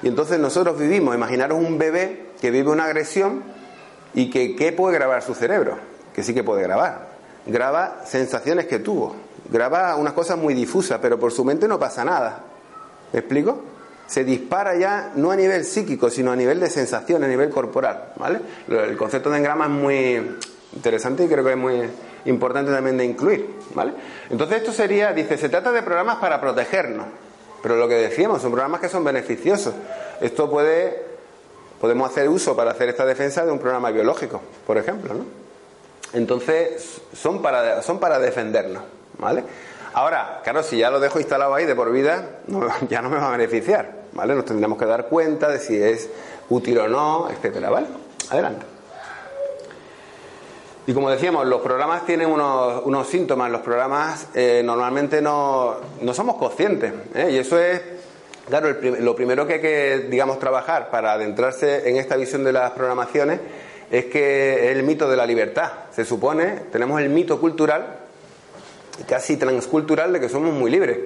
Y 0.01 0.07
entonces 0.07 0.39
nosotros 0.39 0.77
vivimos, 0.79 1.15
imaginaros 1.15 1.57
un 1.57 1.77
bebé 1.77 2.27
que 2.39 2.51
vive 2.51 2.69
una 2.69 2.85
agresión 2.85 3.43
y 4.13 4.29
que 4.29 4.55
¿qué 4.55 4.71
puede 4.71 4.95
grabar 4.95 5.21
su 5.21 5.33
cerebro? 5.33 5.77
Que 6.13 6.23
sí 6.23 6.33
que 6.33 6.43
puede 6.43 6.63
grabar. 6.63 7.09
graba 7.45 8.01
sensaciones 8.05 8.65
que 8.65 8.79
tuvo, 8.79 9.15
graba 9.51 9.95
unas 9.95 10.13
cosas 10.13 10.37
muy 10.37 10.53
difusas, 10.53 10.99
pero 11.01 11.19
por 11.19 11.31
su 11.31 11.43
mente 11.43 11.67
no 11.67 11.79
pasa 11.79 12.05
nada. 12.05 12.43
¿Me 13.11 13.19
explico? 13.19 13.61
Se 14.07 14.23
dispara 14.23 14.75
ya 14.75 15.11
no 15.15 15.31
a 15.31 15.35
nivel 15.35 15.65
psíquico, 15.65 16.09
sino 16.09 16.31
a 16.31 16.35
nivel 16.35 16.59
de 16.59 16.69
sensación, 16.69 17.23
a 17.23 17.27
nivel 17.27 17.49
corporal, 17.49 18.13
¿vale? 18.17 18.39
El 18.67 18.97
concepto 18.97 19.29
de 19.29 19.37
engrama 19.37 19.65
es 19.65 19.71
muy 19.71 20.37
interesante 20.73 21.25
y 21.25 21.27
creo 21.27 21.43
que 21.43 21.51
es 21.51 21.57
muy 21.57 21.89
importante 22.25 22.71
también 22.71 22.97
de 22.97 23.05
incluir, 23.05 23.49
¿vale? 23.73 23.93
Entonces 24.29 24.57
esto 24.57 24.71
sería, 24.71 25.13
dice, 25.13 25.37
se 25.37 25.49
trata 25.49 25.71
de 25.71 25.81
programas 25.81 26.17
para 26.17 26.39
protegernos, 26.39 27.07
pero 27.61 27.75
lo 27.75 27.87
que 27.87 27.95
decíamos, 27.95 28.41
son 28.41 28.51
programas 28.51 28.81
que 28.81 28.89
son 28.89 29.03
beneficiosos. 29.03 29.73
Esto 30.21 30.49
puede, 30.49 31.03
podemos 31.79 32.09
hacer 32.09 32.29
uso 32.29 32.55
para 32.55 32.71
hacer 32.71 32.89
esta 32.89 33.05
defensa 33.05 33.45
de 33.45 33.51
un 33.51 33.59
programa 33.59 33.91
biológico, 33.91 34.41
por 34.65 34.77
ejemplo, 34.77 35.13
¿no? 35.13 35.25
Entonces 36.13 37.01
son 37.13 37.41
para, 37.41 37.81
son 37.81 37.99
para 37.99 38.19
defendernos, 38.19 38.83
¿vale? 39.17 39.43
Ahora, 39.93 40.41
claro, 40.43 40.63
si 40.63 40.77
ya 40.77 40.89
lo 40.89 40.99
dejo 40.99 41.19
instalado 41.19 41.53
ahí 41.53 41.65
de 41.65 41.75
por 41.75 41.91
vida, 41.91 42.39
ya 42.89 43.01
no 43.01 43.09
me 43.09 43.17
va 43.17 43.27
a 43.27 43.31
beneficiar, 43.31 43.91
¿vale? 44.13 44.35
Nos 44.35 44.45
tendremos 44.45 44.77
que 44.77 44.85
dar 44.85 45.07
cuenta 45.07 45.49
de 45.49 45.59
si 45.59 45.81
es 45.81 46.09
útil 46.49 46.79
o 46.79 46.87
no, 46.87 47.29
etcétera, 47.29 47.69
¿vale? 47.69 47.87
Adelante. 48.29 48.78
Y 50.89 50.93
como 50.95 51.11
decíamos, 51.11 51.45
los 51.45 51.61
programas 51.61 52.03
tienen 52.03 52.31
unos, 52.31 53.07
síntomas. 53.07 53.51
Los 53.51 53.61
programas 53.61 54.25
eh, 54.33 54.63
normalmente 54.65 55.21
no, 55.21 55.75
somos 56.13 56.35
conscientes. 56.37 56.91
¿eh? 57.13 57.29
Y 57.29 57.37
eso 57.37 57.59
es, 57.59 57.79
claro, 58.47 58.75
lo 58.99 59.15
primero 59.15 59.45
que 59.45 59.53
hay 59.53 59.61
que, 59.61 60.07
digamos, 60.09 60.39
trabajar 60.39 60.89
para 60.89 61.11
adentrarse 61.11 61.87
en 61.87 61.97
esta 61.97 62.15
visión 62.15 62.43
de 62.43 62.53
las 62.53 62.71
programaciones 62.71 63.39
es 63.91 64.05
que 64.05 64.65
es 64.65 64.77
el 64.77 64.81
mito 64.81 65.07
de 65.07 65.15
la 65.15 65.27
libertad. 65.27 65.71
Se 65.91 66.05
supone, 66.05 66.61
tenemos 66.71 66.99
el 66.99 67.09
mito 67.09 67.39
cultural, 67.39 67.85
casi 69.07 69.37
transcultural, 69.37 70.11
de 70.11 70.19
que 70.19 70.27
somos 70.27 70.55
muy 70.55 70.71
libres. 70.71 70.97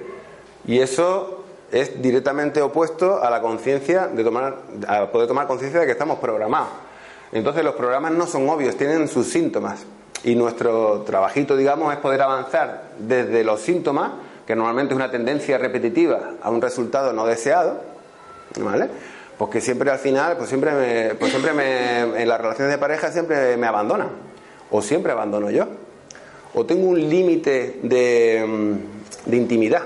Y 0.66 0.80
eso 0.80 1.44
es 1.70 2.00
directamente 2.00 2.62
opuesto 2.62 3.22
a 3.22 3.28
la 3.28 3.42
conciencia 3.42 4.06
de 4.06 4.24
tomar, 4.24 4.62
a 4.88 5.12
poder 5.12 5.28
tomar 5.28 5.46
conciencia 5.46 5.80
de 5.80 5.84
que 5.84 5.92
estamos 5.92 6.20
programados. 6.20 6.83
Entonces 7.34 7.64
los 7.64 7.74
programas 7.74 8.12
no 8.12 8.28
son 8.28 8.48
obvios, 8.48 8.76
tienen 8.76 9.08
sus 9.08 9.26
síntomas. 9.26 9.84
Y 10.22 10.36
nuestro 10.36 11.00
trabajito, 11.00 11.56
digamos, 11.56 11.92
es 11.92 11.98
poder 11.98 12.22
avanzar 12.22 12.90
desde 12.98 13.42
los 13.42 13.60
síntomas, 13.60 14.12
que 14.46 14.54
normalmente 14.54 14.94
es 14.94 14.96
una 14.96 15.10
tendencia 15.10 15.58
repetitiva 15.58 16.34
a 16.40 16.48
un 16.50 16.62
resultado 16.62 17.12
no 17.12 17.26
deseado, 17.26 17.80
¿vale? 18.60 18.88
Porque 19.36 19.60
siempre 19.60 19.90
al 19.90 19.98
final, 19.98 20.36
pues 20.36 20.48
siempre, 20.48 20.70
me, 20.70 21.14
pues 21.16 21.32
siempre 21.32 21.52
me, 21.52 22.22
en 22.22 22.28
las 22.28 22.40
relaciones 22.40 22.72
de 22.72 22.78
pareja 22.78 23.10
siempre 23.10 23.56
me 23.56 23.66
abandonan. 23.66 24.10
O 24.70 24.80
siempre 24.80 25.10
abandono 25.10 25.50
yo. 25.50 25.66
O 26.54 26.64
tengo 26.64 26.86
un 26.86 27.00
límite 27.00 27.80
de, 27.82 28.44
mm, 28.46 29.30
de 29.30 29.36
intimidad 29.36 29.82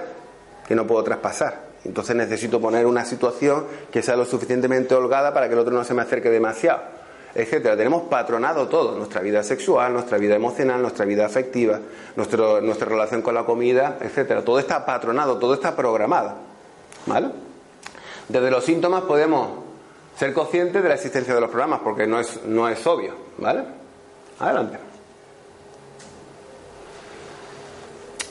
que 0.67 0.75
no 0.75 0.87
puedo 0.87 1.03
traspasar. 1.03 1.69
Entonces 1.87 2.15
necesito 2.15 2.61
poner 2.61 2.85
una 2.85 3.07
situación 3.07 3.65
que 3.91 4.03
sea 4.03 4.17
lo 4.17 4.27
suficientemente 4.27 4.95
holgada 4.95 5.33
para 5.33 5.49
que 5.49 5.55
el 5.55 5.61
otro 5.61 5.73
no 5.73 5.83
se 5.83 5.95
me 5.95 6.03
acerque 6.03 6.29
demasiado 6.29 6.98
etcétera. 7.39 7.77
Tenemos 7.77 8.03
patronado 8.03 8.67
todo, 8.67 8.97
nuestra 8.97 9.21
vida 9.21 9.45
sexual, 9.45 9.93
nuestra 9.93 10.19
vida 10.19 10.35
emocional, 10.35 10.83
nuestra 10.83 11.05
vida 11.05 11.25
afectiva, 11.25 11.79
nuestro, 12.17 12.61
nuestra 12.61 12.89
relación 12.89 13.23
con 13.23 13.35
la 13.35 13.45
comida, 13.45 13.97
etcétera. 14.01 14.45
Todo 14.45 14.59
está 14.59 14.85
patronado, 14.85 15.39
todo 15.39 15.55
está 15.55 15.77
programado. 15.77 16.35
¿Vale? 17.07 17.29
Desde 18.29 18.51
los 18.51 18.65
síntomas 18.65 19.03
podemos 19.03 19.51
ser 20.17 20.33
conscientes 20.33 20.83
de 20.83 20.89
la 20.89 20.97
existencia 20.97 21.33
de 21.33 21.41
los 21.41 21.49
programas, 21.49 21.81
porque 21.85 22.09
no 22.09 22.19
es, 22.19 22.45
no 22.45 22.69
es 22.69 22.85
obvio. 22.87 23.15
¿Vale? 23.39 23.63
Adelante. 24.41 24.79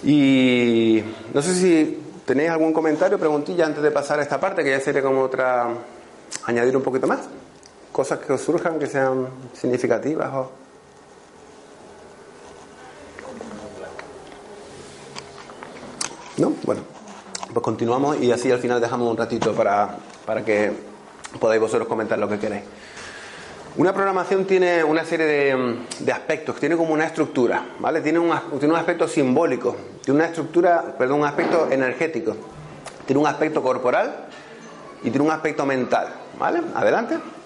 Y 0.04 1.02
no 1.34 1.42
sé 1.42 1.56
si 1.56 2.04
tenéis 2.26 2.50
algún 2.50 2.74
comentario, 2.74 3.18
preguntilla 3.18 3.66
antes 3.66 3.82
de 3.82 3.90
pasar 3.92 4.20
a 4.20 4.24
esta 4.24 4.38
parte, 4.38 4.66
que 4.66 4.72
ya 4.72 4.82
sería 4.82 5.02
como 5.02 5.22
otra. 5.22 5.70
añadir 6.46 6.76
un 6.76 6.84
poquito 6.84 7.08
más 7.08 7.22
cosas 7.98 8.20
que 8.20 8.32
os 8.32 8.42
surjan 8.42 8.78
que 8.78 8.86
sean 8.86 9.28
significativas 9.54 10.32
o... 10.32 10.52
¿No? 16.38 16.54
Bueno, 16.62 16.82
pues 17.52 17.64
continuamos 17.64 18.22
y 18.22 18.32
así 18.32 18.52
al 18.52 18.60
final 18.60 18.80
dejamos 18.80 19.10
un 19.10 19.18
ratito 19.18 19.52
para, 19.56 19.98
para 20.28 20.46
que 20.46 20.72
podáis 21.40 21.60
vosotros 21.60 21.88
comentar 21.88 22.20
lo 22.20 22.30
que 22.30 22.38
queréis. 22.38 22.66
Una 23.78 23.96
programación 23.96 24.46
tiene 24.46 24.84
una 24.84 25.04
serie 25.04 25.26
de, 25.26 25.78
de, 25.98 26.12
aspectos, 26.12 26.58
tiene 26.60 26.78
como 26.78 26.94
una 26.94 27.06
estructura, 27.06 27.66
¿vale? 27.80 28.02
Tiene 28.02 28.20
un, 28.20 28.32
tiene 28.60 28.76
un 28.76 28.80
aspecto 28.80 29.08
simbólico, 29.08 29.76
tiene 30.04 30.20
una 30.20 30.28
estructura, 30.28 30.96
perdón, 31.00 31.22
un 31.22 31.26
aspecto 31.26 31.68
energético, 31.72 32.36
tiene 33.08 33.20
un 33.20 33.26
aspecto 33.26 33.64
corporal 33.64 34.28
y 35.02 35.10
tiene 35.10 35.26
un 35.26 35.32
aspecto 35.32 35.66
mental, 35.66 36.10
¿vale? 36.38 36.62
Adelante. 36.76 37.37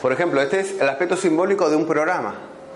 Por 0.00 0.12
ejemplo, 0.12 0.40
este 0.40 0.60
es 0.60 0.80
el 0.80 0.88
aspecto 0.88 1.16
simbólico 1.16 1.68
de 1.68 1.76
un 1.76 1.86
programa. 1.86 2.34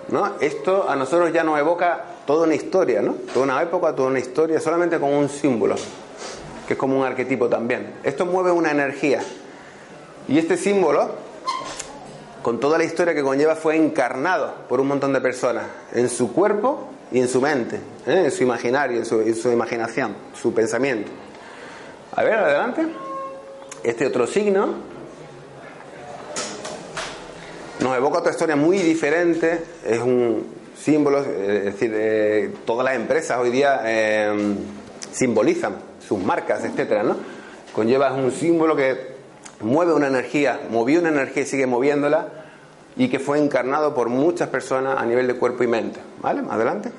¿no? 0.08 0.34
Esto 0.40 0.88
a 0.88 0.96
nosotros 0.96 1.32
ya 1.32 1.42
nos 1.42 1.58
evoca 1.58 2.04
toda 2.26 2.44
una 2.44 2.54
historia, 2.54 3.00
¿no? 3.00 3.14
toda 3.32 3.44
una 3.44 3.62
época, 3.62 3.94
toda 3.94 4.08
una 4.08 4.18
historia, 4.18 4.60
solamente 4.60 4.98
con 4.98 5.10
un 5.10 5.28
símbolo, 5.28 5.76
que 6.66 6.74
es 6.74 6.78
como 6.78 6.98
un 6.98 7.06
arquetipo 7.06 7.48
también. 7.48 7.94
Esto 8.02 8.26
mueve 8.26 8.50
una 8.50 8.70
energía. 8.70 9.22
Y 10.28 10.38
este 10.38 10.56
símbolo, 10.56 11.12
con 12.42 12.60
toda 12.60 12.76
la 12.76 12.84
historia 12.84 13.14
que 13.14 13.22
conlleva, 13.22 13.56
fue 13.56 13.76
encarnado 13.76 14.54
por 14.68 14.80
un 14.80 14.88
montón 14.88 15.12
de 15.12 15.20
personas, 15.20 15.64
en 15.92 16.10
su 16.10 16.32
cuerpo 16.32 16.88
y 17.10 17.20
en 17.20 17.28
su 17.28 17.40
mente, 17.40 17.76
¿eh? 18.06 18.22
en 18.24 18.30
su 18.30 18.42
imaginario, 18.42 18.98
en 18.98 19.06
su, 19.06 19.20
en 19.20 19.34
su 19.34 19.50
imaginación, 19.50 20.14
su 20.34 20.52
pensamiento. 20.52 21.10
A 22.14 22.22
ver, 22.22 22.34
adelante. 22.34 22.86
Este 23.82 24.06
otro 24.06 24.26
signo 24.26 24.93
nos 27.80 27.96
evoca 27.96 28.18
otra 28.18 28.32
historia 28.32 28.56
muy 28.56 28.78
diferente, 28.78 29.64
es 29.84 29.98
un 29.98 30.46
símbolo, 30.80 31.20
es 31.20 31.64
decir, 31.64 31.92
eh, 31.94 32.52
todas 32.64 32.84
las 32.84 32.96
empresas 32.96 33.38
hoy 33.38 33.50
día 33.50 33.80
eh, 33.84 34.54
simbolizan 35.12 35.76
sus 36.06 36.22
marcas, 36.22 36.64
etcétera, 36.64 37.02
¿no? 37.02 37.16
Conlleva 37.74 38.12
un 38.12 38.30
símbolo 38.30 38.76
que 38.76 39.14
mueve 39.60 39.92
una 39.92 40.08
energía, 40.08 40.60
movió 40.70 41.00
una 41.00 41.08
energía 41.08 41.42
y 41.42 41.46
sigue 41.46 41.66
moviéndola 41.66 42.28
y 42.96 43.08
que 43.08 43.18
fue 43.18 43.38
encarnado 43.38 43.94
por 43.94 44.08
muchas 44.08 44.48
personas 44.48 44.98
a 44.98 45.06
nivel 45.06 45.26
de 45.26 45.34
cuerpo 45.34 45.64
y 45.64 45.66
mente, 45.66 46.00
¿vale? 46.20 46.42
Adelante. 46.48 46.92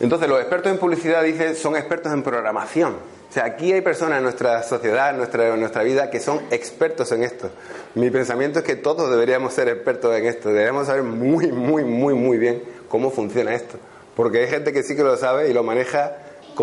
Entonces, 0.00 0.28
los 0.28 0.40
expertos 0.40 0.72
en 0.72 0.78
publicidad 0.78 1.22
dicen 1.22 1.54
son 1.56 1.76
expertos 1.76 2.12
en 2.12 2.22
programación. 2.22 3.17
O 3.28 3.32
sea, 3.32 3.44
aquí 3.44 3.72
hay 3.72 3.82
personas 3.82 4.18
en 4.18 4.22
nuestra 4.22 4.62
sociedad, 4.62 5.10
en 5.10 5.18
nuestra, 5.18 5.54
nuestra 5.56 5.82
vida, 5.82 6.08
que 6.08 6.18
son 6.18 6.40
expertos 6.50 7.12
en 7.12 7.22
esto. 7.22 7.50
Mi 7.94 8.10
pensamiento 8.10 8.60
es 8.60 8.64
que 8.64 8.74
todos 8.74 9.10
deberíamos 9.10 9.52
ser 9.52 9.68
expertos 9.68 10.16
en 10.16 10.24
esto. 10.24 10.48
Deberíamos 10.48 10.86
saber 10.86 11.02
muy, 11.02 11.52
muy, 11.52 11.84
muy, 11.84 12.14
muy 12.14 12.38
bien 12.38 12.62
cómo 12.88 13.10
funciona 13.10 13.54
esto. 13.54 13.76
Porque 14.16 14.38
hay 14.40 14.48
gente 14.48 14.72
que 14.72 14.82
sí 14.82 14.96
que 14.96 15.02
lo 15.02 15.16
sabe 15.18 15.50
y 15.50 15.52
lo 15.52 15.62
maneja 15.62 16.16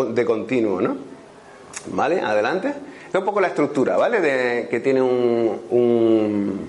de 0.09 0.25
continuo, 0.25 0.81
¿no? 0.81 0.97
¿Vale? 1.91 2.19
Adelante. 2.21 2.73
Es 3.09 3.15
un 3.15 3.25
poco 3.25 3.39
la 3.39 3.47
estructura, 3.49 3.95
¿vale? 3.95 4.19
De, 4.19 4.67
que 4.67 4.79
tiene 4.79 5.03
un, 5.03 6.67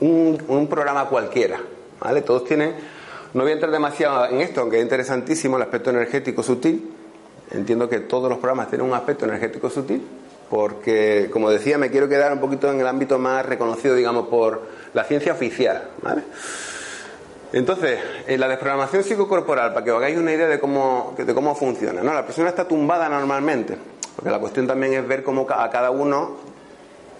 un 0.00 0.66
programa 0.68 1.08
cualquiera, 1.08 1.60
¿vale? 2.00 2.22
Todos 2.22 2.44
tienen... 2.44 2.74
No 3.32 3.42
voy 3.42 3.52
a 3.52 3.54
entrar 3.54 3.70
demasiado 3.70 4.26
en 4.26 4.40
esto, 4.40 4.62
aunque 4.62 4.78
es 4.78 4.82
interesantísimo 4.82 5.56
el 5.56 5.62
aspecto 5.62 5.90
energético 5.90 6.42
sutil, 6.42 6.97
Entiendo 7.50 7.88
que 7.88 8.00
todos 8.00 8.28
los 8.28 8.38
programas 8.38 8.68
tienen 8.68 8.86
un 8.86 8.94
aspecto 8.94 9.24
energético 9.24 9.70
sutil, 9.70 10.06
porque, 10.50 11.28
como 11.32 11.50
decía, 11.50 11.78
me 11.78 11.90
quiero 11.90 12.08
quedar 12.08 12.32
un 12.32 12.40
poquito 12.40 12.70
en 12.70 12.80
el 12.80 12.86
ámbito 12.86 13.18
más 13.18 13.44
reconocido, 13.44 13.94
digamos, 13.94 14.28
por 14.28 14.62
la 14.94 15.04
ciencia 15.04 15.32
oficial. 15.32 15.88
Entonces, 17.52 17.98
en 18.26 18.40
la 18.40 18.48
desprogramación 18.48 19.02
psicocorporal, 19.02 19.72
para 19.72 19.84
que 19.84 19.90
os 19.90 19.98
hagáis 19.98 20.18
una 20.18 20.32
idea 20.32 20.48
de 20.48 20.58
cómo, 20.58 21.14
de 21.16 21.34
cómo 21.34 21.54
funciona, 21.54 22.02
¿no? 22.02 22.12
la 22.12 22.24
persona 22.24 22.50
está 22.50 22.68
tumbada 22.68 23.08
normalmente, 23.08 23.76
porque 24.14 24.30
la 24.30 24.38
cuestión 24.38 24.66
también 24.66 24.92
es 24.92 25.08
ver 25.08 25.22
cómo 25.22 25.46
a 25.48 25.70
cada 25.70 25.90
uno 25.90 26.36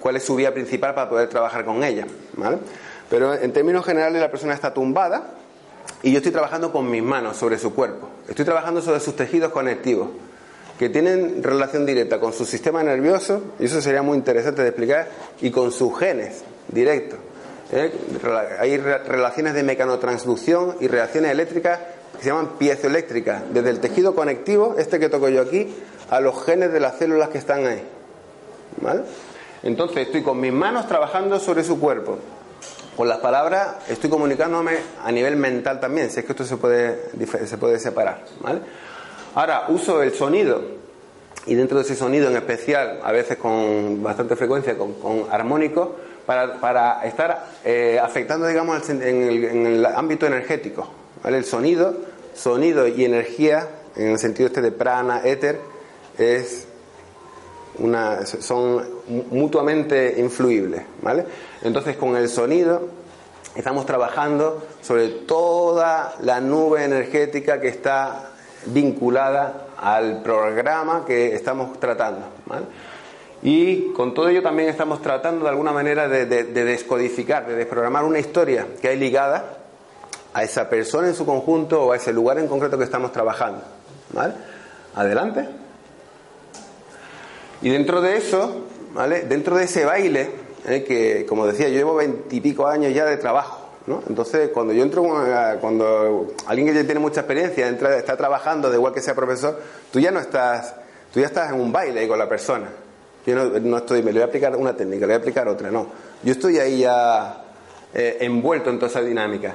cuál 0.01 0.17
es 0.17 0.25
su 0.25 0.37
vía 0.37 0.53
principal 0.53 0.95
para 0.95 1.09
poder 1.09 1.29
trabajar 1.29 1.65
con 1.65 1.83
ella. 1.83 2.07
¿vale? 2.35 2.59
Pero 3.09 3.35
en 3.35 3.53
términos 3.53 3.87
generales, 3.87 4.21
la 4.21 4.31
persona 4.31 4.53
está 4.53 4.75
tumbada 4.75 5.35
y 6.03 6.13
yo 6.13 6.19
estoy 6.19 6.33
trabajando 6.33 6.73
con 6.73 6.91
mis 6.91 7.03
manos 7.03 7.37
sobre 7.37 7.59
su 7.59 7.75
cuerpo. 7.75 8.09
Estoy 8.29 8.45
trabajando 8.45 8.81
sobre 8.81 9.01
sus 9.01 9.17
tejidos 9.17 9.53
conectivos, 9.53 10.09
que 10.79 10.89
tienen 10.89 11.43
relación 11.43 11.85
directa 11.85 12.21
con 12.21 12.33
su 12.33 12.45
sistema 12.45 12.83
nervioso, 12.85 13.43
y 13.59 13.65
eso 13.65 13.81
sería 13.81 14.03
muy 14.03 14.17
interesante 14.17 14.63
de 14.63 14.69
explicar, 14.69 15.09
y 15.41 15.51
con 15.51 15.73
sus 15.73 15.99
genes 15.99 16.43
directos. 16.69 17.19
¿eh? 17.73 17.93
Hay 18.61 18.77
relaciones 18.77 19.55
de 19.55 19.65
mecanotransducción 19.65 20.77
y 20.81 20.87
reacciones 20.87 21.33
eléctricas 21.33 21.81
que 22.17 22.23
se 22.23 22.29
llaman 22.31 22.59
piezoeléctricas, 22.59 23.43
desde 23.53 23.71
el 23.71 23.81
tejido 23.81 24.15
conectivo, 24.15 24.77
este 24.79 25.01
que 25.01 25.09
toco 25.09 25.29
yo 25.29 25.43
aquí, 25.43 25.75
a 26.11 26.21
los 26.21 26.45
genes 26.45 26.73
de 26.73 26.81
las 26.81 26.97
células 26.97 27.31
que 27.31 27.39
están 27.39 27.67
ahí. 27.67 27.83
¿Vale? 28.81 29.03
Entonces 29.65 30.07
estoy 30.07 30.23
con 30.23 30.41
mis 30.41 30.53
manos 30.53 30.87
trabajando 30.87 31.41
sobre 31.41 31.65
su 31.65 31.81
cuerpo 31.81 32.19
Con 32.99 33.09
las 33.09 33.19
palabras 33.19 33.77
estoy 33.89 34.11
comunicándome 34.11 34.73
a 35.05 35.13
nivel 35.13 35.37
mental 35.37 35.79
también, 35.79 36.11
si 36.11 36.19
es 36.19 36.27
que 36.27 36.33
esto 36.33 36.45
se 36.45 36.57
puede, 36.57 36.99
se 37.47 37.57
puede 37.57 37.79
separar. 37.79 38.25
¿vale? 38.41 38.59
Ahora, 39.37 39.67
uso 39.69 40.03
el 40.03 40.13
sonido, 40.13 40.61
y 41.47 41.55
dentro 41.55 41.79
de 41.79 41.85
ese 41.85 41.95
sonido 41.95 42.29
en 42.29 42.35
especial, 42.35 42.99
a 43.05 43.13
veces 43.13 43.37
con 43.37 44.03
bastante 44.03 44.35
frecuencia, 44.35 44.77
con, 44.77 44.95
con 44.95 45.27
armónicos, 45.31 45.91
para, 46.27 46.55
para, 46.55 47.07
estar 47.07 47.47
eh, 47.65 48.01
afectando, 48.03 48.49
digamos, 48.49 48.91
en 48.91 49.01
el, 49.01 49.45
en 49.45 49.67
el 49.67 49.87
ámbito 49.87 50.27
energético. 50.27 50.91
¿vale? 51.23 51.37
El 51.39 51.45
sonido, 51.45 51.95
sonido 52.35 52.89
y 52.89 53.05
energía, 53.05 53.69
en 53.95 54.09
el 54.09 54.19
sentido 54.19 54.49
este 54.49 54.61
de 54.61 54.73
prana, 54.73 55.21
éter, 55.25 55.61
es 56.19 56.67
una, 57.79 58.27
son 58.27 58.85
mutuamente 59.31 60.17
influibles, 60.19 60.83
¿vale? 61.01 61.25
Entonces 61.63 61.97
con 61.97 62.17
el 62.17 62.29
sonido 62.29 62.89
estamos 63.55 63.87
trabajando 63.87 64.67
sobre 64.83 65.09
toda 65.09 66.15
la 66.23 66.41
nube 66.41 66.85
energética 66.85 67.61
que 67.61 67.69
está 67.69 68.31
vinculada 68.67 69.67
al 69.81 70.23
programa 70.23 71.05
que 71.05 71.35
estamos 71.35 71.79
tratando, 71.79 72.27
¿vale? 72.47 72.67
Y 73.41 73.93
con 73.93 74.15
todo 74.15 74.29
ello 74.29 74.43
también 74.43 74.69
estamos 74.69 75.01
tratando 75.01 75.45
de 75.45 75.51
alguna 75.51 75.73
manera 75.73 76.09
de, 76.09 76.27
de, 76.27 76.45
de 76.45 76.65
descodificar, 76.65 77.47
de 77.47 77.55
desprogramar 77.55 78.05
una 78.05 78.19
historia 78.19 78.67
que 78.81 78.89
hay 78.89 78.97
ligada 78.97 79.59
a 80.35 80.43
esa 80.43 80.69
persona 80.69 81.09
en 81.09 81.15
su 81.15 81.25
conjunto 81.25 81.85
o 81.85 81.93
a 81.93 81.97
ese 81.97 82.13
lugar 82.13 82.39
en 82.39 82.49
concreto 82.49 82.77
que 82.77 82.85
estamos 82.85 83.13
trabajando. 83.13 83.63
Adelante. 84.95 85.49
Y 87.63 87.71
dentro 87.71 88.01
de 88.01 88.17
eso, 88.17 88.67
¿vale? 88.93 89.23
Dentro 89.23 89.57
de 89.57 89.65
ese 89.65 89.85
baile, 89.85 90.31
¿eh? 90.67 90.85
que 90.85 91.27
como 91.27 91.47
decía, 91.47 91.69
yo 91.69 91.75
llevo 91.75 91.95
veintipico 91.95 92.67
años 92.67 92.93
ya 92.95 93.05
de 93.05 93.17
trabajo, 93.17 93.69
¿no? 93.87 94.03
Entonces, 94.09 94.51
cuando 94.51 94.73
yo 94.73 94.83
entro, 94.83 95.05
cuando 95.61 96.29
alguien 96.47 96.69
que 96.69 96.75
ya 96.75 96.85
tiene 96.85 97.01
mucha 97.01 97.21
experiencia 97.21 97.69
entra, 97.69 97.97
está 97.97 98.17
trabajando, 98.17 98.71
de 98.71 98.77
igual 98.77 98.93
que 98.93 99.01
sea 99.01 99.15
profesor, 99.15 99.61
tú 99.93 100.01
ya 100.01 100.11
no 100.11 100.21
estás, 100.21 100.75
tú 101.13 101.21
ya 101.21 101.27
estás 101.27 101.53
en 101.53 101.61
un 101.61 101.73
baile 101.73 102.07
con 102.09 102.19
la 102.19 102.29
persona. 102.29 102.69
Yo 103.27 103.35
no, 103.35 103.45
no 103.61 103.77
estoy, 103.79 104.03
me 104.03 104.13
le 104.13 104.21
voy 104.21 104.23
a 104.23 104.27
aplicar 104.27 104.57
una 104.57 104.75
técnica, 104.75 105.01
le 105.01 105.07
voy 105.07 105.15
a 105.15 105.19
aplicar 105.19 105.49
otra, 105.49 105.71
no. 105.71 105.87
Yo 106.23 106.33
estoy 106.33 106.59
ahí 106.59 106.81
ya 106.81 107.45
eh, 107.95 108.19
envuelto 108.21 108.71
en 108.71 108.79
toda 108.79 108.91
esa 108.91 109.01
dinámica. 109.03 109.55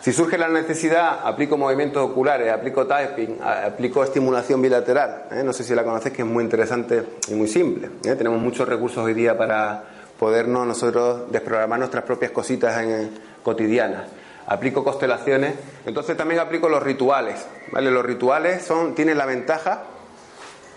Si 0.00 0.12
surge 0.12 0.38
la 0.38 0.48
necesidad, 0.48 1.20
aplico 1.24 1.56
movimientos 1.56 2.00
oculares, 2.10 2.52
aplico 2.52 2.86
typing, 2.86 3.38
aplico 3.42 4.04
estimulación 4.04 4.62
bilateral. 4.62 5.24
¿eh? 5.32 5.42
No 5.42 5.52
sé 5.52 5.64
si 5.64 5.74
la 5.74 5.82
conoces, 5.82 6.12
que 6.12 6.22
es 6.22 6.28
muy 6.28 6.44
interesante 6.44 7.02
y 7.28 7.34
muy 7.34 7.48
simple. 7.48 7.90
¿eh? 8.04 8.14
Tenemos 8.14 8.40
muchos 8.40 8.68
recursos 8.68 8.98
hoy 8.98 9.14
día 9.14 9.36
para 9.36 9.95
podernos 10.18 10.66
nosotros 10.66 11.30
desprogramar 11.30 11.78
nuestras 11.78 12.04
propias 12.04 12.30
cositas 12.30 12.82
en, 12.82 13.10
cotidianas. 13.42 14.08
Aplico 14.48 14.84
constelaciones, 14.84 15.54
entonces 15.86 16.16
también 16.16 16.40
aplico 16.40 16.68
los 16.68 16.82
rituales. 16.82 17.46
¿vale? 17.72 17.90
Los 17.90 18.04
rituales 18.04 18.64
son, 18.64 18.94
tienen 18.94 19.18
la 19.18 19.26
ventaja 19.26 19.82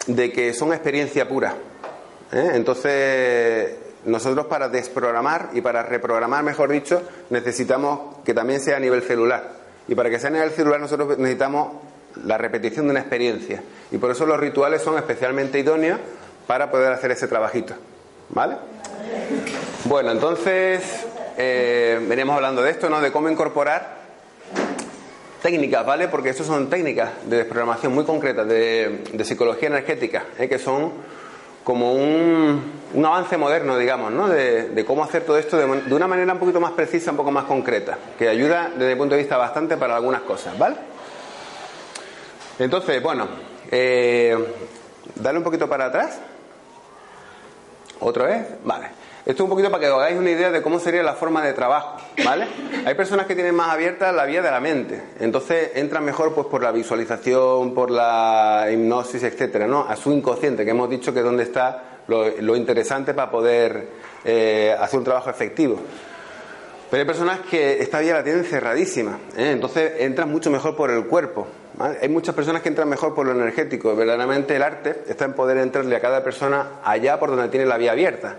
de 0.07 0.31
que 0.31 0.53
son 0.53 0.73
experiencia 0.73 1.27
pura. 1.27 1.53
¿eh? 2.31 2.51
Entonces 2.53 3.75
nosotros 4.05 4.47
para 4.47 4.69
desprogramar 4.69 5.49
y 5.53 5.61
para 5.61 5.83
reprogramar, 5.83 6.43
mejor 6.43 6.71
dicho, 6.71 7.01
necesitamos 7.29 8.17
que 8.23 8.33
también 8.33 8.59
sea 8.59 8.77
a 8.77 8.79
nivel 8.79 9.03
celular. 9.03 9.51
Y 9.87 9.95
para 9.95 10.09
que 10.09 10.19
sea 10.19 10.29
a 10.29 10.33
nivel 10.33 10.51
celular 10.51 10.79
nosotros 10.79 11.17
necesitamos 11.17 11.73
la 12.23 12.37
repetición 12.37 12.85
de 12.85 12.91
una 12.91 12.99
experiencia. 13.01 13.61
Y 13.91 13.97
por 13.97 14.11
eso 14.11 14.25
los 14.25 14.39
rituales 14.39 14.81
son 14.81 14.97
especialmente 14.97 15.59
idóneos 15.59 15.99
para 16.47 16.71
poder 16.71 16.93
hacer 16.93 17.11
ese 17.11 17.27
trabajito. 17.27 17.75
¿Vale? 18.29 18.57
Bueno, 19.85 20.11
entonces 20.11 21.05
eh, 21.37 21.99
venimos 22.07 22.35
hablando 22.35 22.61
de 22.61 22.71
esto, 22.71 22.89
¿no? 22.89 23.01
De 23.01 23.11
cómo 23.11 23.29
incorporar 23.29 23.99
técnicas, 25.41 25.85
¿vale? 25.85 26.07
Porque 26.07 26.29
estas 26.29 26.47
son 26.47 26.69
técnicas 26.69 27.11
de 27.25 27.37
desprogramación 27.37 27.93
muy 27.93 28.03
concretas 28.03 28.47
de, 28.47 29.23
psicología 29.23 29.69
energética, 29.69 30.25
¿eh? 30.37 30.49
que 30.49 30.59
son 30.59 30.91
como 31.63 31.93
un, 31.93 32.61
avance 33.05 33.37
moderno, 33.37 33.77
digamos, 33.77 34.11
¿no? 34.11 34.27
de, 34.27 34.83
cómo 34.85 35.03
hacer 35.03 35.23
todo 35.23 35.37
esto 35.37 35.57
de, 35.57 35.81
de, 35.81 35.95
una 35.95 36.07
manera 36.07 36.33
un 36.33 36.39
poquito 36.39 36.59
más 36.59 36.73
precisa, 36.73 37.11
un 37.11 37.17
poco 37.17 37.31
más 37.31 37.45
concreta, 37.45 37.97
que 38.17 38.27
ayuda 38.27 38.71
desde 38.73 38.91
el 38.91 38.97
punto 38.97 39.15
de 39.15 39.21
vista 39.21 39.37
bastante 39.37 39.77
para 39.77 39.95
algunas 39.95 40.21
cosas, 40.21 40.57
¿vale? 40.57 40.75
Entonces, 42.59 43.01
bueno, 43.01 43.25
eh, 43.71 44.37
dale 45.15 45.37
un 45.37 45.43
poquito 45.43 45.69
para 45.69 45.85
atrás. 45.85 46.19
¿Otra 48.01 48.25
vez? 48.25 48.47
Vale. 48.63 48.98
Esto 49.29 49.43
es 49.43 49.45
un 49.45 49.49
poquito 49.51 49.69
para 49.69 49.81
que 49.81 49.91
os 49.91 49.99
hagáis 49.99 50.17
una 50.17 50.31
idea 50.31 50.49
de 50.49 50.59
cómo 50.63 50.79
sería 50.79 51.03
la 51.03 51.13
forma 51.13 51.45
de 51.45 51.53
trabajo, 51.53 51.97
¿vale? 52.25 52.47
Hay 52.83 52.95
personas 52.95 53.27
que 53.27 53.35
tienen 53.35 53.53
más 53.53 53.69
abierta 53.69 54.11
la 54.11 54.25
vía 54.25 54.41
de 54.41 54.49
la 54.49 54.59
mente, 54.59 55.03
entonces 55.19 55.69
entran 55.75 56.03
mejor 56.03 56.33
pues 56.33 56.47
por 56.47 56.63
la 56.63 56.71
visualización, 56.71 57.75
por 57.75 57.91
la 57.91 58.67
hipnosis, 58.71 59.21
etcétera, 59.21 59.67
¿no? 59.67 59.85
A 59.87 59.95
su 59.95 60.11
inconsciente, 60.11 60.65
que 60.65 60.71
hemos 60.71 60.89
dicho 60.89 61.13
que 61.13 61.19
es 61.19 61.25
donde 61.25 61.43
está 61.43 61.99
lo, 62.07 62.55
interesante 62.55 63.13
para 63.13 63.29
poder 63.29 63.89
eh, 64.25 64.75
hacer 64.79 64.97
un 64.97 65.05
trabajo 65.05 65.29
efectivo. 65.29 65.79
Pero 66.89 67.01
hay 67.01 67.05
personas 67.05 67.41
que 67.41 67.83
esta 67.83 67.99
vía 67.99 68.15
la 68.15 68.23
tienen 68.23 68.43
cerradísima, 68.45 69.19
¿eh? 69.37 69.51
entonces 69.51 69.91
entran 69.99 70.31
mucho 70.31 70.49
mejor 70.49 70.75
por 70.75 70.89
el 70.89 71.05
cuerpo. 71.05 71.45
Hay 72.01 72.09
muchas 72.09 72.33
personas 72.33 72.63
que 72.63 72.69
entran 72.69 72.89
mejor 72.89 73.13
por 73.13 73.27
lo 73.27 73.33
energético. 73.33 73.95
Verdaderamente 73.95 74.55
el 74.55 74.63
arte 74.63 75.03
está 75.07 75.25
en 75.25 75.33
poder 75.33 75.57
entrarle 75.59 75.95
a 75.95 76.01
cada 76.01 76.23
persona 76.23 76.79
allá 76.83 77.19
por 77.19 77.29
donde 77.29 77.47
tiene 77.49 77.67
la 77.67 77.77
vía 77.77 77.91
abierta 77.91 78.35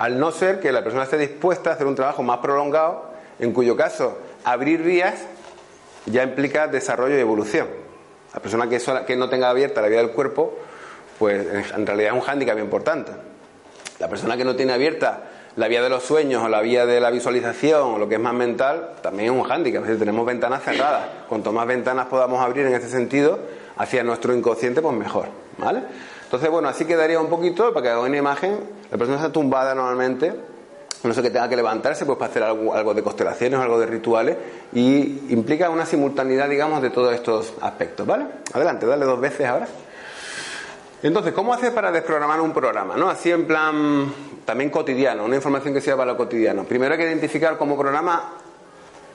al 0.00 0.18
no 0.18 0.32
ser 0.32 0.60
que 0.60 0.72
la 0.72 0.82
persona 0.82 1.04
esté 1.04 1.18
dispuesta 1.18 1.68
a 1.68 1.72
hacer 1.74 1.86
un 1.86 1.94
trabajo 1.94 2.22
más 2.22 2.38
prolongado, 2.38 3.04
en 3.38 3.52
cuyo 3.52 3.76
caso 3.76 4.16
abrir 4.44 4.82
vías 4.82 5.20
ya 6.06 6.22
implica 6.22 6.68
desarrollo 6.68 7.18
y 7.18 7.20
evolución. 7.20 7.68
La 8.32 8.40
persona 8.40 8.66
que, 8.66 9.16
no 9.16 9.28
tenga 9.28 9.50
abierta 9.50 9.82
la 9.82 9.88
vía 9.88 9.98
del 9.98 10.12
cuerpo, 10.12 10.58
pues 11.18 11.46
en 11.74 11.86
realidad 11.86 12.14
es 12.14 12.14
un 12.14 12.22
hándicap 12.22 12.58
importante. 12.58 13.12
La 13.98 14.08
persona 14.08 14.38
que 14.38 14.44
no 14.44 14.56
tiene 14.56 14.72
abierta 14.72 15.24
la 15.56 15.68
vía 15.68 15.82
de 15.82 15.90
los 15.90 16.02
sueños 16.02 16.42
o 16.42 16.48
la 16.48 16.62
vía 16.62 16.86
de 16.86 16.98
la 16.98 17.10
visualización 17.10 17.82
o 17.82 17.98
lo 17.98 18.08
que 18.08 18.14
es 18.14 18.20
más 18.22 18.32
mental, 18.32 18.92
también 19.02 19.34
es 19.34 19.38
un 19.38 19.42
hándicap. 19.42 19.86
Es 19.86 19.98
tenemos 19.98 20.24
ventanas 20.24 20.62
cerradas. 20.62 21.08
Cuanto 21.28 21.52
más 21.52 21.66
ventanas 21.66 22.06
podamos 22.06 22.40
abrir 22.40 22.64
en 22.64 22.74
ese 22.74 22.88
sentido 22.88 23.38
hacia 23.76 24.02
nuestro 24.02 24.34
inconsciente, 24.34 24.80
pues 24.80 24.96
mejor. 24.96 25.26
¿Vale? 25.58 25.82
Entonces, 26.24 26.48
bueno, 26.48 26.70
así 26.70 26.86
quedaría 26.86 27.20
un 27.20 27.28
poquito, 27.28 27.74
para 27.74 27.82
que 27.82 27.88
hagan 27.90 28.04
una 28.04 28.16
imagen, 28.16 28.79
la 28.90 28.98
persona 28.98 29.16
está 29.16 29.32
tumbada 29.32 29.74
normalmente, 29.74 30.34
no 31.02 31.14
sé 31.14 31.22
que 31.22 31.30
tenga 31.30 31.48
que 31.48 31.56
levantarse, 31.56 32.04
pues 32.04 32.18
para 32.18 32.30
hacer 32.30 32.42
algo, 32.42 32.74
algo 32.74 32.92
de 32.92 33.02
constelaciones 33.02 33.58
algo 33.58 33.78
de 33.78 33.86
rituales, 33.86 34.36
y 34.72 35.32
implica 35.32 35.70
una 35.70 35.86
simultaneidad, 35.86 36.48
digamos, 36.48 36.82
de 36.82 36.90
todos 36.90 37.14
estos 37.14 37.54
aspectos, 37.60 38.06
¿vale? 38.06 38.26
Adelante, 38.52 38.86
dale 38.86 39.04
dos 39.04 39.20
veces 39.20 39.46
ahora. 39.46 39.68
Entonces, 41.02 41.32
¿cómo 41.32 41.54
hacer 41.54 41.72
para 41.72 41.90
desprogramar 41.90 42.40
un 42.40 42.52
programa? 42.52 42.94
¿no? 42.96 43.08
Así 43.08 43.30
en 43.30 43.46
plan 43.46 44.12
también 44.44 44.68
cotidiano, 44.68 45.24
una 45.24 45.36
información 45.36 45.72
que 45.72 45.80
sea 45.80 45.96
para 45.96 46.12
lo 46.12 46.16
cotidiano. 46.18 46.64
Primero 46.64 46.92
hay 46.92 46.98
que 46.98 47.06
identificar 47.06 47.56
como 47.56 47.78
programa 47.78 48.34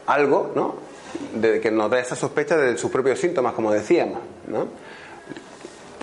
algo, 0.07 0.51
¿no? 0.55 0.76
De, 1.36 1.61
que 1.61 1.69
nos 1.69 1.91
dé 1.91 1.99
esa 1.99 2.15
sospecha 2.15 2.57
de 2.57 2.78
sus 2.78 2.89
propios 2.89 3.19
síntomas, 3.19 3.53
como 3.53 3.71
decíamos. 3.71 4.19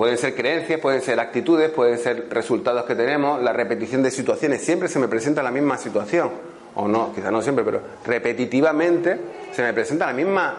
Pueden 0.03 0.18
ser 0.18 0.34
creencias, 0.34 0.80
pueden 0.80 1.00
ser 1.00 1.20
actitudes, 1.20 1.70
pueden 1.70 1.96
ser 1.96 2.26
resultados 2.28 2.84
que 2.86 2.96
tenemos, 2.96 3.40
la 3.40 3.53
repetición 3.53 4.03
de 4.03 4.11
situaciones. 4.11 4.61
Siempre 4.61 4.88
se 4.88 4.98
me 4.98 5.07
presenta 5.07 5.44
la 5.44 5.53
misma 5.53 5.78
situación, 5.78 6.28
o 6.74 6.88
no, 6.88 7.12
quizás 7.14 7.30
no 7.30 7.40
siempre, 7.40 7.64
pero 7.64 7.80
repetitivamente 8.05 9.16
se 9.53 9.62
me 9.62 9.72
presenta 9.72 10.07
la 10.07 10.12
misma, 10.12 10.57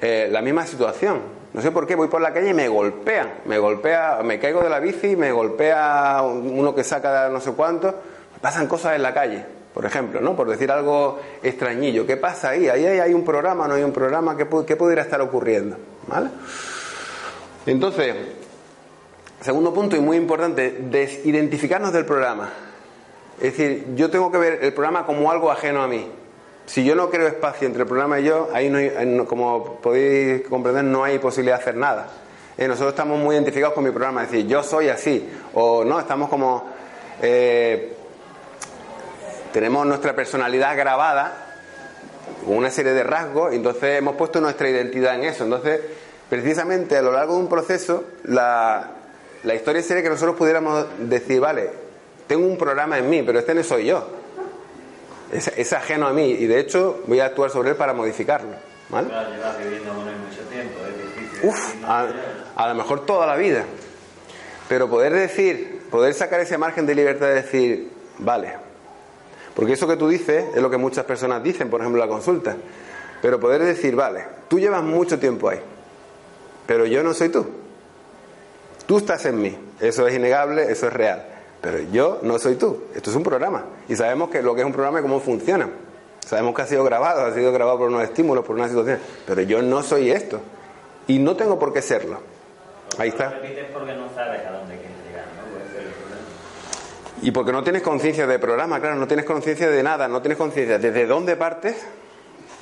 eh, 0.00 0.28
la 0.30 0.40
misma 0.40 0.64
situación. 0.68 1.18
No 1.52 1.60
sé 1.62 1.72
por 1.72 1.84
qué, 1.84 1.96
voy 1.96 2.06
por 2.06 2.20
la 2.20 2.32
calle 2.32 2.50
y 2.50 2.54
me 2.54 2.68
golpean, 2.68 3.40
me 3.46 3.58
golpea, 3.58 4.20
me 4.22 4.38
caigo 4.38 4.62
de 4.62 4.70
la 4.70 4.78
bici, 4.78 5.16
me 5.16 5.32
golpea 5.32 6.22
uno 6.22 6.72
que 6.72 6.84
saca 6.84 7.28
no 7.28 7.40
sé 7.40 7.50
cuánto, 7.54 7.92
pasan 8.40 8.68
cosas 8.68 8.94
en 8.94 9.02
la 9.02 9.12
calle, 9.12 9.44
por 9.74 9.84
ejemplo, 9.84 10.20
¿no? 10.20 10.36
Por 10.36 10.48
decir 10.48 10.70
algo 10.70 11.18
extrañillo. 11.42 12.06
¿Qué 12.06 12.18
pasa 12.18 12.50
ahí? 12.50 12.68
Ahí 12.68 12.86
hay 12.86 13.12
un 13.12 13.24
programa, 13.24 13.66
no 13.66 13.74
hay 13.74 13.82
un 13.82 13.92
programa, 13.92 14.36
¿qué, 14.36 14.46
qué 14.64 14.76
pudiera 14.76 15.02
estar 15.02 15.20
ocurriendo? 15.20 15.76
¿Vale? 16.06 16.28
Entonces, 17.66 18.14
Segundo 19.46 19.72
punto 19.72 19.94
y 19.94 20.00
muy 20.00 20.16
importante, 20.16 20.76
desidentificarnos 20.90 21.92
del 21.92 22.04
programa. 22.04 22.50
Es 23.36 23.56
decir, 23.56 23.94
yo 23.94 24.10
tengo 24.10 24.32
que 24.32 24.38
ver 24.38 24.58
el 24.60 24.72
programa 24.72 25.06
como 25.06 25.30
algo 25.30 25.52
ajeno 25.52 25.84
a 25.84 25.86
mí. 25.86 26.04
Si 26.66 26.84
yo 26.84 26.96
no 26.96 27.08
creo 27.10 27.28
espacio 27.28 27.68
entre 27.68 27.82
el 27.82 27.88
programa 27.88 28.18
y 28.18 28.24
yo, 28.24 28.48
ahí 28.52 28.68
no 28.68 28.78
hay, 28.78 29.24
como 29.28 29.76
podéis 29.76 30.48
comprender, 30.48 30.82
no 30.82 31.04
hay 31.04 31.20
posibilidad 31.20 31.58
de 31.58 31.62
hacer 31.62 31.76
nada. 31.76 32.08
Eh, 32.58 32.66
nosotros 32.66 32.94
estamos 32.94 33.20
muy 33.20 33.36
identificados 33.36 33.72
con 33.72 33.84
mi 33.84 33.92
programa, 33.92 34.24
es 34.24 34.32
decir, 34.32 34.48
yo 34.48 34.64
soy 34.64 34.88
así, 34.88 35.30
o 35.54 35.84
no, 35.84 36.00
estamos 36.00 36.28
como... 36.28 36.64
Eh, 37.22 37.94
tenemos 39.52 39.86
nuestra 39.86 40.16
personalidad 40.16 40.76
grabada 40.76 41.54
con 42.44 42.56
una 42.56 42.70
serie 42.70 42.94
de 42.94 43.04
rasgos, 43.04 43.52
y 43.52 43.56
entonces 43.58 43.96
hemos 43.96 44.16
puesto 44.16 44.40
nuestra 44.40 44.68
identidad 44.68 45.14
en 45.14 45.22
eso. 45.22 45.44
Entonces, 45.44 45.82
precisamente 46.28 46.96
a 46.96 47.02
lo 47.02 47.12
largo 47.12 47.34
de 47.34 47.40
un 47.42 47.48
proceso, 47.48 48.02
la, 48.24 48.95
la 49.46 49.54
historia 49.54 49.80
sería 49.80 50.02
que 50.02 50.08
nosotros 50.08 50.34
pudiéramos 50.34 50.86
decir, 50.98 51.40
vale, 51.40 51.70
tengo 52.26 52.44
un 52.44 52.58
programa 52.58 52.98
en 52.98 53.08
mí, 53.08 53.22
pero 53.22 53.38
este 53.38 53.54
no 53.54 53.62
soy 53.62 53.86
yo. 53.86 54.04
Es, 55.32 55.46
es 55.56 55.72
ajeno 55.72 56.08
a 56.08 56.12
mí 56.12 56.30
y 56.32 56.46
de 56.46 56.58
hecho 56.58 57.02
voy 57.06 57.20
a 57.20 57.26
actuar 57.26 57.50
sobre 57.50 57.70
él 57.70 57.76
para 57.76 57.92
modificarlo. 57.92 58.50
¿vale? 58.88 59.08
Claro, 59.08 59.30
llevas 59.30 59.58
viviendo 59.62 59.94
con 59.94 60.08
él 60.08 60.16
mucho 60.16 60.42
tiempo, 60.50 60.74
es 60.80 61.16
difícil. 61.16 61.48
Uf, 61.48 61.74
a, 61.84 62.08
a 62.56 62.68
lo 62.68 62.74
mejor 62.74 63.06
toda 63.06 63.24
la 63.24 63.36
vida. 63.36 63.64
Pero 64.68 64.90
poder 64.90 65.12
decir, 65.12 65.82
poder 65.92 66.12
sacar 66.14 66.40
ese 66.40 66.58
margen 66.58 66.84
de 66.84 66.96
libertad 66.96 67.28
de 67.28 67.34
decir, 67.34 67.90
vale. 68.18 68.52
Porque 69.54 69.74
eso 69.74 69.86
que 69.86 69.96
tú 69.96 70.08
dices 70.08 70.44
es 70.56 70.60
lo 70.60 70.70
que 70.70 70.76
muchas 70.76 71.04
personas 71.04 71.40
dicen, 71.40 71.70
por 71.70 71.80
ejemplo, 71.80 72.02
en 72.02 72.08
la 72.08 72.12
consulta. 72.12 72.56
Pero 73.22 73.38
poder 73.38 73.62
decir, 73.62 73.94
vale, 73.94 74.24
tú 74.48 74.58
llevas 74.58 74.82
mucho 74.82 75.20
tiempo 75.20 75.48
ahí, 75.48 75.60
pero 76.66 76.84
yo 76.84 77.04
no 77.04 77.14
soy 77.14 77.28
tú. 77.28 77.46
Tú 78.86 78.98
estás 78.98 79.26
en 79.26 79.40
mí. 79.40 79.56
Eso 79.80 80.06
es 80.06 80.14
innegable, 80.14 80.70
eso 80.70 80.86
es 80.86 80.92
real. 80.92 81.24
Pero 81.60 81.80
yo 81.90 82.20
no 82.22 82.38
soy 82.38 82.54
tú. 82.54 82.84
Esto 82.94 83.10
es 83.10 83.16
un 83.16 83.22
programa. 83.22 83.64
Y 83.88 83.96
sabemos 83.96 84.30
que 84.30 84.42
lo 84.42 84.54
que 84.54 84.60
es 84.60 84.66
un 84.66 84.72
programa 84.72 85.00
y 85.00 85.02
cómo 85.02 85.20
funciona. 85.20 85.68
Sabemos 86.24 86.54
que 86.54 86.62
ha 86.62 86.66
sido 86.66 86.84
grabado, 86.84 87.24
ha 87.24 87.32
sido 87.32 87.52
grabado 87.52 87.78
por 87.78 87.88
unos 87.88 88.02
estímulos, 88.02 88.44
por 88.44 88.56
una 88.56 88.68
situación. 88.68 88.98
Pero 89.26 89.42
yo 89.42 89.62
no 89.62 89.82
soy 89.82 90.10
esto. 90.10 90.40
Y 91.08 91.18
no 91.18 91.36
tengo 91.36 91.58
por 91.58 91.72
qué 91.72 91.82
serlo. 91.82 92.20
Ahí 92.98 93.08
está. 93.10 93.30
porque 93.72 93.94
no 93.94 94.08
sabes 94.14 94.46
a 94.46 94.52
dónde 94.52 94.76
problema. 94.76 94.96
Y 97.22 97.30
porque 97.30 97.52
no 97.52 97.62
tienes 97.62 97.82
conciencia 97.82 98.26
de 98.26 98.38
programa, 98.38 98.80
claro, 98.80 98.96
no 98.96 99.06
tienes 99.06 99.24
conciencia 99.24 99.68
de 99.68 99.82
nada, 99.82 100.08
no 100.08 100.20
tienes 100.20 100.38
conciencia 100.38 100.78
desde 100.78 101.06
dónde 101.06 101.36
partes, 101.36 101.76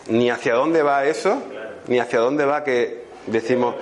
ni 0.09 0.31
hacia 0.31 0.55
dónde 0.55 0.83
va 0.83 1.05
eso, 1.05 1.43
ni 1.89 1.99
hacia 1.99 2.21
dónde 2.21 2.45
va 2.45 2.65
que 2.65 3.05
decimos, 3.27 3.75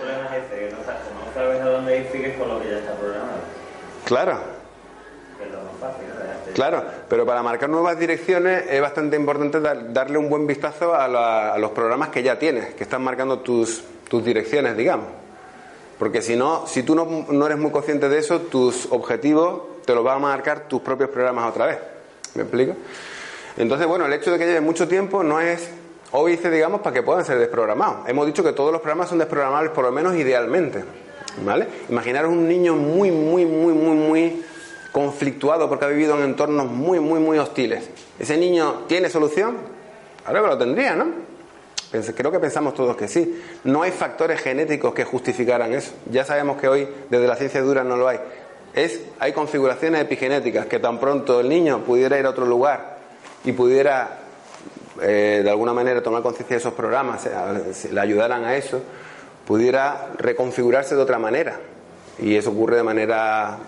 A 1.34 2.10
sigues 2.12 2.36
con 2.38 2.48
lo 2.48 2.60
que 2.60 2.68
ya 2.70 2.78
está 2.78 2.92
programado. 2.94 3.30
claro, 4.04 4.38
Que 5.38 5.44
es 5.44 5.50
lo 5.50 5.58
más 5.62 5.72
fácil, 5.80 6.08
¿no? 6.08 6.14
Dejarte- 6.20 6.52
claro, 6.52 6.84
pero 7.08 7.24
para 7.26 7.42
marcar 7.42 7.68
nuevas 7.70 7.98
direcciones 7.98 8.64
es 8.70 8.80
bastante 8.80 9.16
importante 9.16 9.60
dar- 9.60 9.92
darle 9.92 10.18
un 10.18 10.28
buen 10.28 10.46
vistazo 10.46 10.94
a, 10.94 11.08
la- 11.08 11.54
a 11.54 11.58
los 11.58 11.70
programas 11.70 12.10
que 12.10 12.22
ya 12.22 12.38
tienes, 12.38 12.74
que 12.74 12.84
están 12.84 13.02
marcando 13.02 13.38
tus, 13.40 13.82
tus 14.08 14.24
direcciones, 14.24 14.76
digamos. 14.76 15.06
Porque 15.98 16.20
si 16.20 16.36
no, 16.36 16.66
si 16.66 16.82
tú 16.82 16.94
no, 16.94 17.26
no 17.28 17.46
eres 17.46 17.58
muy 17.58 17.70
consciente 17.70 18.08
de 18.08 18.18
eso, 18.18 18.40
tus 18.40 18.88
objetivos 18.90 19.62
te 19.86 19.94
los 19.94 20.04
van 20.04 20.16
a 20.16 20.20
marcar 20.20 20.68
tus 20.68 20.80
propios 20.82 21.10
programas 21.10 21.48
otra 21.50 21.66
vez. 21.66 21.78
¿Me 22.34 22.42
explico? 22.42 22.74
Entonces, 23.56 23.86
bueno, 23.86 24.06
el 24.06 24.12
hecho 24.12 24.30
de 24.32 24.38
que 24.38 24.46
lleve 24.46 24.60
mucho 24.60 24.88
tiempo 24.88 25.22
no 25.22 25.40
es 25.40 25.68
óbice, 26.12 26.50
digamos, 26.50 26.80
para 26.80 26.94
que 26.94 27.02
puedan 27.02 27.24
ser 27.24 27.38
desprogramados. 27.38 28.08
Hemos 28.08 28.26
dicho 28.26 28.42
que 28.42 28.52
todos 28.52 28.72
los 28.72 28.80
programas 28.80 29.08
son 29.08 29.18
desprogramables, 29.18 29.72
por 29.72 29.84
lo 29.84 29.92
menos 29.92 30.14
idealmente. 30.14 30.82
¿Vale? 31.44 31.66
Imaginaros 31.88 32.30
un 32.30 32.46
niño 32.46 32.74
muy, 32.74 33.10
muy, 33.10 33.46
muy, 33.46 33.72
muy, 33.72 33.96
muy 33.96 34.44
conflictuado 34.92 35.68
porque 35.68 35.86
ha 35.86 35.88
vivido 35.88 36.16
en 36.18 36.24
entornos 36.24 36.66
muy, 36.66 37.00
muy, 37.00 37.20
muy 37.20 37.38
hostiles. 37.38 37.88
¿Ese 38.18 38.36
niño 38.36 38.84
tiene 38.86 39.08
solución? 39.08 39.56
Claro 40.24 40.42
que 40.42 40.48
lo 40.48 40.58
tendría, 40.58 40.94
¿no? 40.94 41.06
Creo 42.16 42.30
que 42.30 42.38
pensamos 42.38 42.74
todos 42.74 42.96
que 42.96 43.08
sí. 43.08 43.42
No 43.64 43.82
hay 43.82 43.90
factores 43.90 44.40
genéticos 44.40 44.94
que 44.94 45.04
justificaran 45.04 45.72
eso. 45.72 45.92
Ya 46.10 46.24
sabemos 46.24 46.58
que 46.58 46.68
hoy 46.68 46.88
desde 47.10 47.26
la 47.26 47.36
ciencia 47.36 47.60
dura 47.60 47.84
no 47.84 47.96
lo 47.96 48.08
hay. 48.08 48.18
Es, 48.74 49.00
hay 49.18 49.32
configuraciones 49.32 50.00
epigenéticas 50.00 50.66
que 50.66 50.78
tan 50.78 50.98
pronto 50.98 51.40
el 51.40 51.48
niño 51.48 51.80
pudiera 51.80 52.18
ir 52.18 52.24
a 52.24 52.30
otro 52.30 52.46
lugar 52.46 52.98
y 53.44 53.52
pudiera 53.52 54.22
eh, 55.00 55.40
de 55.42 55.50
alguna 55.50 55.72
manera 55.72 56.02
tomar 56.02 56.22
conciencia 56.22 56.56
de 56.56 56.60
esos 56.60 56.74
programas, 56.74 57.26
eh, 57.26 57.90
le 57.92 58.00
ayudaran 58.00 58.44
a 58.44 58.56
eso, 58.56 58.80
pudiera 59.46 60.08
reconfigurarse 60.18 60.94
de 60.94 61.02
otra 61.02 61.18
manera. 61.18 61.58
Y 62.18 62.36
eso 62.36 62.50
ocurre 62.50 62.76
de 62.76 62.82
manera 62.82 63.58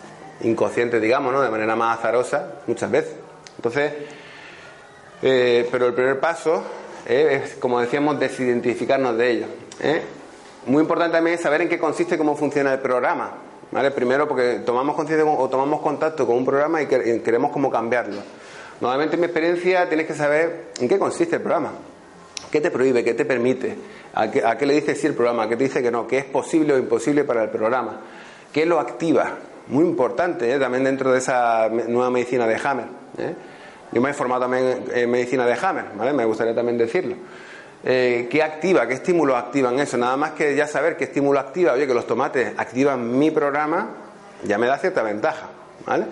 inconsciente, 0.43 1.01
digamos, 1.01 1.33
¿no? 1.33 1.41
de 1.43 1.51
manera 1.51 1.75
más 1.77 1.99
azarosa 1.99 2.53
muchas 2.67 2.91
veces. 2.91 3.15
Entonces, 3.57 3.93
eh, 5.23 5.69
pero 5.71 5.87
el 5.87 5.95
primer 5.95 6.21
paso 6.21 6.63
eh, 7.07 7.43
es, 7.45 7.55
como 7.55 7.81
decíamos, 7.81 8.19
desidentificarnos 8.21 9.17
de 9.17 9.31
ello. 9.31 9.47
¿eh? 9.81 10.03
Muy 10.67 10.83
importante 10.83 11.15
también 11.17 11.37
es 11.37 11.43
saber 11.43 11.63
en 11.63 11.69
qué 11.69 11.79
consiste 11.79 12.19
cómo 12.19 12.37
funciona 12.37 12.73
el 12.73 12.81
programa. 12.81 13.33
¿vale? 13.71 13.91
Primero 13.91 14.29
porque 14.29 14.61
tomamos 14.65 14.95
conciencia 14.95 15.25
con- 15.25 15.37
o 15.39 15.49
tomamos 15.49 15.81
contacto 15.81 16.27
con 16.27 16.37
un 16.37 16.45
programa 16.45 16.83
y 16.83 16.87
queremos 16.87 17.51
cómo 17.51 17.71
cambiarlo. 17.71 18.21
Normalmente 18.81 19.15
en 19.17 19.21
mi 19.21 19.27
experiencia 19.27 19.89
tienes 19.89 20.07
que 20.07 20.15
saber 20.15 20.73
en 20.81 20.89
qué 20.89 20.99
consiste 20.99 21.37
el 21.37 21.43
programa. 21.43 21.73
¿Qué 22.55 22.61
te 22.61 22.71
prohíbe? 22.71 23.03
¿Qué 23.03 23.15
te 23.15 23.25
permite? 23.25 23.75
¿A 24.15 24.31
qué, 24.31 24.65
le 24.65 24.75
dice 24.75 24.95
sí 24.95 25.09
el 25.09 25.15
programa? 25.15 25.43
¿A 25.43 25.49
qué 25.49 25.57
te 25.57 25.65
dice 25.65 25.83
que 25.83 25.91
no? 25.91 26.07
¿Qué 26.07 26.19
es 26.19 26.25
posible 26.25 26.75
o 26.75 26.79
imposible 26.79 27.25
para 27.25 27.43
el 27.43 27.51
programa? 27.51 28.03
¿Qué 28.53 28.65
lo 28.65 28.79
activa? 28.79 29.39
Muy 29.67 29.85
importante 29.85 30.55
¿eh? 30.55 30.57
también 30.61 30.85
dentro 30.85 31.11
de 31.11 31.19
esa 31.19 31.69
nueva 31.69 32.11
medicina 32.11 32.47
de 32.47 32.57
Hammer. 32.63 32.85
¿eh? 33.19 33.35
Yo 33.91 34.01
me 34.01 34.11
he 34.11 34.15
formado 34.15 34.43
también 34.43 34.85
en 34.95 35.11
medicina 35.11 35.45
de 35.47 35.57
Hammer, 35.61 35.87
¿vale? 35.97 36.13
me 36.13 36.25
gustaría 36.25 36.55
también 36.55 36.79
decirlo. 36.79 37.17
Eh, 37.83 38.29
¿Qué 38.31 38.41
activa? 38.41 38.87
¿Qué 38.87 38.95
estímulos 38.95 39.35
activan 39.35 39.81
eso? 39.81 39.97
Nada 39.97 40.17
más 40.17 40.31
que 40.35 40.55
ya 40.55 40.69
saber 40.69 40.97
qué 40.97 41.03
estímulo 41.07 41.41
activa, 41.41 41.73
oye, 41.73 41.89
que 41.89 41.95
los 41.95 42.07
tomates 42.07 42.53
activan 42.57 43.19
mi 43.19 43.33
programa, 43.33 43.97
ya 44.45 44.59
me 44.59 44.69
da 44.69 44.79
cierta 44.79 45.03
ventaja. 45.03 45.49
¿vale? 45.85 46.05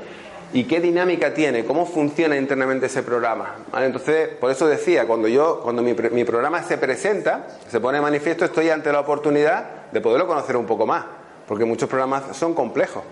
¿Y 0.55 0.65
qué 0.65 0.81
dinámica 0.81 1.33
tiene? 1.33 1.65
¿Cómo 1.65 1.87
funciona 1.87 2.37
internamente 2.37 2.85
ese 2.87 3.03
programa? 3.03 3.57
Entonces, 3.75 4.29
por 4.29 4.51
eso 4.51 4.67
decía, 4.67 5.07
cuando 5.07 5.27
yo, 5.27 5.61
cuando 5.63 5.83
mi, 5.83 5.95
programa 5.95 6.63
se 6.63 6.77
presenta, 6.77 7.47
se 7.69 7.81
pone 7.81 7.99
de 7.99 8.03
manifiesto, 8.03 8.45
estoy 8.45 8.69
ante 8.69 8.93
la 8.93 9.01
oportunidad 9.01 9.91
de 9.91 10.01
poderlo 10.03 10.27
conocer 10.27 10.59
un 10.59 10.67
poco 10.67 10.87
más, 10.87 11.07
porque 11.49 11.65
muchos 11.65 11.89
programas 11.89 12.37
son 12.37 12.53
complejos. 12.53 13.03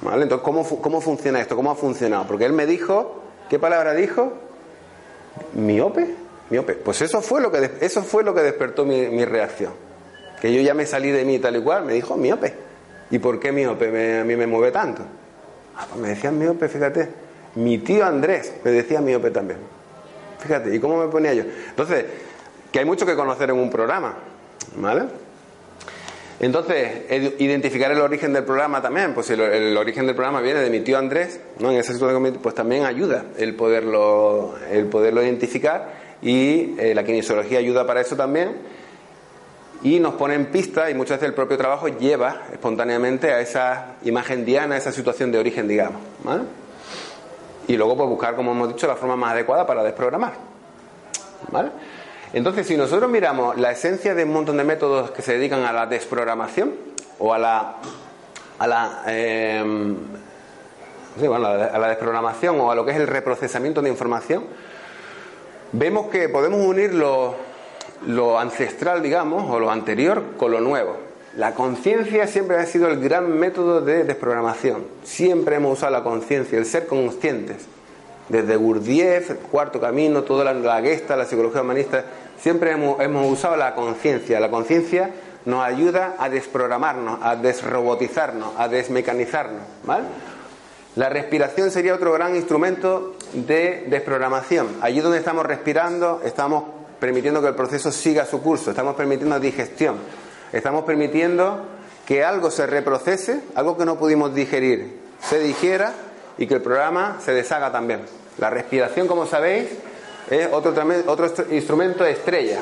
¿Vale? 0.00 0.24
Entonces, 0.24 0.44
¿cómo, 0.44 0.66
¿cómo 0.80 1.00
funciona 1.00 1.40
esto? 1.40 1.54
¿Cómo 1.54 1.70
ha 1.70 1.76
funcionado? 1.76 2.26
Porque 2.26 2.44
él 2.44 2.52
me 2.52 2.66
dijo, 2.66 3.22
¿qué 3.48 3.60
palabra 3.60 3.94
dijo? 3.94 4.32
¿Miope? 5.52 6.12
Miope. 6.50 6.72
Pues 6.74 7.02
eso 7.02 7.20
fue 7.20 7.40
lo 7.40 7.52
que, 7.52 7.70
eso 7.80 8.02
fue 8.02 8.24
lo 8.24 8.34
que 8.34 8.40
despertó 8.40 8.84
mi, 8.84 9.24
reacción. 9.24 9.74
Que 10.40 10.52
yo 10.52 10.60
ya 10.60 10.74
me 10.74 10.86
salí 10.86 11.12
de 11.12 11.24
mí 11.24 11.38
tal 11.38 11.54
y 11.54 11.60
cual, 11.60 11.84
me 11.84 11.92
dijo 11.92 12.16
miope. 12.16 12.52
¿Y 13.12 13.20
por 13.20 13.38
qué 13.38 13.52
miope 13.52 14.18
a 14.18 14.24
mí 14.24 14.34
me 14.34 14.46
mueve 14.48 14.72
tanto? 14.72 15.02
Ah, 15.76 15.86
pues 15.88 16.00
me 16.00 16.08
decían 16.08 16.38
miope, 16.38 16.68
fíjate. 16.68 17.08
Mi 17.54 17.78
tío 17.78 18.04
Andrés 18.04 18.52
me 18.64 18.70
decía 18.70 19.00
miope 19.00 19.30
también. 19.30 19.58
Fíjate, 20.40 20.74
¿y 20.74 20.80
cómo 20.80 20.98
me 20.98 21.10
ponía 21.10 21.34
yo? 21.34 21.44
Entonces, 21.68 22.04
que 22.70 22.78
hay 22.78 22.84
mucho 22.84 23.06
que 23.06 23.14
conocer 23.14 23.50
en 23.50 23.56
un 23.56 23.70
programa, 23.70 24.14
¿vale? 24.76 25.04
Entonces, 26.40 27.10
identificar 27.38 27.92
el 27.92 28.00
origen 28.00 28.32
del 28.32 28.42
programa 28.42 28.82
también, 28.82 29.14
pues 29.14 29.26
si 29.26 29.34
el, 29.34 29.40
el 29.40 29.76
origen 29.76 30.06
del 30.06 30.16
programa 30.16 30.40
viene 30.40 30.60
de 30.60 30.70
mi 30.70 30.80
tío 30.80 30.98
Andrés, 30.98 31.38
¿no? 31.60 31.70
En 31.70 31.76
esa 31.78 31.92
situación, 31.92 32.38
pues 32.42 32.54
también 32.54 32.84
ayuda 32.84 33.26
el 33.38 33.54
poderlo, 33.54 34.56
el 34.70 34.86
poderlo 34.86 35.22
identificar 35.22 35.92
y 36.20 36.74
eh, 36.78 36.94
la 36.94 37.04
kinesiología 37.04 37.58
ayuda 37.58 37.86
para 37.86 38.00
eso 38.00 38.16
también 38.16 38.56
y 39.82 39.98
nos 40.00 40.14
pone 40.14 40.34
en 40.34 40.46
pista 40.46 40.90
y 40.90 40.94
muchas 40.94 41.16
veces 41.18 41.28
el 41.30 41.34
propio 41.34 41.56
trabajo 41.58 41.88
lleva 41.88 42.42
espontáneamente 42.52 43.32
a 43.32 43.40
esa 43.40 43.94
imagen 44.04 44.44
diana, 44.44 44.76
a 44.76 44.78
esa 44.78 44.92
situación 44.92 45.32
de 45.32 45.38
origen, 45.38 45.66
digamos, 45.66 46.00
¿vale? 46.22 46.42
Y 47.68 47.76
luego 47.76 47.96
pues 47.96 48.08
buscar, 48.08 48.36
como 48.36 48.52
hemos 48.52 48.68
dicho, 48.68 48.86
la 48.86 48.96
forma 48.96 49.16
más 49.16 49.32
adecuada 49.32 49.66
para 49.66 49.82
desprogramar, 49.82 50.32
¿vale? 51.50 51.70
Entonces, 52.32 52.66
si 52.66 52.76
nosotros 52.76 53.10
miramos 53.10 53.56
la 53.58 53.72
esencia 53.72 54.14
de 54.14 54.24
un 54.24 54.32
montón 54.32 54.56
de 54.56 54.64
métodos 54.64 55.10
que 55.10 55.20
se 55.22 55.34
dedican 55.34 55.64
a 55.64 55.72
la 55.72 55.86
desprogramación 55.86 56.72
o 57.18 57.34
a 57.34 57.38
la 57.38 57.76
a 58.58 58.66
la 58.66 59.02
sí, 61.18 61.26
bueno, 61.26 61.46
a 61.46 61.78
la- 61.78 61.88
desprogramación 61.88 62.60
o 62.60 62.70
a 62.70 62.74
lo 62.74 62.84
que 62.84 62.92
es 62.92 62.96
el 62.96 63.06
reprocesamiento 63.06 63.82
de 63.82 63.90
información, 63.90 64.44
vemos 65.72 66.06
que 66.08 66.28
podemos 66.28 66.60
unir 66.60 66.94
lo, 66.94 67.34
lo 68.06 68.38
ancestral, 68.38 69.02
digamos, 69.02 69.50
o 69.50 69.58
lo 69.58 69.70
anterior 69.70 70.22
con 70.36 70.50
lo 70.50 70.60
nuevo. 70.60 70.96
La 71.36 71.54
conciencia 71.54 72.26
siempre 72.26 72.58
ha 72.58 72.66
sido 72.66 72.88
el 72.88 73.00
gran 73.00 73.38
método 73.38 73.80
de 73.80 74.04
desprogramación. 74.04 74.84
Siempre 75.02 75.56
hemos 75.56 75.78
usado 75.78 75.92
la 75.92 76.02
conciencia, 76.02 76.58
el 76.58 76.66
ser 76.66 76.86
conscientes. 76.86 77.64
Desde 78.28 78.56
Gurdjieff, 78.56 79.32
cuarto 79.50 79.80
camino, 79.80 80.22
toda 80.22 80.44
la, 80.44 80.52
la 80.52 80.80
Gesta, 80.82 81.16
la 81.16 81.24
psicología 81.24 81.62
humanista, 81.62 82.04
siempre 82.38 82.72
hemos, 82.72 83.00
hemos 83.00 83.30
usado 83.32 83.56
la 83.56 83.74
conciencia. 83.74 84.40
La 84.40 84.50
conciencia 84.50 85.10
nos 85.46 85.64
ayuda 85.64 86.16
a 86.18 86.28
desprogramarnos, 86.28 87.18
a 87.22 87.36
desrobotizarnos, 87.36 88.50
a 88.58 88.68
desmecanizarnos. 88.68 89.62
¿vale? 89.84 90.04
La 90.96 91.08
respiración 91.08 91.70
sería 91.70 91.94
otro 91.94 92.12
gran 92.12 92.36
instrumento 92.36 93.14
de 93.32 93.86
desprogramación. 93.88 94.68
Allí 94.82 95.00
donde 95.00 95.18
estamos 95.18 95.46
respirando, 95.46 96.20
estamos 96.24 96.64
permitiendo 97.02 97.42
que 97.42 97.48
el 97.48 97.56
proceso 97.56 97.90
siga 97.90 98.24
su 98.24 98.40
curso, 98.40 98.70
estamos 98.70 98.94
permitiendo 98.94 99.40
digestión, 99.40 99.96
estamos 100.52 100.84
permitiendo 100.84 101.66
que 102.06 102.22
algo 102.22 102.48
se 102.48 102.64
reprocese, 102.64 103.40
algo 103.56 103.76
que 103.76 103.84
no 103.84 103.98
pudimos 103.98 104.32
digerir, 104.32 105.00
se 105.20 105.40
digiera 105.40 105.94
y 106.38 106.46
que 106.46 106.54
el 106.54 106.62
programa 106.62 107.18
se 107.20 107.32
deshaga 107.32 107.72
también. 107.72 108.02
La 108.38 108.50
respiración, 108.50 109.08
como 109.08 109.26
sabéis, 109.26 109.66
es 110.30 110.48
otro, 110.52 110.72
otro 111.08 111.26
instrumento 111.50 112.04
estrella. 112.04 112.60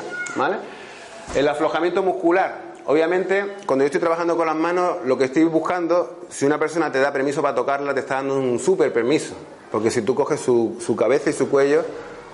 El 1.35 1.47
aflojamiento 1.47 2.01
muscular. 2.01 2.71
Obviamente, 2.87 3.57
cuando 3.67 3.83
yo 3.83 3.87
estoy 3.87 4.01
trabajando 4.01 4.35
con 4.35 4.47
las 4.47 4.55
manos, 4.55 5.05
lo 5.05 5.19
que 5.19 5.25
estoy 5.25 5.43
buscando, 5.43 6.21
si 6.29 6.47
una 6.47 6.57
persona 6.57 6.91
te 6.91 6.99
da 6.99 7.13
permiso 7.13 7.43
para 7.43 7.53
tocarla, 7.53 7.93
te 7.93 7.99
está 7.99 8.15
dando 8.15 8.39
un 8.39 8.57
súper 8.57 8.91
permiso. 8.91 9.35
Porque 9.71 9.91
si 9.91 10.01
tú 10.01 10.15
coges 10.15 10.39
su, 10.39 10.79
su 10.83 10.95
cabeza 10.95 11.29
y 11.29 11.33
su 11.33 11.47
cuello, 11.47 11.85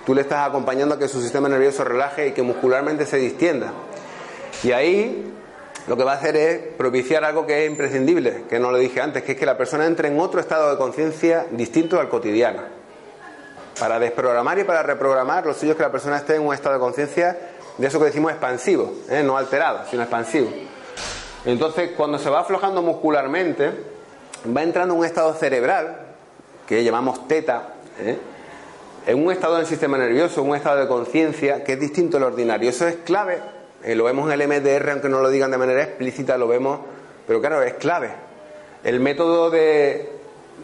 tú 0.08 0.14
le 0.14 0.22
estás 0.22 0.48
acompañando 0.48 0.94
a 0.94 0.98
que 0.98 1.06
su 1.06 1.20
sistema 1.20 1.50
nervioso 1.50 1.84
relaje 1.84 2.28
y 2.28 2.32
que 2.32 2.40
muscularmente 2.40 3.04
se 3.04 3.18
distienda. 3.18 3.74
Y 4.64 4.72
ahí 4.72 5.34
lo 5.86 5.98
que 5.98 6.02
va 6.02 6.12
a 6.12 6.14
hacer 6.14 6.34
es 6.34 6.60
propiciar 6.78 7.24
algo 7.24 7.44
que 7.44 7.66
es 7.66 7.70
imprescindible, 7.70 8.44
que 8.48 8.58
no 8.58 8.70
lo 8.70 8.78
dije 8.78 9.02
antes, 9.02 9.22
que 9.22 9.32
es 9.32 9.38
que 9.38 9.44
la 9.44 9.58
persona 9.58 9.84
entre 9.84 10.08
en 10.08 10.18
otro 10.18 10.40
estado 10.40 10.70
de 10.70 10.78
conciencia 10.78 11.44
distinto 11.50 12.00
al 12.00 12.08
cotidiano. 12.08 12.62
Para 13.78 13.98
desprogramar 13.98 14.58
y 14.58 14.64
para 14.64 14.82
reprogramar, 14.82 15.44
lo 15.44 15.52
suyo 15.52 15.72
es 15.72 15.76
que 15.76 15.82
la 15.82 15.92
persona 15.92 16.16
esté 16.16 16.36
en 16.36 16.46
un 16.46 16.54
estado 16.54 16.76
de 16.76 16.80
conciencia 16.80 17.38
de 17.76 17.86
eso 17.86 17.98
que 17.98 18.06
decimos 18.06 18.30
expansivo, 18.30 18.90
¿eh? 19.10 19.22
no 19.22 19.36
alterado, 19.36 19.80
sino 19.90 20.04
expansivo. 20.04 20.48
Entonces, 21.44 21.90
cuando 21.94 22.18
se 22.18 22.30
va 22.30 22.40
aflojando 22.40 22.80
muscularmente, 22.80 23.72
va 24.56 24.62
entrando 24.62 24.94
en 24.94 25.00
un 25.00 25.04
estado 25.04 25.34
cerebral, 25.34 25.98
que 26.66 26.82
llamamos 26.82 27.28
teta, 27.28 27.74
¿eh? 28.00 28.16
En 29.06 29.24
un 29.24 29.32
estado 29.32 29.56
del 29.56 29.66
sistema 29.66 29.96
nervioso, 29.98 30.42
un 30.42 30.56
estado 30.56 30.80
de 30.80 30.88
conciencia 30.88 31.64
que 31.64 31.74
es 31.74 31.80
distinto 31.80 32.16
al 32.16 32.24
ordinario. 32.24 32.70
Eso 32.70 32.86
es 32.86 32.96
clave, 32.96 33.38
eh, 33.82 33.94
lo 33.94 34.04
vemos 34.04 34.32
en 34.32 34.40
el 34.40 34.48
MDR, 34.48 34.90
aunque 34.90 35.08
no 35.08 35.20
lo 35.20 35.30
digan 35.30 35.50
de 35.50 35.58
manera 35.58 35.82
explícita, 35.82 36.36
lo 36.36 36.48
vemos, 36.48 36.80
pero 37.26 37.40
claro, 37.40 37.62
es 37.62 37.74
clave. 37.74 38.10
El 38.84 39.00
método 39.00 39.50
de, 39.50 40.10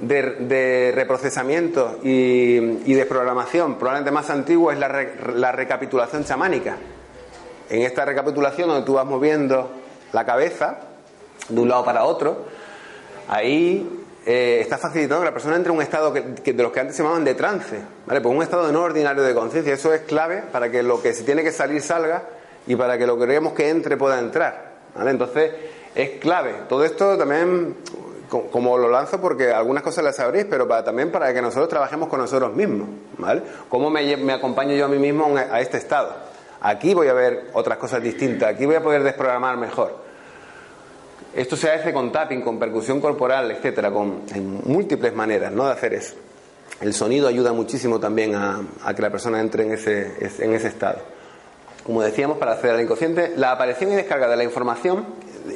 de, 0.01 0.93
reprocesamiento 0.95 1.99
y, 2.03 2.57
y, 2.85 2.95
de 2.95 3.07
programación 3.07 3.77
probablemente 3.77 4.11
más 4.11 4.31
antiguo 4.31 4.73
es 4.73 4.79
la, 4.79 5.07
la 5.35 5.53
recapitulación 5.53 6.25
chamánica. 6.25 6.77
En 7.71 7.83
esta 7.83 8.05
recapitulación 8.05 8.69
donde 8.69 8.85
tú 8.85 8.95
vas 8.95 9.07
moviendo 9.07 9.71
la 10.13 10.25
cabeza 10.25 10.81
de 11.49 11.61
un 11.61 11.69
lado 11.69 11.85
para 11.85 12.05
otro, 12.05 12.45
ahí 13.29 14.04
eh, 14.27 14.59
está 14.61 14.79
facilitando 14.79 15.21
que 15.21 15.27
la 15.27 15.35
persona 15.35 15.57
entre 15.57 15.71
en 15.71 15.77
un 15.77 15.83
estado 15.83 16.13
que, 16.13 16.23
de 16.23 16.63
los 16.63 16.73
que 16.73 16.81
antes 16.81 16.97
se 16.97 17.03
llamaban 17.03 17.25
de 17.25 17.35
trance, 17.35 17.79
¿vale? 18.07 18.21
Pues 18.23 18.35
un 18.35 18.43
estado 18.43 18.73
no 18.73 18.83
ordinario 18.83 19.23
de 19.23 19.35
conciencia. 19.35 19.75
Eso 19.75 19.93
es 19.93 20.03
clave 20.03 20.43
para 20.51 20.71
que 20.71 20.83
lo 20.83 21.03
que 21.03 21.13
se 21.13 21.25
tiene 21.25 21.43
que 21.43 21.53
salir 21.53 21.83
salga 21.83 22.23
y 22.67 22.75
para 22.75 22.97
que 22.97 23.07
lo 23.07 23.19
que 23.19 23.27
queremos 23.27 23.53
que 23.53 23.69
entre 23.69 23.99
pueda 23.99 24.19
entrar, 24.19 24.73
¿vale? 24.95 25.11
Entonces 25.11 25.53
es 25.95 26.11
clave. 26.21 26.55
Todo 26.71 26.85
esto 26.85 27.19
también, 27.19 27.77
como 28.29 28.79
lo 28.79 28.89
lanzo 28.89 29.21
porque 29.21 29.53
algunas 29.53 29.83
cosas 29.83 30.03
las 30.03 30.17
sabréis, 30.17 30.47
pero 30.49 30.67
para, 30.67 30.83
también 30.83 31.13
para 31.13 31.35
que 31.35 31.43
nosotros 31.43 31.69
trabajemos 31.69 32.09
con 32.09 32.19
nosotros 32.21 32.55
mismos, 32.55 32.89
¿vale? 33.19 33.43
¿Cómo 33.69 33.91
me, 33.91 34.17
me 34.17 34.33
acompaño 34.33 34.75
yo 34.75 34.87
a 34.87 34.89
mí 34.89 34.99
mismo 34.99 35.37
a 35.37 35.61
este 35.61 35.77
estado? 35.77 36.15
Aquí 36.63 36.95
voy 36.95 37.09
a 37.09 37.13
ver 37.13 37.51
otras 37.53 37.77
cosas 37.77 38.03
distintas, 38.03 38.55
aquí 38.55 38.65
voy 38.65 38.77
a 38.77 38.83
poder 38.83 39.03
desprogramar 39.03 39.59
mejor. 39.59 40.03
Esto 41.35 41.57
se 41.57 41.69
hace 41.71 41.93
con 41.93 42.13
tapping, 42.13 42.43
con 42.43 42.61
percusión 42.61 43.01
corporal, 43.01 43.51
etcétera, 43.51 43.91
con 43.91 44.23
en 44.33 44.61
múltiples 44.65 45.13
maneras 45.15 45.53
¿no? 45.53 45.67
de 45.67 45.73
hacer 45.73 45.95
eso. 45.95 46.15
El 46.81 46.95
sonido 46.95 47.27
ayuda 47.27 47.53
muchísimo 47.53 47.99
también 47.99 48.35
a, 48.35 48.63
que 48.95 49.03
la 49.03 49.11
persona 49.11 49.41
entre 49.41 49.65
en 49.65 49.73
ese, 49.73 50.13
en 50.39 50.55
ese 50.55 50.69
estado. 50.69 50.99
Como 51.85 52.03
decíamos, 52.03 52.39
para 52.39 52.53
acceder 52.53 52.77
al 52.77 52.83
inconsciente, 52.83 53.33
la 53.37 53.51
aparición 53.51 53.93
y 53.93 53.97
descarga 53.97 54.29
de 54.29 54.37
la 54.37 54.45
información 54.45 55.05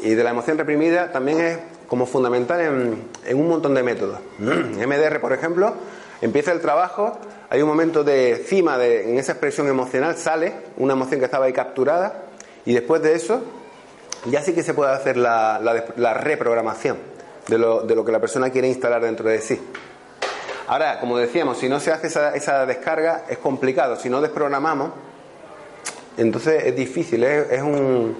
y 0.02 0.14
de 0.14 0.24
la 0.24 0.30
emoción 0.30 0.58
reprimida 0.58 1.12
también 1.12 1.40
es 1.40 1.58
como 1.86 2.06
fundamental 2.06 2.60
en, 2.60 3.04
en 3.24 3.40
un 3.40 3.48
montón 3.48 3.74
de 3.74 3.82
métodos. 3.82 4.18
MDR, 4.38 5.20
por 5.20 5.32
ejemplo, 5.32 5.74
empieza 6.20 6.50
el 6.52 6.60
trabajo, 6.60 7.18
hay 7.50 7.62
un 7.62 7.68
momento 7.68 8.02
de 8.02 8.44
cima 8.46 8.78
de, 8.78 9.10
en 9.10 9.18
esa 9.18 9.32
expresión 9.32 9.68
emocional, 9.68 10.16
sale 10.16 10.54
una 10.76 10.94
emoción 10.94 11.20
que 11.20 11.26
estaba 11.26 11.46
ahí 11.46 11.52
capturada 11.52 12.24
y 12.66 12.74
después 12.74 13.00
de 13.00 13.14
eso 13.14 13.42
ya 14.30 14.42
sí 14.42 14.52
que 14.52 14.62
se 14.62 14.74
puede 14.74 14.92
hacer 14.92 15.16
la, 15.16 15.58
reprogramación 16.14 16.98
de 17.46 17.58
lo, 17.58 17.82
de 17.82 17.94
lo, 17.94 18.04
que 18.04 18.12
la 18.12 18.20
persona 18.20 18.50
quiere 18.50 18.68
instalar 18.68 19.02
dentro 19.02 19.28
de 19.28 19.40
sí. 19.40 19.60
Ahora, 20.66 21.00
como 21.00 21.16
decíamos, 21.16 21.58
si 21.58 21.68
no 21.68 21.80
se 21.80 21.92
hace 21.92 22.08
esa, 22.08 22.66
descarga 22.66 23.24
es 23.28 23.38
complicado. 23.38 23.96
Si 23.96 24.10
no 24.10 24.20
desprogramamos, 24.20 24.90
entonces 26.18 26.64
es 26.64 26.76
difícil, 26.76 27.24
es, 27.24 27.62
un, 27.62 28.14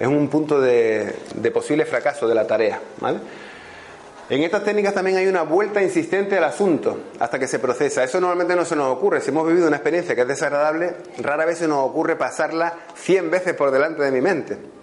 es 0.00 0.08
un 0.08 0.28
punto 0.28 0.60
de, 0.60 1.14
de, 1.36 1.50
posible 1.52 1.84
fracaso 1.84 2.26
de 2.26 2.34
la 2.34 2.48
tarea. 2.48 2.80
En 4.28 4.42
estas 4.42 4.64
técnicas 4.64 4.92
también 4.92 5.18
hay 5.18 5.28
una 5.28 5.42
vuelta 5.42 5.82
insistente 5.82 6.36
al 6.36 6.44
asunto 6.44 6.98
hasta 7.20 7.38
que 7.38 7.46
se 7.46 7.60
procesa. 7.60 8.02
Eso 8.02 8.18
normalmente 8.18 8.56
no 8.56 8.64
se 8.64 8.74
nos 8.74 8.88
ocurre. 8.88 9.20
Si 9.20 9.28
hemos 9.30 9.46
vivido 9.46 9.68
una 9.68 9.76
experiencia 9.76 10.16
que 10.16 10.22
es 10.22 10.28
desagradable, 10.28 10.96
rara 11.18 11.44
vez 11.44 11.58
se 11.58 11.68
nos 11.68 11.78
ocurre 11.78 12.16
pasarla 12.16 12.74
100 12.96 13.30
veces 13.30 13.54
por 13.54 13.70
delante 13.70 14.02
de 14.02 14.10
mi 14.10 14.20
mente 14.20 14.73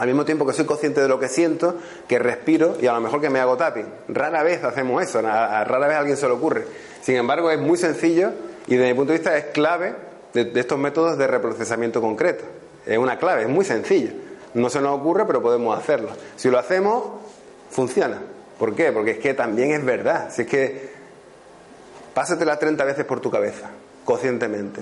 al 0.00 0.06
mismo 0.06 0.24
tiempo 0.24 0.46
que 0.46 0.54
soy 0.54 0.64
consciente 0.64 1.02
de 1.02 1.08
lo 1.08 1.20
que 1.20 1.28
siento, 1.28 1.76
que 2.08 2.18
respiro 2.18 2.74
y 2.80 2.86
a 2.86 2.94
lo 2.94 3.02
mejor 3.02 3.20
que 3.20 3.28
me 3.28 3.38
hago 3.38 3.58
tapping. 3.58 3.84
Rara 4.08 4.42
vez 4.42 4.64
hacemos 4.64 5.02
eso, 5.02 5.18
a, 5.18 5.62
rara 5.64 5.86
vez 5.88 5.96
a 5.96 5.98
alguien 5.98 6.16
se 6.16 6.26
le 6.26 6.32
ocurre. 6.32 6.64
Sin 7.02 7.16
embargo, 7.16 7.50
es 7.50 7.60
muy 7.60 7.76
sencillo 7.76 8.30
y 8.66 8.76
desde 8.76 8.88
mi 8.88 8.94
punto 8.94 9.12
de 9.12 9.18
vista 9.18 9.36
es 9.36 9.44
clave 9.52 9.94
de, 10.32 10.52
estos 10.54 10.78
métodos 10.78 11.18
de 11.18 11.26
reprocesamiento 11.26 12.00
concreto. 12.00 12.44
Es 12.86 12.96
una 12.96 13.18
clave, 13.18 13.42
es 13.42 13.48
muy 13.50 13.66
sencillo. 13.66 14.12
No 14.54 14.70
se 14.70 14.80
nos 14.80 14.98
ocurre, 14.98 15.26
pero 15.26 15.42
podemos 15.42 15.78
hacerlo. 15.78 16.08
Si 16.34 16.48
lo 16.48 16.58
hacemos, 16.58 17.04
funciona. 17.70 18.22
¿Por 18.58 18.74
qué? 18.74 18.92
Porque 18.92 19.10
es 19.10 19.18
que 19.18 19.34
también 19.34 19.72
es 19.72 19.84
verdad. 19.84 20.30
Si 20.32 20.42
es 20.42 20.48
que 20.48 20.88
pásatela 22.14 22.58
30 22.58 22.82
veces 22.86 23.04
por 23.04 23.20
tu 23.20 23.30
cabeza, 23.30 23.68
conscientemente. 24.06 24.80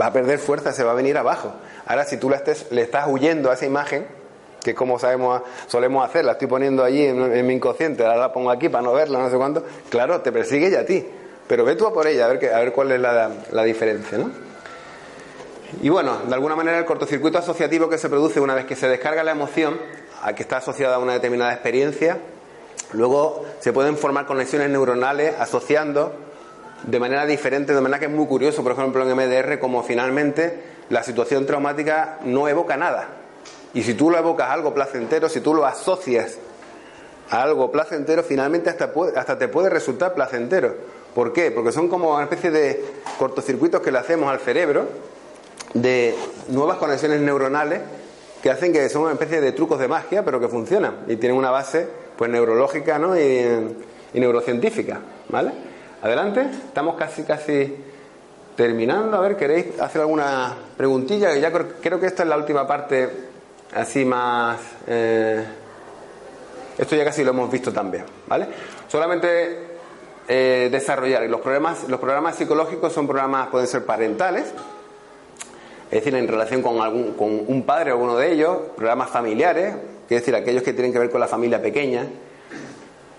Va 0.00 0.06
a 0.06 0.12
perder 0.12 0.38
fuerza, 0.38 0.72
se 0.72 0.84
va 0.84 0.92
a 0.92 0.94
venir 0.94 1.18
abajo. 1.18 1.52
Ahora, 1.86 2.04
si 2.04 2.18
tú 2.18 2.30
le, 2.30 2.82
estás 2.82 3.08
huyendo 3.08 3.50
a 3.50 3.54
esa 3.54 3.66
imagen, 3.66 4.06
que 4.64 4.74
como 4.74 4.98
sabemos 4.98 5.42
solemos 5.68 6.04
hacer, 6.04 6.24
la 6.24 6.32
estoy 6.32 6.48
poniendo 6.48 6.82
allí 6.82 7.04
en, 7.04 7.46
mi 7.46 7.54
inconsciente, 7.54 8.02
ahora 8.02 8.16
la 8.16 8.32
pongo 8.32 8.50
aquí 8.50 8.68
para 8.68 8.82
no 8.82 8.94
verla, 8.94 9.18
no 9.18 9.30
sé 9.30 9.36
cuánto, 9.36 9.62
claro, 9.90 10.22
te 10.22 10.32
persigue 10.32 10.70
ya 10.70 10.80
a 10.80 10.84
ti, 10.84 11.06
pero 11.46 11.64
ve 11.64 11.76
tú 11.76 11.86
a 11.86 11.92
por 11.92 12.06
ella, 12.06 12.24
a 12.24 12.28
ver, 12.28 12.52
a 12.52 12.58
ver 12.58 12.72
cuál 12.72 12.90
es 12.92 13.00
la, 13.00 13.30
la 13.52 13.62
diferencia, 13.62 14.18
¿no? 14.18 14.30
Y 15.82 15.88
bueno, 15.90 16.18
de 16.26 16.34
alguna 16.34 16.56
manera 16.56 16.78
el 16.78 16.84
cortocircuito 16.84 17.38
asociativo 17.38 17.88
que 17.88 17.98
se 17.98 18.08
produce 18.08 18.40
una 18.40 18.54
vez 18.54 18.64
que 18.64 18.74
se 18.74 18.88
descarga 18.88 19.22
la 19.22 19.32
emoción, 19.32 19.78
a 20.22 20.34
que 20.34 20.42
está 20.42 20.56
asociada 20.56 20.96
a 20.96 20.98
una 20.98 21.12
determinada 21.12 21.52
experiencia, 21.52 22.18
luego 22.92 23.44
se 23.60 23.72
pueden 23.72 23.98
formar 23.98 24.24
conexiones 24.24 24.70
neuronales 24.70 25.34
asociando 25.38 26.14
de 26.84 27.00
manera 27.00 27.26
diferente, 27.26 27.74
de 27.74 27.80
manera 27.80 27.98
que 27.98 28.06
es 28.06 28.10
muy 28.10 28.26
curioso, 28.26 28.62
por 28.62 28.72
ejemplo 28.72 29.02
en 29.02 29.14
MDR, 29.14 29.58
como 29.58 29.82
finalmente 29.82 30.62
la 30.88 31.02
situación 31.02 31.44
traumática 31.44 32.18
no 32.24 32.48
evoca 32.48 32.76
nada. 32.76 33.23
Y 33.74 33.82
si 33.82 33.94
tú 33.94 34.10
lo 34.10 34.16
evocas 34.16 34.48
a 34.48 34.52
algo 34.52 34.72
placentero, 34.72 35.28
si 35.28 35.40
tú 35.40 35.52
lo 35.52 35.66
asocias 35.66 36.38
a 37.30 37.42
algo 37.42 37.70
placentero, 37.72 38.22
finalmente 38.22 38.70
hasta, 38.70 38.92
hasta 39.16 39.38
te 39.38 39.48
puede 39.48 39.68
resultar 39.68 40.14
placentero. 40.14 40.74
¿Por 41.14 41.32
qué? 41.32 41.50
Porque 41.50 41.72
son 41.72 41.88
como 41.88 42.14
una 42.14 42.24
especie 42.24 42.50
de 42.50 42.84
cortocircuitos 43.18 43.80
que 43.80 43.90
le 43.90 43.98
hacemos 43.98 44.30
al 44.30 44.38
cerebro 44.38 44.86
de 45.74 46.14
nuevas 46.48 46.78
conexiones 46.78 47.20
neuronales 47.20 47.80
que 48.42 48.50
hacen 48.50 48.72
que 48.72 48.88
son 48.88 49.02
una 49.02 49.12
especie 49.12 49.40
de 49.40 49.52
trucos 49.52 49.78
de 49.78 49.88
magia, 49.88 50.24
pero 50.24 50.38
que 50.38 50.48
funcionan 50.48 51.04
y 51.08 51.16
tienen 51.16 51.36
una 51.36 51.50
base 51.50 51.88
pues 52.16 52.30
neurológica 52.30 52.98
¿no? 52.98 53.18
y, 53.18 53.74
neurocientífica. 54.12 55.00
¿Vale? 55.28 55.50
Adelante, 56.02 56.42
estamos 56.66 56.96
casi 56.96 57.22
casi 57.22 57.74
terminando. 58.54 59.16
A 59.16 59.20
ver, 59.20 59.36
¿queréis 59.36 59.80
hacer 59.80 60.02
alguna 60.02 60.54
preguntilla? 60.76 61.34
Ya 61.36 61.50
creo 61.50 61.98
que 61.98 62.06
esta 62.06 62.22
es 62.22 62.28
la 62.28 62.36
última 62.36 62.66
parte 62.66 63.33
así 63.72 64.04
más... 64.04 64.58
Eh, 64.86 65.44
esto 66.76 66.96
ya 66.96 67.04
casi 67.04 67.22
lo 67.22 67.30
hemos 67.30 67.50
visto 67.50 67.72
también, 67.72 68.04
¿vale? 68.26 68.48
Solamente 68.88 69.58
eh, 70.28 70.68
desarrollar. 70.72 71.22
Los 71.28 71.40
programas, 71.40 71.88
los 71.88 72.00
programas 72.00 72.36
psicológicos 72.36 72.92
son 72.92 73.06
programas, 73.06 73.48
pueden 73.48 73.68
ser 73.68 73.84
parentales, 73.84 74.52
es 75.90 75.90
decir, 75.90 76.14
en 76.14 76.26
relación 76.26 76.62
con, 76.62 76.80
algún, 76.80 77.12
con 77.12 77.44
un 77.46 77.62
padre 77.64 77.92
o 77.92 77.98
uno 77.98 78.16
de 78.16 78.32
ellos, 78.32 78.58
programas 78.76 79.10
familiares, 79.10 79.74
es 80.04 80.08
decir, 80.08 80.34
aquellos 80.34 80.62
que 80.62 80.72
tienen 80.72 80.92
que 80.92 80.98
ver 80.98 81.10
con 81.10 81.20
la 81.20 81.28
familia 81.28 81.62
pequeña, 81.62 82.06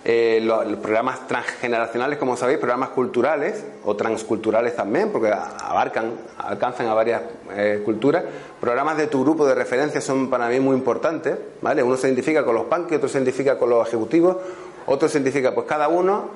eh, 0.07 0.39
los, 0.39 0.63
programas 0.77 1.27
transgeneracionales, 1.27 2.19
como 2.19 2.37
sabéis, 2.37 2.59
programas 2.59 2.89
culturales 2.89 3.65
o 3.83 3.95
transculturales 3.95 4.75
también, 4.75 5.11
porque 5.11 5.31
abarcan, 5.31 6.13
alcanzan 6.37 6.85
a 6.85 6.93
varias 6.93 7.23
eh, 7.55 7.81
culturas. 7.83 8.23
Programas 8.61 8.97
de 8.97 9.07
tu 9.07 9.23
grupo 9.23 9.47
de 9.47 9.55
referencia 9.55 9.99
son 10.01 10.29
para 10.29 10.47
mí 10.47 10.59
muy 10.59 10.75
importantes, 10.75 11.35
¿vale? 11.59 11.81
Uno 11.81 11.97
se 11.97 12.05
identifica 12.05 12.45
con 12.45 12.53
los 12.53 12.65
punky, 12.65 12.93
otro 12.93 13.09
se 13.09 13.17
identifica 13.17 13.57
con 13.57 13.71
los 13.71 13.87
ejecutivos, 13.87 14.37
otro 14.85 15.09
se 15.09 15.17
identifica, 15.17 15.55
pues 15.55 15.65
cada 15.65 15.87
uno 15.87 16.29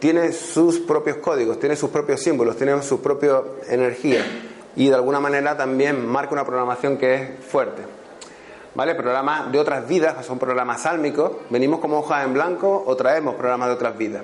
tiene 0.00 0.32
sus 0.32 0.80
propios 0.80 1.18
códigos, 1.18 1.60
tiene 1.60 1.76
sus 1.76 1.90
propios 1.90 2.20
símbolos, 2.20 2.56
tiene 2.56 2.82
su 2.82 3.00
propia 3.00 3.40
energía 3.68 4.26
y 4.74 4.88
de 4.88 4.94
alguna 4.94 5.20
manera 5.20 5.56
también 5.56 6.04
marca 6.04 6.32
una 6.32 6.44
programación 6.44 6.98
que 6.98 7.14
es 7.14 7.30
fuerte. 7.48 7.82
¿Vale? 8.74 8.94
Programas 8.94 9.50
de 9.50 9.58
otras 9.58 9.86
vidas, 9.86 10.24
son 10.24 10.38
programas 10.38 10.82
sálmicos, 10.82 11.32
venimos 11.50 11.80
como 11.80 11.98
hojas 11.98 12.24
en 12.24 12.34
blanco 12.34 12.82
o 12.86 12.96
traemos 12.96 13.34
programas 13.34 13.68
de 13.68 13.74
otras 13.74 13.96
vidas. 13.96 14.22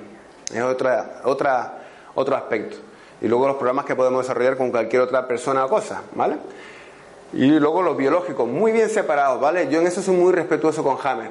Es 0.53 0.61
otra, 0.61 1.21
otra, 1.23 1.79
otro 2.15 2.35
aspecto. 2.35 2.77
Y 3.21 3.27
luego 3.27 3.47
los 3.47 3.55
programas 3.55 3.85
que 3.85 3.95
podemos 3.95 4.23
desarrollar 4.23 4.57
con 4.57 4.71
cualquier 4.71 5.03
otra 5.03 5.27
persona 5.27 5.65
o 5.65 5.69
cosa, 5.69 6.01
¿vale? 6.15 6.37
Y 7.33 7.59
luego 7.59 7.81
los 7.81 7.95
biológicos, 7.95 8.47
muy 8.47 8.71
bien 8.71 8.89
separados, 8.89 9.39
¿vale? 9.39 9.69
Yo 9.69 9.79
en 9.79 9.87
eso 9.87 10.01
soy 10.01 10.15
muy 10.15 10.33
respetuoso 10.33 10.83
con 10.83 10.97
James. 10.97 11.29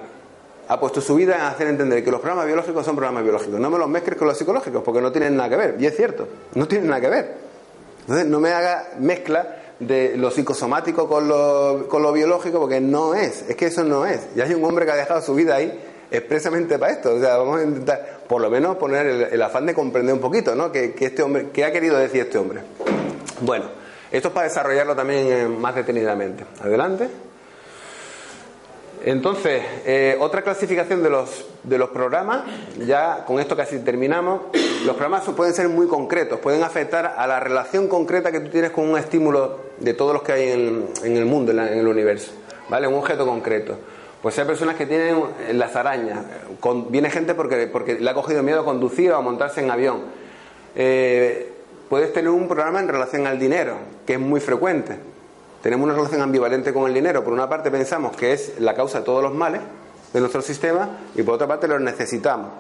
Ha 0.69 0.79
puesto 0.79 1.01
su 1.01 1.17
vida 1.17 1.35
en 1.35 1.43
hacer 1.43 1.67
entender 1.67 2.03
que 2.05 2.11
los 2.11 2.21
programas 2.21 2.47
biológicos 2.47 2.87
son 2.87 2.95
programas 2.95 3.25
biológicos. 3.25 3.59
No 3.59 3.69
me 3.71 3.79
los 3.79 3.89
mezcles 3.89 4.17
con 4.17 4.29
los 4.29 4.39
psicológicos, 4.39 4.83
porque 4.85 5.01
no 5.01 5.11
tienen 5.11 5.37
nada 5.37 5.49
que 5.51 5.57
ver. 5.57 5.77
Y 5.81 5.87
es 5.87 5.97
cierto, 5.97 6.29
no 6.55 6.67
tienen 6.69 6.89
nada 6.89 7.01
que 7.01 7.09
ver. 7.09 7.35
Entonces 8.03 8.27
no 8.27 8.41
me 8.41 8.53
haga 8.53 8.91
mezcla 8.99 9.57
de 9.81 10.17
lo 10.17 10.31
psicosomático 10.31 11.09
con 11.09 11.27
lo, 11.27 11.87
con 11.89 12.03
lo 12.03 12.13
biológico, 12.13 12.61
porque 12.61 12.81
no 12.81 13.15
es, 13.15 13.43
es 13.49 13.57
que 13.57 13.67
eso 13.67 13.83
no 13.83 14.07
es. 14.07 14.29
Y 14.37 14.41
hay 14.41 14.55
un 14.55 14.65
hombre 14.65 14.85
que 14.85 14.93
ha 14.93 14.97
dejado 14.97 15.21
su 15.23 15.35
vida 15.35 15.57
ahí 15.57 15.81
expresamente 16.11 16.79
para 16.79 16.93
esto. 16.93 17.15
O 17.15 17.21
sea, 17.21 17.37
vamos 17.39 17.61
a 17.61 17.65
intentar, 17.65 18.21
por 18.29 18.41
lo 18.41 18.51
menos, 18.51 18.77
poner 18.77 19.07
el, 19.33 19.43
afán 19.43 19.67
de 19.67 19.75
comprender 19.75 20.15
un 20.15 20.21
poquito, 20.21 20.55
¿no? 20.55 20.71
Que, 20.71 20.95
este 20.99 21.23
hombre, 21.23 21.49
¿Qué 21.53 21.65
ha 21.65 21.73
querido 21.73 21.97
decir 21.97 22.21
este 22.21 22.39
hombre? 22.39 22.61
Bueno, 23.41 23.67
esto 24.13 24.29
es 24.29 24.35
para 24.35 24.49
desarrollarlo 24.49 24.95
también 24.95 25.27
eh, 25.33 25.49
más 25.49 25.75
detenidamente. 25.75 26.45
Adelante. 26.61 27.09
Entonces, 29.03 29.63
eh, 29.87 30.19
otra 30.21 30.43
clasificación 30.43 31.03
de 31.03 31.09
los, 31.09 31.47
de 31.63 31.79
los 31.79 31.89
programas, 31.89 32.43
ya 32.87 33.25
con 33.25 33.41
esto 33.41 33.57
casi 33.57 33.79
terminamos, 33.79 34.43
los 34.85 34.95
programas 34.95 35.25
pueden 35.35 35.55
ser 35.55 35.71
muy 35.71 35.87
concretos, 35.87 36.39
pueden 36.41 36.63
afectar 36.63 37.15
a 37.17 37.27
la 37.27 37.41
relación 37.41 37.89
concreta 37.89 38.31
que 38.31 38.41
tú 38.41 38.51
tienes 38.51 38.73
con 38.73 38.91
un 38.91 38.99
estímulo 38.99 39.70
de 39.81 39.95
todos 39.95 40.13
los 40.13 40.23
que 40.23 40.33
hay 40.33 40.51
en, 40.51 40.87
en 41.03 41.17
el 41.17 41.25
mundo, 41.25 41.53
en, 41.53 41.59
el 41.59 41.87
universo, 41.87 42.33
¿vale? 42.69 42.87
Un 42.87 42.95
objeto 42.95 43.27
concreto. 43.27 43.77
Pues 44.23 44.39
hay 44.39 44.45
personas 44.45 44.77
que 44.77 44.87
tienen 44.87 45.23
las 45.53 45.75
arañas, 45.77 46.19
viene 46.91 47.11
gente 47.11 47.35
porque, 47.35 47.67
porque 47.67 47.99
le 47.99 48.11
ha 48.11 48.15
cogido 48.15 48.43
miedo 48.43 48.61
a 48.61 48.65
conducir 48.65 49.11
o 49.13 49.17
a 49.17 49.23
montarse 49.23 49.63
en 49.63 49.71
avión. 49.71 50.03
Eh, 50.77 51.53
puedes 51.89 52.13
tener 52.13 52.31
un 52.31 52.47
programa 52.47 52.81
en 52.81 52.89
relación 52.89 53.27
al 53.27 53.39
dinero, 53.39 53.77
que 54.07 54.15
es 54.15 54.21
muy 54.21 54.41
frecuente. 54.41 54.97
Tenemos 55.63 55.85
una 55.85 55.95
relación 55.95 56.21
ambivalente 56.21 56.73
con 56.73 56.87
el 56.87 56.95
dinero. 56.95 57.25
Por 57.25 57.33
una 57.33 57.49
parte 57.49 57.71
pensamos 57.71 58.15
que 58.15 58.33
es 58.33 58.61
la 58.61 58.75
causa 58.75 59.01
de 59.01 59.05
todos 59.05 59.23
los 59.23 59.35
males 59.35 59.63
de 60.13 60.21
nuestro 60.21 60.43
sistema 60.43 60.99
y 61.15 61.23
por 61.23 61.35
otra 61.35 61.47
parte 61.47 61.67
lo 61.67 61.79
necesitamos. 61.79 62.51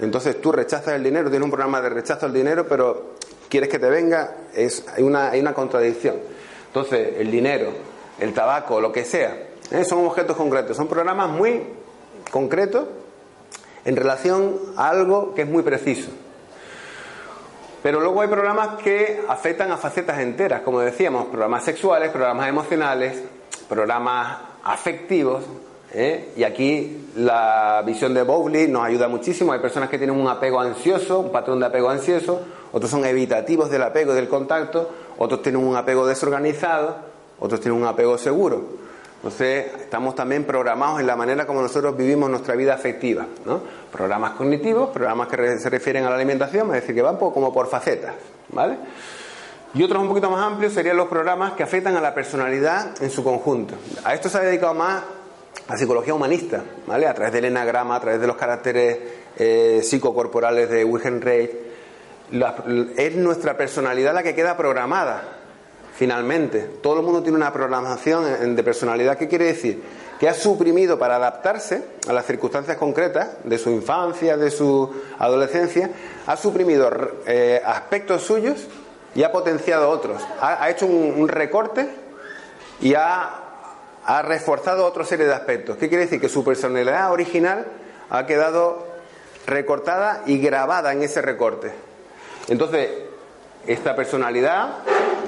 Entonces 0.00 0.40
tú 0.40 0.52
rechazas 0.52 0.94
el 0.94 1.02
dinero, 1.02 1.30
tienes 1.30 1.44
un 1.44 1.50
programa 1.50 1.80
de 1.80 1.88
rechazo 1.88 2.26
al 2.26 2.32
dinero, 2.32 2.66
pero 2.68 3.14
quieres 3.48 3.68
que 3.68 3.78
te 3.78 3.88
venga, 3.88 4.36
es, 4.54 4.84
hay, 4.94 5.02
una, 5.02 5.30
hay 5.30 5.40
una 5.40 5.54
contradicción. 5.54 6.16
Entonces 6.76 7.14
el 7.18 7.30
dinero, 7.30 7.70
el 8.20 8.34
tabaco, 8.34 8.82
lo 8.82 8.92
que 8.92 9.06
sea, 9.06 9.34
¿eh? 9.70 9.82
son 9.82 10.04
objetos 10.04 10.36
concretos, 10.36 10.76
son 10.76 10.88
programas 10.88 11.30
muy 11.30 11.62
concretos 12.30 12.84
en 13.86 13.96
relación 13.96 14.58
a 14.76 14.90
algo 14.90 15.32
que 15.32 15.40
es 15.40 15.48
muy 15.48 15.62
preciso. 15.62 16.10
Pero 17.82 17.98
luego 18.00 18.20
hay 18.20 18.28
programas 18.28 18.76
que 18.82 19.22
afectan 19.26 19.72
a 19.72 19.78
facetas 19.78 20.18
enteras, 20.18 20.60
como 20.60 20.80
decíamos, 20.80 21.28
programas 21.28 21.64
sexuales, 21.64 22.10
programas 22.10 22.46
emocionales, 22.46 23.22
programas 23.70 24.36
afectivos. 24.62 25.44
¿eh? 25.94 26.34
Y 26.36 26.44
aquí 26.44 27.08
la 27.16 27.82
visión 27.86 28.12
de 28.12 28.22
Bowley 28.22 28.68
nos 28.68 28.84
ayuda 28.84 29.08
muchísimo. 29.08 29.54
Hay 29.54 29.60
personas 29.60 29.88
que 29.88 29.96
tienen 29.96 30.14
un 30.14 30.28
apego 30.28 30.60
ansioso, 30.60 31.20
un 31.20 31.32
patrón 31.32 31.58
de 31.58 31.64
apego 31.64 31.88
ansioso, 31.88 32.42
otros 32.70 32.90
son 32.90 33.06
evitativos 33.06 33.70
del 33.70 33.82
apego 33.82 34.12
y 34.12 34.16
del 34.16 34.28
contacto, 34.28 34.90
otros 35.18 35.42
tienen 35.42 35.64
un 35.64 35.76
apego 35.76 36.06
desorganizado, 36.06 36.96
otros 37.38 37.60
tienen 37.60 37.80
un 37.80 37.86
apego 37.86 38.18
seguro. 38.18 38.86
Entonces, 39.16 39.66
estamos 39.80 40.14
también 40.14 40.44
programados 40.44 41.00
en 41.00 41.06
la 41.06 41.16
manera 41.16 41.46
como 41.46 41.60
nosotros 41.60 41.96
vivimos 41.96 42.30
nuestra 42.30 42.54
vida 42.54 42.74
afectiva. 42.74 43.26
¿no? 43.44 43.60
Programas 43.90 44.32
cognitivos, 44.32 44.90
programas 44.90 45.28
que 45.28 45.58
se 45.58 45.70
refieren 45.70 46.04
a 46.04 46.10
la 46.10 46.16
alimentación, 46.16 46.68
es 46.68 46.82
decir, 46.82 46.94
que 46.94 47.02
van 47.02 47.16
como 47.16 47.52
por 47.52 47.66
facetas. 47.66 48.14
¿vale? 48.50 48.76
Y 49.74 49.82
otros 49.82 50.00
un 50.00 50.08
poquito 50.08 50.30
más 50.30 50.42
amplios 50.42 50.72
serían 50.72 50.96
los 50.96 51.08
programas 51.08 51.54
que 51.54 51.62
afectan 51.62 51.96
a 51.96 52.00
la 52.00 52.14
personalidad 52.14 53.02
en 53.02 53.10
su 53.10 53.24
conjunto. 53.24 53.74
A 54.04 54.14
esto 54.14 54.28
se 54.28 54.38
ha 54.38 54.42
dedicado 54.42 54.74
más 54.74 55.02
la 55.68 55.76
psicología 55.76 56.14
humanista, 56.14 56.62
¿vale? 56.86 57.06
a 57.06 57.14
través 57.14 57.32
del 57.32 57.46
enagrama, 57.46 57.96
a 57.96 58.00
través 58.00 58.20
de 58.20 58.26
los 58.26 58.36
caracteres 58.36 58.98
eh, 59.36 59.80
psicocorporales 59.82 60.70
de 60.70 60.84
Wilhelm 60.84 61.20
Reich. 61.20 61.50
Es 62.96 63.16
nuestra 63.16 63.56
personalidad 63.56 64.14
la 64.14 64.22
que 64.22 64.34
queda 64.34 64.56
programada 64.56 65.22
finalmente. 65.96 66.60
Todo 66.82 67.00
el 67.00 67.02
mundo 67.02 67.22
tiene 67.22 67.36
una 67.36 67.52
programación 67.52 68.54
de 68.54 68.62
personalidad. 68.62 69.16
¿Qué 69.16 69.28
quiere 69.28 69.46
decir? 69.46 69.82
Que 70.20 70.28
ha 70.28 70.34
suprimido 70.34 70.98
para 70.98 71.16
adaptarse 71.16 71.84
a 72.08 72.12
las 72.12 72.26
circunstancias 72.26 72.76
concretas 72.76 73.30
de 73.44 73.58
su 73.58 73.70
infancia, 73.70 74.36
de 74.36 74.50
su 74.50 74.94
adolescencia, 75.18 75.90
ha 76.26 76.36
suprimido 76.36 76.90
eh, 77.26 77.62
aspectos 77.64 78.22
suyos 78.22 78.66
y 79.14 79.22
ha 79.22 79.32
potenciado 79.32 79.88
otros. 79.88 80.22
Ha, 80.40 80.68
hecho 80.70 80.86
un, 80.86 81.28
recorte 81.28 81.88
y 82.80 82.94
ha, 82.94 83.30
ha 84.04 84.22
reforzado 84.22 84.84
otra 84.84 85.04
serie 85.04 85.26
de 85.26 85.34
aspectos. 85.34 85.78
¿Qué 85.78 85.88
quiere 85.88 86.04
decir? 86.04 86.20
Que 86.20 86.28
su 86.28 86.44
personalidad 86.44 87.10
original 87.10 87.66
ha 88.10 88.26
quedado 88.26 88.86
recortada 89.46 90.22
y 90.26 90.38
grabada 90.38 90.92
en 90.92 91.02
ese 91.02 91.22
recorte. 91.22 91.85
Entonces, 92.48 92.90
esta 93.66 93.96
personalidad 93.96 94.68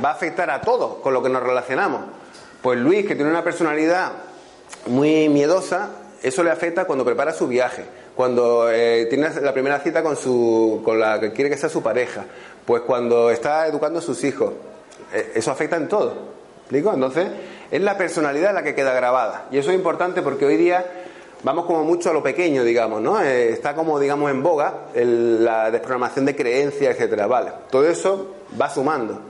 va 0.05 0.11
a 0.11 0.13
afectar 0.13 0.51
a 0.51 0.61
todos 0.61 0.97
con 1.03 1.13
lo 1.13 1.23
que 1.23 1.29
nos 1.29 1.43
relacionamos. 1.43 2.03
Pues 2.63 2.79
Luis, 2.79 3.07
que 3.07 3.15
tiene 3.15 3.31
una 3.31 3.45
personalidad 3.45 4.13
muy 4.87 5.29
miedosa, 5.29 5.91
eso 6.23 6.43
le 6.43 6.51
afecta 6.51 6.85
cuando 6.85 7.05
prepara 7.05 7.33
su 7.33 7.49
viaje, 7.49 7.85
cuando 8.17 8.71
eh, 8.71 9.07
tiene 9.07 9.29
la 9.41 9.53
primera 9.53 9.81
cita 9.81 10.03
con, 10.03 10.17
su, 10.17 10.83
con 10.85 10.99
la 10.99 11.21
que 11.21 11.33
quiere 11.33 11.51
que 11.51 11.57
sea 11.57 11.69
su 11.69 11.83
pareja, 11.83 12.25
pues 12.65 12.83
cuando 12.83 13.31
está 13.31 13.67
educando 13.67 13.99
a 14.01 14.03
sus 14.03 14.23
hijos. 14.25 14.53
Eh, 15.13 15.33
eso 15.37 15.51
afecta 15.51 15.77
en 15.77 15.89
todo. 15.89 16.39
¿Explico? 16.61 16.93
Entonces, 16.93 17.29
es 17.71 17.81
la 17.81 17.97
personalidad 17.97 18.53
la 18.53 18.63
que 18.63 18.75
queda 18.75 18.93
grabada. 18.93 19.47
Y 19.51 19.59
eso 19.59 19.71
es 19.71 19.77
importante 19.77 20.23
porque 20.23 20.45
hoy 20.45 20.57
día 20.57 20.85
vamos 21.43 21.67
como 21.67 21.85
mucho 21.85 22.11
a 22.11 22.13
lo 22.13 22.23
pequeño, 22.23 22.65
digamos, 22.65 23.01
¿no? 23.01 23.21
Eh, 23.21 23.51
está 23.51 23.75
como, 23.75 23.99
digamos, 23.99 24.31
en 24.31 24.43
boga 24.43 24.75
la 24.95 25.71
desprogramación 25.71 26.25
de 26.25 26.37
creencias, 26.37 26.95
etcétera. 26.95 27.27
Vale, 27.27 27.53
todo 27.71 27.87
eso 27.87 28.35
va 28.61 28.69
sumando, 28.69 29.21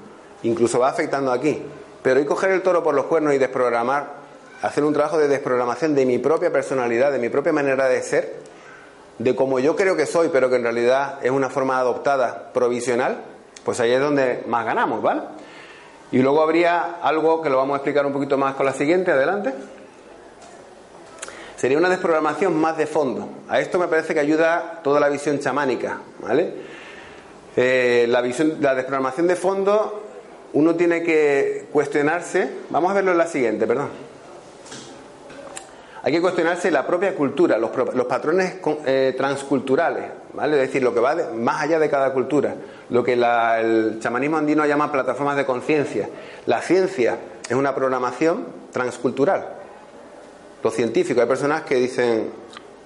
incluso 0.42 0.78
va 0.78 0.88
afectando 0.88 1.32
aquí. 1.32 1.62
Pero 2.02 2.20
hoy 2.20 2.26
coger 2.26 2.52
el 2.52 2.62
toro 2.62 2.82
por 2.82 2.94
los 2.94 3.06
cuernos 3.06 3.34
y 3.34 3.38
desprogramar, 3.38 4.18
hacer 4.62 4.84
un 4.84 4.92
trabajo 4.92 5.18
de 5.18 5.28
desprogramación 5.28 5.94
de 5.94 6.06
mi 6.06 6.18
propia 6.18 6.52
personalidad, 6.52 7.12
de 7.12 7.18
mi 7.18 7.28
propia 7.28 7.52
manera 7.52 7.88
de 7.88 8.02
ser, 8.02 8.36
de 9.18 9.34
como 9.34 9.59
yo 9.59 9.74
creo 9.76 9.96
que 9.96 10.06
soy, 10.06 10.28
pero 10.32 10.48
que 10.48 10.56
en 10.56 10.62
realidad 10.62 11.18
es 11.22 11.30
una 11.30 11.50
forma 11.50 11.78
adoptada 11.78 12.52
provisional, 12.52 13.18
pues 13.64 13.80
ahí 13.80 13.92
es 13.92 14.00
donde 14.00 14.44
más 14.46 14.64
ganamos, 14.64 15.02
¿vale? 15.02 15.22
Y 16.11 16.18
luego 16.22 16.40
habría 16.40 16.96
algo 17.02 17.42
que 17.42 17.50
lo 17.50 17.59
vamos 17.59 17.74
a 17.74 17.76
explicar 17.78 18.06
un 18.06 18.12
poquito 18.12 18.38
más 18.38 18.54
con 18.54 18.64
la 18.64 18.72
siguiente, 18.72 19.11
adelante. 19.11 19.52
Sería 21.59 21.76
una 21.76 21.88
desprogramación 21.88 22.56
más 22.56 22.78
de 22.78 22.86
fondo. 22.86 23.28
A 23.48 23.59
esto 23.59 23.80
me 23.80 23.88
parece 23.88 24.14
que 24.14 24.20
ayuda 24.20 24.80
toda 24.84 25.00
la 25.00 25.09
visión 25.09 25.40
chamánica, 25.40 25.98
¿vale? 26.20 26.54
Eh, 27.56 28.06
la, 28.09 28.20
visión, 28.20 28.59
la 28.61 28.76
desprogramación 28.76 29.26
de 29.26 29.34
fondo, 29.34 30.04
uno 30.52 30.76
tiene 30.76 31.02
que 31.02 31.66
cuestionarse. 31.72 32.48
Vamos 32.70 32.92
a 32.92 32.94
verlo 32.94 33.11
en 33.11 33.18
la 33.18 33.26
siguiente, 33.26 33.66
perdón. 33.66 33.88
Hay 36.04 36.12
que 36.12 36.20
cuestionarse 36.20 36.70
la 36.70 36.86
propia 36.86 37.12
cultura, 37.16 37.59
los, 37.59 37.70
patrones 38.06 38.59
eh, 38.86 39.14
transculturales, 39.16 40.04
¿vale? 40.34 40.62
Es 40.62 40.68
decir, 40.68 40.84
lo 40.84 40.94
que 40.94 41.00
va 41.00 41.16
más 41.34 41.62
allá 41.62 41.80
de 41.80 41.90
cada 41.90 42.12
cultura, 42.12 42.54
lo 42.88 43.02
que 43.02 43.14
el 43.14 43.98
chamanismo 43.98 44.36
andino 44.36 44.64
llama 44.64 44.92
plataformas 44.92 45.36
de 45.36 45.44
conciencia. 45.44 46.09
La 46.46 46.62
ciencia 46.62 47.18
es 47.48 47.56
una 47.56 47.74
programación 47.74 48.46
transcultural 48.70 49.57
lo 50.62 50.70
científico. 50.70 51.20
Hay 51.20 51.26
personas 51.26 51.62
que 51.62 51.76
dicen, 51.76 52.30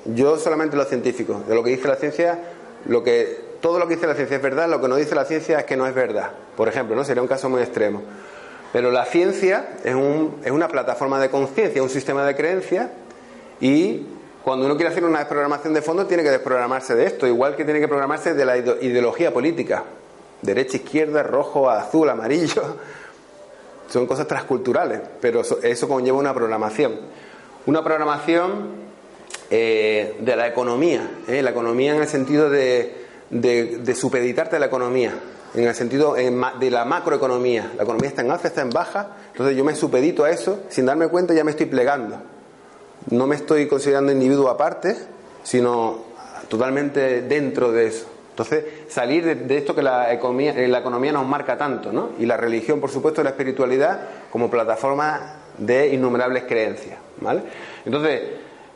yo 0.04 0.36
solamente 0.38 0.76
lo 0.76 0.84
científico, 0.84 1.42
de 1.46 1.54
lo 1.54 1.62
que 1.62 1.70
dice 1.70 1.88
la 1.88 1.96
ciencia, 1.96 2.38
lo 2.86 3.02
que 3.02 3.52
todo 3.60 3.78
lo 3.78 3.86
que 3.86 3.94
dice 3.94 4.06
la 4.06 4.14
ciencia 4.14 4.36
es 4.36 4.42
verdad, 4.42 4.68
lo 4.68 4.80
que 4.80 4.88
no 4.88 4.96
dice 4.96 5.14
la 5.14 5.24
ciencia 5.24 5.60
es 5.60 5.64
que 5.64 5.76
no 5.76 5.86
es 5.86 5.94
verdad. 5.94 6.30
Por 6.56 6.68
ejemplo, 6.68 6.96
¿no? 6.96 7.04
Sería 7.04 7.22
un 7.22 7.28
caso 7.28 7.48
muy 7.48 7.62
extremo. 7.62 8.02
Pero 8.72 8.90
la 8.90 9.04
ciencia 9.04 9.76
es, 9.84 9.94
un, 9.94 10.36
es 10.44 10.50
una 10.50 10.68
plataforma 10.68 11.20
de 11.20 11.30
conciencia, 11.30 11.82
un 11.82 11.90
sistema 11.90 12.24
de 12.26 12.34
creencias 12.34 12.88
y 13.60 14.06
cuando 14.42 14.66
uno 14.66 14.76
quiere 14.76 14.90
hacer 14.90 15.04
una 15.04 15.20
desprogramación 15.20 15.72
de 15.74 15.82
fondo 15.82 16.06
tiene 16.06 16.24
que 16.24 16.30
desprogramarse 16.30 16.94
de 16.96 17.06
esto, 17.06 17.26
igual 17.26 17.54
que 17.54 17.64
tiene 17.64 17.78
que 17.78 17.86
programarse 17.86 18.34
de 18.34 18.44
la 18.44 18.56
ideología 18.56 19.32
política. 19.32 19.84
Derecha, 20.40 20.78
izquierda, 20.78 21.22
rojo, 21.22 21.70
azul, 21.70 22.08
amarillo. 22.08 22.62
Son 23.88 24.06
cosas 24.06 24.26
transculturales, 24.26 25.00
pero 25.20 25.42
eso 25.62 25.88
conlleva 25.88 26.18
una 26.18 26.34
programación 26.34 26.98
una 27.66 27.84
programación 27.84 28.82
eh, 29.50 30.16
de 30.20 30.36
la 30.36 30.46
economía, 30.46 31.10
¿eh? 31.28 31.42
la 31.42 31.50
economía 31.50 31.94
en 31.94 32.02
el 32.02 32.08
sentido 32.08 32.50
de, 32.50 32.94
de, 33.30 33.94
supeditarte 33.94 34.56
a 34.56 34.58
la 34.58 34.66
economía, 34.66 35.12
en 35.54 35.64
el 35.64 35.74
sentido 35.74 36.14
de 36.14 36.70
la 36.70 36.84
macroeconomía. 36.84 37.72
La 37.76 37.82
economía 37.82 38.08
está 38.08 38.22
en 38.22 38.30
alza, 38.30 38.48
está 38.48 38.62
en 38.62 38.70
baja, 38.70 39.16
entonces 39.32 39.56
yo 39.56 39.64
me 39.64 39.74
supedito 39.74 40.24
a 40.24 40.30
eso, 40.30 40.60
sin 40.68 40.86
darme 40.86 41.08
cuenta 41.08 41.34
ya 41.34 41.44
me 41.44 41.50
estoy 41.50 41.66
plegando. 41.66 42.16
No 43.10 43.26
me 43.26 43.36
estoy 43.36 43.66
considerando 43.66 44.12
individuo 44.12 44.48
aparte, 44.48 44.96
sino 45.42 45.98
totalmente 46.48 47.22
dentro 47.22 47.72
de 47.72 47.88
eso. 47.88 48.06
Entonces, 48.30 48.64
salir 48.88 49.46
de, 49.46 49.58
esto 49.58 49.74
que 49.74 49.82
la 49.82 50.12
economía, 50.14 50.54
la 50.66 50.78
economía 50.78 51.12
nos 51.12 51.26
marca 51.26 51.58
tanto, 51.58 51.92
¿no? 51.92 52.10
Y 52.18 52.24
la 52.24 52.38
religión, 52.38 52.80
por 52.80 52.90
supuesto, 52.90 53.22
la 53.22 53.30
espiritualidad 53.30 54.08
como 54.30 54.50
plataforma 54.50 55.41
de 55.66 55.88
innumerables 55.88 56.44
creencias. 56.44 56.98
¿vale? 57.20 57.42
Entonces, 57.84 58.22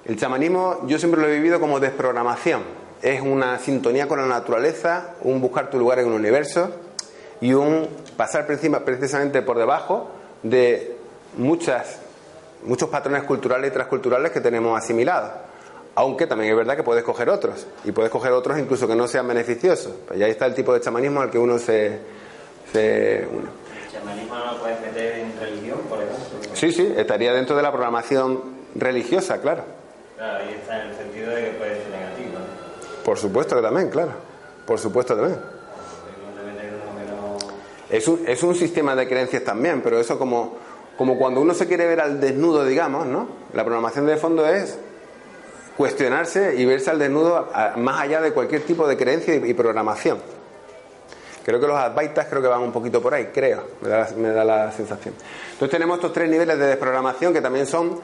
el 0.04 0.16
chamanismo 0.16 0.86
yo 0.86 0.98
siempre 0.98 1.20
lo 1.20 1.28
he 1.28 1.34
vivido 1.34 1.60
como 1.60 1.80
desprogramación. 1.80 2.62
Es 3.02 3.20
una 3.20 3.58
sintonía 3.58 4.08
con 4.08 4.18
la 4.18 4.26
naturaleza, 4.26 5.14
un 5.22 5.40
buscar 5.40 5.68
tu 5.70 5.78
lugar 5.78 5.98
en 5.98 6.06
el 6.06 6.12
universo, 6.12 6.70
y 7.40 7.52
un 7.52 7.88
pasar 8.16 8.46
por 8.46 8.54
encima, 8.54 8.80
precisamente 8.80 9.42
por 9.42 9.58
debajo 9.58 10.10
de 10.42 10.96
muchas, 11.36 11.98
muchos 12.64 12.88
patrones 12.88 13.24
culturales 13.24 13.70
y 13.70 13.74
transculturales 13.74 14.32
que 14.32 14.40
tenemos 14.40 14.78
asimilados. 14.78 15.32
Aunque 15.94 16.26
también 16.26 16.50
es 16.50 16.56
verdad 16.56 16.76
que 16.76 16.82
puedes 16.82 17.04
coger 17.04 17.28
otros, 17.28 17.66
y 17.84 17.92
puedes 17.92 18.10
coger 18.10 18.32
otros 18.32 18.58
incluso 18.58 18.86
que 18.86 18.94
no 18.94 19.08
sean 19.08 19.28
beneficiosos. 19.28 19.92
Pues 20.06 20.18
ya 20.18 20.26
está 20.26 20.46
el 20.46 20.54
tipo 20.54 20.72
de 20.72 20.80
chamanismo 20.80 21.20
al 21.20 21.30
que 21.30 21.38
uno 21.38 21.58
se, 21.58 21.98
se 22.72 23.26
une. 23.30 23.48
¿El 23.86 23.92
chamanismo 23.92 24.34
no 24.34 24.52
lo 24.52 24.58
puedes 24.60 24.80
meter 24.80 25.18
en 25.18 25.38
religión, 25.38 25.78
por 25.88 25.98
ejemplo? 25.98 26.45
Sí, 26.56 26.72
sí, 26.72 26.90
estaría 26.96 27.34
dentro 27.34 27.54
de 27.54 27.62
la 27.62 27.70
programación 27.70 28.40
religiosa, 28.74 29.42
claro. 29.42 29.62
Claro, 30.16 30.38
ahí 30.42 30.54
está 30.58 30.82
en 30.82 30.88
el 30.88 30.96
sentido 30.96 31.30
de 31.30 31.44
que 31.44 31.50
puede 31.50 31.74
ser 31.74 31.90
negativo. 31.90 32.38
Por 33.04 33.18
supuesto 33.18 33.56
que 33.56 33.62
también, 33.62 33.90
claro. 33.90 34.12
Por 34.64 34.78
supuesto 34.78 35.14
también. 35.14 35.38
Es 37.90 38.08
un, 38.08 38.24
es 38.26 38.42
un 38.42 38.54
sistema 38.54 38.96
de 38.96 39.06
creencias 39.06 39.44
también, 39.44 39.82
pero 39.82 40.00
eso 40.00 40.18
como, 40.18 40.56
como 40.96 41.18
cuando 41.18 41.42
uno 41.42 41.52
se 41.52 41.68
quiere 41.68 41.86
ver 41.86 42.00
al 42.00 42.20
desnudo, 42.22 42.64
digamos, 42.64 43.06
¿no? 43.06 43.28
La 43.52 43.62
programación 43.62 44.06
de 44.06 44.16
fondo 44.16 44.46
es 44.46 44.78
cuestionarse 45.76 46.54
y 46.56 46.64
verse 46.64 46.90
al 46.90 46.98
desnudo 46.98 47.48
más 47.76 48.00
allá 48.00 48.22
de 48.22 48.32
cualquier 48.32 48.62
tipo 48.62 48.88
de 48.88 48.96
creencia 48.96 49.34
y, 49.34 49.50
y 49.50 49.52
programación. 49.52 50.18
Creo 51.46 51.60
que 51.60 51.66
los 51.68 51.76
advaitas 51.78 52.26
creo 52.26 52.42
que 52.42 52.48
van 52.48 52.60
un 52.60 52.72
poquito 52.72 53.00
por 53.00 53.14
ahí, 53.14 53.30
creo, 53.32 53.62
me 53.80 53.88
da, 53.88 54.08
me 54.16 54.30
da 54.30 54.42
la 54.44 54.72
sensación. 54.72 55.14
Entonces 55.52 55.70
tenemos 55.70 55.98
estos 55.98 56.12
tres 56.12 56.28
niveles 56.28 56.58
de 56.58 56.66
desprogramación 56.66 57.32
que 57.32 57.40
también 57.40 57.66
son 57.66 58.00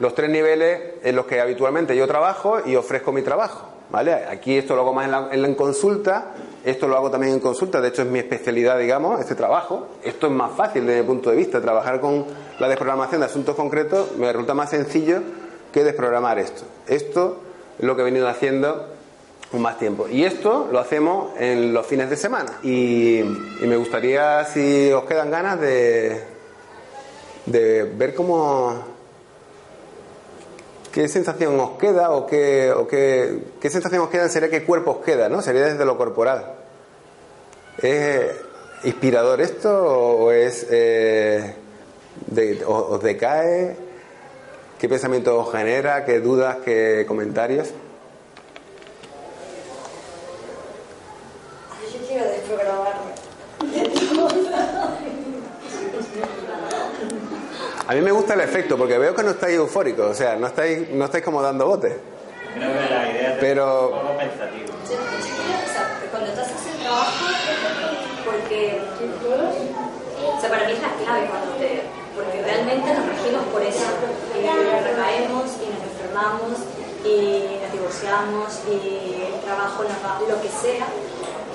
los 0.00 0.14
tres 0.14 0.30
niveles 0.30 0.94
en 1.02 1.14
los 1.14 1.26
que 1.26 1.38
habitualmente 1.38 1.94
yo 1.94 2.06
trabajo 2.06 2.58
y 2.64 2.74
ofrezco 2.74 3.12
mi 3.12 3.20
trabajo. 3.20 3.72
¿Vale? 3.88 4.14
Aquí 4.14 4.56
esto 4.58 4.74
lo 4.74 4.80
hago 4.82 4.92
más 4.94 5.04
en, 5.04 5.12
la, 5.12 5.28
en 5.30 5.42
la- 5.42 5.46
en 5.48 5.54
consulta, 5.54 6.32
esto 6.64 6.88
lo 6.88 6.96
hago 6.96 7.08
también 7.10 7.34
en 7.34 7.38
consulta, 7.40 7.80
de 7.80 7.88
hecho 7.88 8.02
es 8.02 8.08
mi 8.08 8.18
especialidad, 8.18 8.78
digamos, 8.78 9.20
este 9.20 9.36
trabajo. 9.36 9.86
Esto 10.02 10.26
es 10.26 10.32
más 10.32 10.50
fácil 10.56 10.84
desde 10.86 11.02
mi 11.02 11.06
punto 11.06 11.30
de 11.30 11.36
vista, 11.36 11.60
trabajar 11.60 12.00
con 12.00 12.24
la 12.58 12.66
desprogramación 12.66 13.20
de 13.20 13.26
asuntos 13.26 13.54
concretos 13.54 14.16
me 14.16 14.32
resulta 14.32 14.54
más 14.54 14.70
sencillo 14.70 15.20
que 15.72 15.84
desprogramar 15.84 16.38
esto. 16.40 16.62
Esto 16.88 17.40
es 17.78 17.84
lo 17.84 17.94
que 17.94 18.02
he 18.02 18.04
venido 18.06 18.26
haciendo 18.26 18.88
más 19.52 19.78
tiempo. 19.78 20.08
Y 20.08 20.24
esto 20.24 20.68
lo 20.70 20.78
hacemos 20.78 21.32
en 21.38 21.72
los 21.72 21.86
fines 21.86 22.10
de 22.10 22.16
semana. 22.16 22.58
Y, 22.62 23.22
me 23.62 23.76
gustaría, 23.76 24.44
si 24.44 24.90
os 24.92 25.04
quedan 25.04 25.30
ganas, 25.30 25.60
de, 25.60 26.20
de 27.46 27.84
ver 27.84 28.14
cómo 28.14 28.94
qué 30.92 31.08
sensación 31.08 31.58
os 31.60 31.70
queda 31.78 32.10
o 32.10 32.26
qué, 32.26 32.72
o 32.72 32.86
qué, 32.88 33.38
qué 33.60 33.70
sensación 33.70 34.02
os 34.02 34.08
queda 34.08 34.28
sería 34.28 34.48
qué 34.50 34.64
cuerpo 34.64 34.92
os 34.92 35.04
queda, 35.04 35.28
¿no? 35.28 35.42
Sería 35.42 35.66
desde 35.66 35.84
lo 35.84 35.96
corporal. 35.98 36.54
¿Es 37.82 38.30
inspirador 38.84 39.40
esto 39.40 39.70
o 39.84 40.32
es 40.32 40.66
eh, 40.70 41.54
de- 42.26 42.64
os 42.66 43.02
decae? 43.02 43.76
¿Qué 44.78 44.88
pensamiento 44.88 45.38
os 45.38 45.52
genera? 45.52 46.04
¿Qué 46.04 46.20
dudas? 46.20 46.58
¿Qué 46.64 47.04
comentarios? 47.06 47.68
A 57.88 57.94
mí 57.94 58.00
me 58.00 58.10
gusta 58.10 58.34
el 58.34 58.40
efecto 58.40 58.76
porque 58.76 58.98
veo 58.98 59.14
que 59.14 59.22
no 59.22 59.30
estáis 59.30 59.56
eufóricos, 59.56 60.10
o 60.10 60.14
sea, 60.14 60.34
no 60.36 60.46
estáis, 60.48 60.90
no 60.90 61.04
estáis 61.04 61.24
como 61.24 61.40
dando 61.40 61.66
botes. 61.66 61.94
Creo 62.54 62.72
que 62.72 62.90
la 62.94 63.10
idea 63.10 63.32
es 63.34 63.38
Pero- 63.38 63.88
un 63.88 64.00
poco 64.00 64.18
pensativa. 64.18 64.66
Yo, 64.66 64.96
o 64.96 65.72
sea, 65.72 66.00
cuando 66.10 66.32
tú 66.32 66.40
haces 66.40 66.66
el 66.74 66.82
trabajo, 66.82 67.26
porque, 68.24 68.80
o 70.36 70.40
sea, 70.40 70.50
para 70.50 70.66
mí 70.66 70.72
es 70.72 70.82
la 70.82 70.92
clave 71.04 71.26
cuando 71.30 71.52
te, 71.62 71.82
porque 72.16 72.42
realmente 72.42 72.92
nos 72.94 73.06
regimos 73.06 73.42
por 73.52 73.62
eso, 73.62 73.86
y 74.34 74.40
recaemos 74.42 75.44
y 75.62 75.66
nos 75.70 75.82
enfermamos 75.86 76.58
y 77.04 77.60
nos 77.62 77.70
divorciamos 77.72 78.48
y 78.66 79.30
el 79.30 79.40
trabajo 79.44 79.84
nos 79.84 79.98
va, 80.02 80.18
lo 80.26 80.42
que 80.42 80.48
sea, 80.48 80.86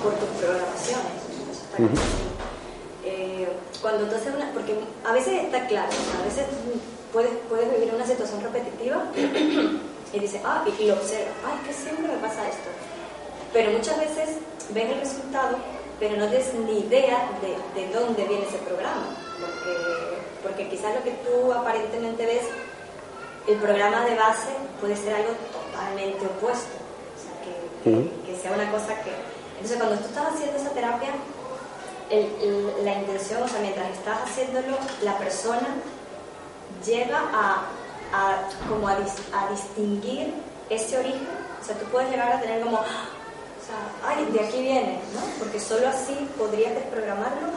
por 0.02 0.12
tus 0.14 0.28
programaciones. 0.40 1.14
Eso 1.50 1.62
está 1.62 1.76
clarísimo. 1.76 2.32
Eh, 3.04 3.48
cuando 3.80 4.04
tú 4.06 4.14
haces 4.16 4.34
una, 4.34 4.50
porque 4.52 4.74
a 5.04 5.12
veces 5.12 5.42
está 5.44 5.66
claro, 5.66 5.90
a 6.20 6.24
veces 6.24 6.44
puedes, 7.12 7.30
puedes 7.48 7.70
vivir 7.72 7.92
una 7.94 8.06
situación 8.06 8.40
repetitiva 8.42 9.02
y 10.12 10.18
dices, 10.18 10.40
ah, 10.44 10.64
y, 10.66 10.82
y 10.82 10.86
lo 10.86 10.94
observas, 10.94 11.34
ay, 11.44 11.58
que 11.66 11.72
siempre 11.72 12.06
me 12.06 12.18
pasa 12.18 12.46
esto. 12.48 12.70
Pero 13.52 13.72
muchas 13.72 13.98
veces 13.98 14.36
ves 14.70 14.90
el 14.90 15.00
resultado, 15.00 15.56
pero 15.98 16.16
no 16.16 16.28
tienes 16.28 16.54
ni 16.54 16.78
idea 16.80 17.28
de, 17.42 17.80
de 17.80 17.92
dónde 17.92 18.24
viene 18.24 18.46
ese 18.46 18.58
programa, 18.58 19.04
porque, 19.40 19.76
porque 20.42 20.68
quizás 20.68 20.94
lo 20.94 21.02
que 21.02 21.10
tú 21.26 21.52
aparentemente 21.52 22.24
ves, 22.24 22.44
el 23.48 23.56
programa 23.56 24.04
de 24.04 24.14
base 24.14 24.50
puede 24.80 24.96
ser 24.96 25.14
algo 25.16 25.30
totalmente 25.52 26.24
opuesto, 26.24 26.78
o 26.78 27.18
sea, 27.18 27.34
que, 27.42 27.90
que- 27.90 27.96
Ujú. 27.98 28.10
que 28.26 28.36
sea 28.40 28.52
una 28.52 28.70
cosa 28.70 28.94
que... 29.02 29.10
Entonces, 29.62 29.76
cuando 29.78 29.96
tú 30.00 30.08
estás 30.08 30.34
haciendo 30.34 30.56
esa 30.58 30.70
terapia, 30.70 31.10
el- 32.10 32.32
el- 32.42 32.84
la 32.84 32.94
intención, 32.98 33.42
o 33.44 33.48
sea, 33.48 33.60
mientras 33.60 33.90
estás 33.90 34.22
haciéndolo, 34.24 34.76
la 35.02 35.16
persona 35.18 35.68
llega 36.84 37.16
a, 37.32 37.62
a- 38.12 38.68
como 38.68 38.88
a, 38.88 38.98
dis- 38.98 39.22
a 39.32 39.48
distinguir 39.50 40.34
ese 40.68 40.98
origen. 40.98 41.28
O 41.60 41.64
sea, 41.64 41.76
tú 41.78 41.84
puedes 41.86 42.10
llegar 42.10 42.32
a 42.32 42.40
tener 42.40 42.60
como, 42.62 42.78
o 42.80 42.82
sea, 42.82 44.08
ay, 44.08 44.26
de 44.32 44.40
aquí 44.40 44.60
viene, 44.62 44.98
¿no? 45.14 45.20
Porque 45.38 45.60
solo 45.60 45.88
así 45.88 46.28
podrías 46.36 46.74
desprogramarlo. 46.74 47.48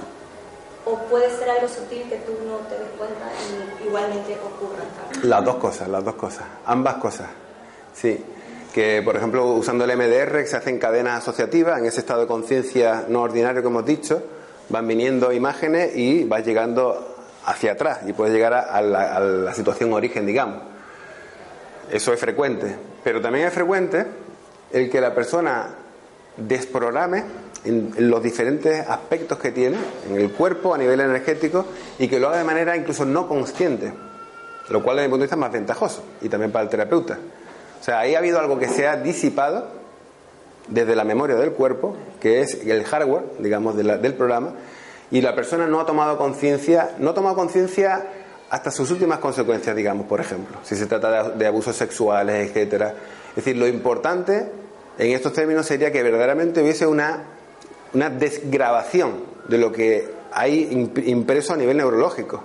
O 0.88 0.96
puede 1.10 1.36
ser 1.36 1.50
algo 1.50 1.68
sutil 1.68 2.04
que 2.08 2.18
tú 2.18 2.34
no 2.48 2.58
te 2.70 2.78
des 2.78 2.92
cuenta 3.00 3.26
y 3.82 3.88
igualmente 3.88 4.38
ocurra. 4.46 4.84
Las 5.24 5.44
dos 5.44 5.56
cosas, 5.56 5.88
las 5.88 6.06
dos 6.06 6.14
cosas, 6.14 6.44
ambas 6.68 6.98
cosas. 6.98 7.28
Sí, 7.96 8.24
que 8.76 9.02
por 9.02 9.16
ejemplo 9.16 9.46
usando 9.54 9.86
el 9.86 9.98
MDR 9.98 10.46
se 10.46 10.58
hacen 10.58 10.80
cadenas 10.80 11.20
asociativas 11.20 11.80
en 11.80 11.86
ese 11.86 12.02
estado 12.02 12.20
de 12.20 12.28
conciencia 12.28 13.06
no 13.08 13.22
ordinario 13.22 13.62
que 13.62 13.70
hemos 13.70 13.86
dicho, 13.86 14.22
van 14.68 14.86
viniendo 14.86 15.32
imágenes 15.32 15.96
y 15.96 16.26
vas 16.26 16.46
llegando 16.46 17.16
hacia 17.46 17.72
atrás 17.72 18.00
y 18.06 18.12
puedes 18.12 18.34
llegar 18.34 18.54
a, 18.54 18.82
la, 18.82 19.16
a 19.16 19.20
la 19.22 19.54
situación 19.54 19.94
origen, 19.94 20.26
digamos. 20.26 20.62
Eso 21.90 22.12
es 22.12 22.20
frecuente, 22.20 22.76
pero 23.02 23.22
también 23.22 23.48
es 23.48 23.54
frecuente 23.54 24.08
el 24.74 24.90
que 24.90 25.00
la 25.00 25.16
persona 25.16 25.70
desprograme 26.36 27.24
en 27.64 27.94
los 28.10 28.22
diferentes 28.22 28.86
aspectos 28.90 29.40
que 29.40 29.54
tiene 29.54 29.78
en 30.10 30.18
el 30.18 30.34
cuerpo 30.34 30.76
a 30.76 30.78
nivel 30.78 31.00
energético 31.00 31.66
y 31.98 32.10
que 32.10 32.20
lo 32.20 32.28
haga 32.28 32.40
de 32.40 32.44
manera 32.44 32.76
incluso 32.76 33.06
no 33.06 33.26
consciente 33.26 33.94
lo 34.70 34.82
cual 34.84 34.98
desde 34.98 35.08
mi 35.08 35.12
punto 35.12 35.22
de 35.22 35.26
vista 35.26 35.36
es 35.36 35.40
más 35.40 35.52
ventajoso 35.52 36.04
y 36.22 36.30
también 36.30 36.52
para 36.52 36.64
el 36.64 36.70
terapeuta. 36.70 37.18
O 37.86 37.90
sea, 37.92 38.00
ahí 38.00 38.16
ha 38.16 38.18
habido 38.18 38.40
algo 38.40 38.58
que 38.58 38.68
se 38.68 38.88
ha 38.88 38.96
disipado 38.98 39.68
desde 40.68 40.96
la 40.96 41.04
memoria 41.04 41.36
del 41.36 41.52
cuerpo, 41.52 41.96
que 42.20 42.42
es 42.42 42.66
el 42.66 42.84
hardware, 42.84 43.26
digamos, 43.38 43.78
de 43.78 43.84
la- 43.84 43.98
del 43.98 44.16
programa, 44.16 44.54
y 45.12 45.22
la 45.22 45.36
persona 45.36 45.68
no 45.68 45.80
ha 45.80 45.86
tomado 45.86 46.18
conciencia, 46.18 46.96
no 46.98 47.12
ha 47.12 47.14
tomado 47.14 47.36
conciencia 47.36 48.08
hasta 48.50 48.72
sus 48.72 48.90
últimas 48.90 49.20
consecuencias, 49.20 49.76
digamos, 49.76 50.08
por 50.08 50.20
ejemplo, 50.20 50.58
si 50.64 50.76
se 50.76 50.88
trata 50.88 51.30
de, 51.30 51.38
de 51.38 51.46
abusos 51.46 51.76
sexuales, 51.76 52.50
etcétera. 52.50 52.96
Es 53.30 53.36
decir, 53.36 53.56
lo 53.56 53.68
importante 53.68 54.48
en 54.98 55.12
estos 55.12 55.34
términos 55.34 55.68
sería 55.68 55.92
que 55.92 56.02
verdaderamente 56.02 56.64
hubiese 56.64 56.88
una, 56.88 57.20
una 57.94 58.10
desgrabación 58.10 59.18
de 59.48 59.60
lo 59.60 59.72
que 59.72 60.10
hay 60.32 60.68
imp- 60.72 61.06
impreso 61.08 61.54
a 61.54 61.58
nivel 61.58 61.78
neurológico. 61.78 62.42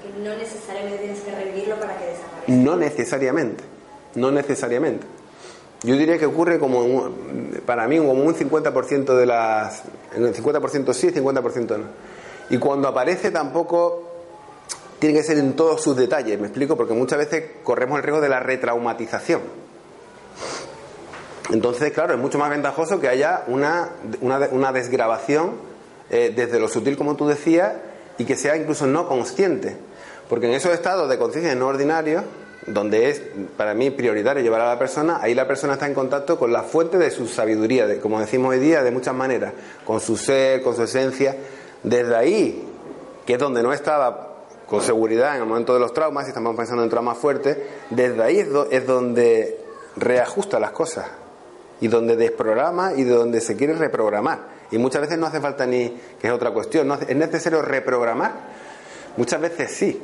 Que 0.00 0.22
no 0.22 0.36
necesariamente 0.36 0.98
tienes 0.98 1.20
que 1.22 1.34
revivirlo 1.34 1.74
para 1.80 1.98
que 1.98 2.04
desaparezca. 2.06 2.52
No 2.52 2.76
necesariamente, 2.76 3.64
no 4.16 4.30
necesariamente. 4.32 5.06
Yo 5.82 5.94
diría 5.96 6.18
que 6.18 6.26
ocurre 6.26 6.58
como 6.58 6.80
un- 6.80 7.60
para 7.64 7.86
mí 7.86 7.98
como 7.98 8.12
un 8.12 8.34
50% 8.34 9.14
de 9.16 9.26
las 9.26 9.82
en 10.16 10.24
el 10.26 10.34
50% 10.34 10.92
sí, 10.92 11.10
50% 11.10 11.78
no. 11.78 11.84
Y 12.50 12.58
cuando 12.58 12.88
aparece 12.88 13.30
tampoco 13.30 14.02
tiene 14.98 15.14
que 15.18 15.22
ser 15.22 15.38
en 15.38 15.54
todos 15.54 15.82
sus 15.82 15.96
detalles, 15.96 16.40
me 16.40 16.46
explico, 16.46 16.76
porque 16.76 16.94
muchas 16.94 17.18
veces 17.18 17.44
corremos 17.62 17.98
el 17.98 18.02
riesgo 18.04 18.20
de 18.22 18.28
la 18.30 18.40
retraumatización. 18.40 19.40
Entonces, 21.50 21.92
claro, 21.92 22.14
es 22.14 22.18
mucho 22.18 22.38
más 22.38 22.50
ventajoso 22.50 22.98
que 22.98 23.08
haya 23.08 23.44
una, 23.46 23.90
una, 24.20 24.48
una 24.50 24.72
desgrabación 24.72 25.52
eh, 26.10 26.32
desde 26.34 26.58
lo 26.58 26.68
sutil, 26.68 26.96
como 26.96 27.14
tú 27.16 27.28
decías, 27.28 27.72
y 28.18 28.24
que 28.24 28.36
sea 28.36 28.56
incluso 28.56 28.86
no 28.86 29.06
consciente. 29.06 29.76
Porque 30.28 30.46
en 30.46 30.54
esos 30.54 30.72
estados 30.72 31.08
de 31.08 31.18
conciencia 31.18 31.54
no 31.54 31.68
ordinarios, 31.68 32.24
donde 32.66 33.10
es 33.10 33.22
para 33.56 33.74
mí 33.74 33.90
prioritario 33.90 34.42
llevar 34.42 34.60
a 34.60 34.68
la 34.68 34.78
persona, 34.78 35.18
ahí 35.22 35.34
la 35.34 35.46
persona 35.46 35.74
está 35.74 35.86
en 35.86 35.94
contacto 35.94 36.38
con 36.38 36.52
la 36.52 36.62
fuente 36.62 36.98
de 36.98 37.10
su 37.10 37.28
sabiduría, 37.28 37.86
de, 37.86 37.98
como 38.00 38.20
decimos 38.20 38.50
hoy 38.50 38.58
día, 38.58 38.82
de 38.82 38.90
muchas 38.90 39.14
maneras, 39.14 39.52
con 39.84 40.00
su 40.00 40.16
ser, 40.16 40.62
con 40.62 40.74
su 40.74 40.82
esencia. 40.82 41.36
Desde 41.82 42.16
ahí, 42.16 42.66
que 43.24 43.34
es 43.34 43.38
donde 43.38 43.62
no 43.62 43.72
estaba 43.72 44.34
con 44.66 44.82
seguridad 44.82 45.36
en 45.36 45.42
el 45.42 45.48
momento 45.48 45.74
de 45.74 45.80
los 45.80 45.92
traumas, 45.92 46.24
si 46.24 46.30
estamos 46.30 46.56
pensando 46.56 46.82
en 46.82 46.90
traumas 46.90 47.18
fuertes, 47.18 47.56
desde 47.90 48.22
ahí 48.22 48.38
es, 48.38 48.48
es 48.70 48.86
donde 48.86 49.60
reajusta 49.96 50.58
las 50.58 50.72
cosas 50.72 51.06
y 51.80 51.88
donde 51.88 52.16
desprograma 52.16 52.94
y 52.94 53.04
de 53.04 53.12
donde 53.12 53.40
se 53.40 53.56
quiere 53.56 53.74
reprogramar. 53.74 54.56
Y 54.72 54.78
muchas 54.78 55.02
veces 55.02 55.18
no 55.18 55.26
hace 55.26 55.40
falta 55.40 55.66
ni, 55.66 55.90
que 56.20 56.26
es 56.26 56.32
otra 56.32 56.50
cuestión, 56.50 56.88
¿no? 56.88 56.94
es 56.94 57.14
necesario 57.14 57.62
reprogramar. 57.62 58.32
Muchas 59.16 59.40
veces 59.40 59.70
sí, 59.70 60.02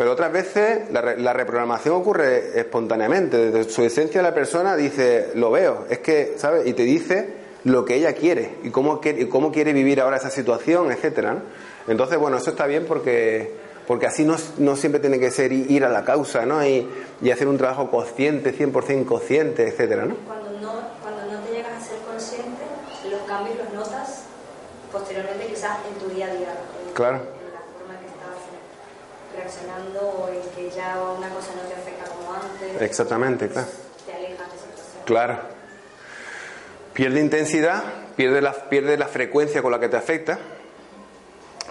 pero 0.00 0.12
otras 0.12 0.32
veces 0.32 0.90
la, 0.90 1.14
la, 1.14 1.34
reprogramación 1.34 1.94
ocurre 1.94 2.58
espontáneamente. 2.58 3.50
Desde 3.50 3.70
su 3.70 3.82
esencia 3.82 4.22
la 4.22 4.32
persona 4.32 4.74
dice, 4.74 5.28
lo 5.34 5.50
veo, 5.50 5.84
es 5.90 5.98
que, 5.98 6.36
¿sabes? 6.38 6.66
Y 6.66 6.72
te 6.72 6.84
dice 6.84 7.34
lo 7.64 7.84
que 7.84 7.96
ella 7.96 8.14
quiere 8.14 8.56
y 8.62 8.70
cómo, 8.70 8.98
quiere, 8.98 9.28
cómo 9.28 9.52
quiere 9.52 9.74
vivir 9.74 10.00
ahora 10.00 10.16
esa 10.16 10.30
situación, 10.30 10.90
etcétera. 10.90 11.42
Entonces, 11.86 12.18
bueno, 12.18 12.38
eso 12.38 12.48
está 12.48 12.66
bien 12.66 12.86
porque, 12.86 13.52
porque 13.86 14.06
así 14.06 14.24
no, 14.24 14.36
no 14.56 14.74
siempre 14.74 15.02
tiene 15.02 15.20
que 15.20 15.30
ser 15.30 15.52
ir 15.52 15.84
a 15.84 15.90
la 15.90 16.02
causa, 16.02 16.46
¿no? 16.46 16.64
Y, 16.64 16.88
y 17.20 17.30
hacer 17.30 17.46
un 17.46 17.58
trabajo 17.58 17.90
consciente, 17.90 18.56
100% 18.56 19.04
consciente, 19.04 19.68
etcétera, 19.68 20.06
¿no? 20.06 20.16
Cuando 20.26 20.50
no, 20.62 20.80
cuando 21.02 21.30
no 21.30 21.40
te 21.40 21.52
llegas 21.52 21.72
a 21.74 21.86
ser 21.86 21.98
consciente, 22.10 22.62
los 23.10 23.20
cambios 23.28 23.54
los 23.58 23.70
notas 23.74 24.22
posteriormente 24.90 25.46
quizás 25.46 25.76
en 25.92 25.98
tu 26.02 26.14
día 26.14 26.24
a 26.24 26.34
día. 26.34 26.54
Claro. 26.94 27.16
En 27.16 27.52
la 27.52 27.60
forma 27.76 28.00
que 28.00 28.06
estabas 28.06 28.38
reaccionando 29.36 30.00
o 30.00 30.28
en 30.28 30.40
que 30.54 30.74
ya 30.74 31.00
una 31.16 31.28
cosa 31.30 31.52
no 31.54 31.62
te 31.62 31.74
afecta 31.74 32.04
como 32.10 32.32
antes. 32.32 32.82
Exactamente, 32.82 33.48
claro. 33.48 33.68
Te 34.06 34.12
alejas 34.12 34.52
de 34.52 34.58
situación. 34.58 35.04
Claro. 35.04 35.38
Pierde 36.92 37.20
intensidad, 37.20 37.82
pierde 38.16 38.40
la, 38.40 38.52
pierde 38.52 38.96
la 38.98 39.06
frecuencia 39.06 39.62
con 39.62 39.72
la 39.72 39.80
que 39.80 39.88
te 39.88 39.96
afecta. 39.96 40.38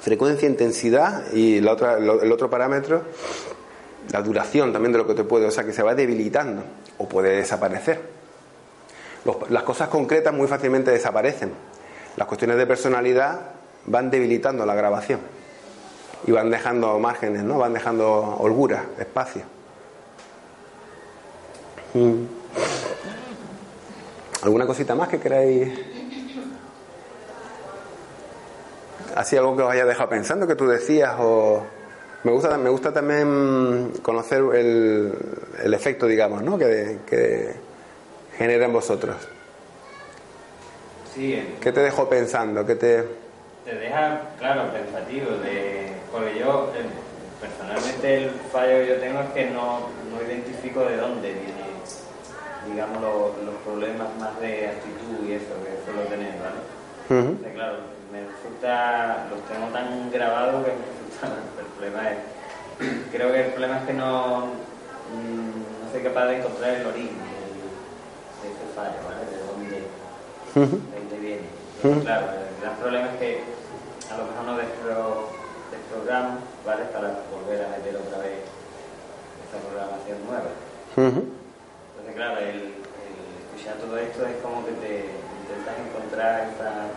Frecuencia, 0.02 0.48
intensidad 0.48 1.32
y 1.34 1.60
la 1.60 1.74
otra, 1.74 1.98
el 1.98 2.32
otro 2.32 2.50
parámetro, 2.50 3.04
la 4.12 4.22
duración 4.22 4.72
también 4.72 4.94
de 4.94 4.98
lo 4.98 5.06
que 5.06 5.14
te 5.14 5.26
puede, 5.26 5.46
o 5.46 5.52
sea 5.52 5.66
que 5.66 5.74
se 5.74 5.84
va 5.84 5.94
debilitando 5.94 6.64
o 6.98 7.10
puede 7.10 7.36
desaparecer. 7.36 8.00
Los, 9.26 9.52
las 9.52 9.64
cosas 9.64 9.90
concretas 9.90 10.34
muy 10.34 10.48
fácilmente 10.48 10.90
desaparecen. 10.92 11.52
Las 12.16 12.28
cuestiones 12.28 12.58
de 12.58 12.66
personalidad 12.66 13.42
van 13.86 14.10
debilitando 14.10 14.66
la 14.66 14.74
grabación 14.74 15.20
y 16.26 16.32
van 16.32 16.50
dejando 16.50 17.00
márgenes, 17.00 17.44
¿no? 17.44 17.58
Van 17.58 17.74
dejando 17.74 18.38
holgura, 18.40 18.86
espacio. 19.00 19.44
Mm. 21.94 22.24
¿Alguna 24.42 24.66
cosita 24.66 24.96
más 24.96 25.10
que 25.10 25.20
queráis? 25.20 25.70
Así 29.16 29.36
algo 29.36 29.56
que 29.58 29.64
os 29.64 29.72
haya 29.72 29.86
dejado 29.86 30.10
pensando, 30.10 30.48
que 30.48 30.56
tú 30.56 30.68
decías, 30.68 31.16
o 31.20 31.64
me 32.24 32.32
gusta, 32.32 32.58
me 32.58 32.70
gusta 32.70 32.94
también 32.94 33.94
conocer 34.02 34.44
el, 34.54 35.14
el 35.62 35.74
efecto, 35.74 36.06
digamos, 36.06 36.44
¿no? 36.44 36.58
que, 36.58 37.00
que 37.08 37.54
genera 38.38 38.66
en 38.66 38.74
vosotros. 38.74 39.16
Sí, 41.14 41.58
¿Qué 41.60 41.72
te 41.72 41.82
dejó 41.82 42.08
pensando? 42.08 42.66
¿Qué 42.66 42.76
te... 42.76 43.06
te 43.70 43.76
deja, 43.78 44.22
claro, 44.40 44.72
pensativo. 44.74 45.32
De, 45.38 45.94
porque 46.12 46.40
yo, 46.40 46.72
eh, 46.76 46.90
personalmente, 47.40 48.24
el 48.24 48.30
fallo 48.52 48.80
que 48.80 48.88
yo 48.88 48.96
tengo 48.96 49.20
es 49.22 49.30
que 49.30 49.50
no, 49.52 49.90
no 50.10 50.22
identifico 50.28 50.82
de 50.86 50.98
dónde 50.98 51.34
viene, 51.34 51.70
digamos, 52.68 53.02
los, 53.02 53.46
los 53.46 53.56
problemas 53.64 54.08
más 54.20 54.40
de 54.42 54.68
actitud 54.68 55.28
y 55.28 55.34
eso 55.34 55.54
que 55.64 55.86
suelo 55.86 56.08
tener, 56.10 56.34
¿vale? 56.42 56.62
Entonces, 57.10 57.54
claro, 57.54 57.78
me 58.12 58.22
resulta, 58.26 59.28
los 59.30 59.42
tengo 59.48 59.68
tan 59.68 60.12
grabados 60.12 60.66
que 60.66 60.72
me 60.72 60.86
resulta, 60.86 61.38
el 61.60 61.66
problema 61.78 62.12
es, 62.12 62.18
creo 63.12 63.32
que 63.32 63.46
el 63.46 63.52
problema 63.52 63.78
es 63.80 63.84
que 63.86 63.94
no, 63.94 64.38
mm, 65.14 65.86
no 65.86 65.92
soy 65.92 66.02
capaz 66.02 66.26
de 66.28 66.38
encontrar 66.38 66.74
el 66.74 66.86
origen 66.86 67.18
de 68.42 68.48
ese 68.50 68.66
fallo, 68.76 68.98
¿vale? 69.06 69.26
De 69.30 69.38
dónde, 69.46 69.78
de 70.56 71.00
dónde 71.00 71.18
viene. 71.18 72.04
Claro, 72.04 72.28
el 72.28 72.62
gran 72.62 72.76
problema 72.76 73.08
es 73.14 73.20
que 73.20 73.59
a 74.12 74.18
lo 74.18 74.24
mejor 74.26 74.44
no 74.46 74.58
despro, 74.58 75.30
desprogramo, 75.72 76.40
¿vale? 76.66 76.84
Para 76.86 77.22
volver 77.30 77.66
a 77.66 77.70
meter 77.70 77.96
otra 77.96 78.18
vez 78.20 78.42
esta 79.46 79.58
programación 79.66 80.18
nueva. 80.26 80.50
Ujú. 80.98 81.22
Entonces, 81.30 82.16
claro, 82.16 82.38
el, 82.40 82.56
el 82.56 83.18
escuchar 83.46 83.76
todo 83.78 83.98
esto 83.98 84.26
es 84.26 84.36
como 84.42 84.66
que 84.66 84.72
te 84.74 85.06
intentas 85.06 85.76
encontrar 85.78 86.50
esa, 86.50 86.90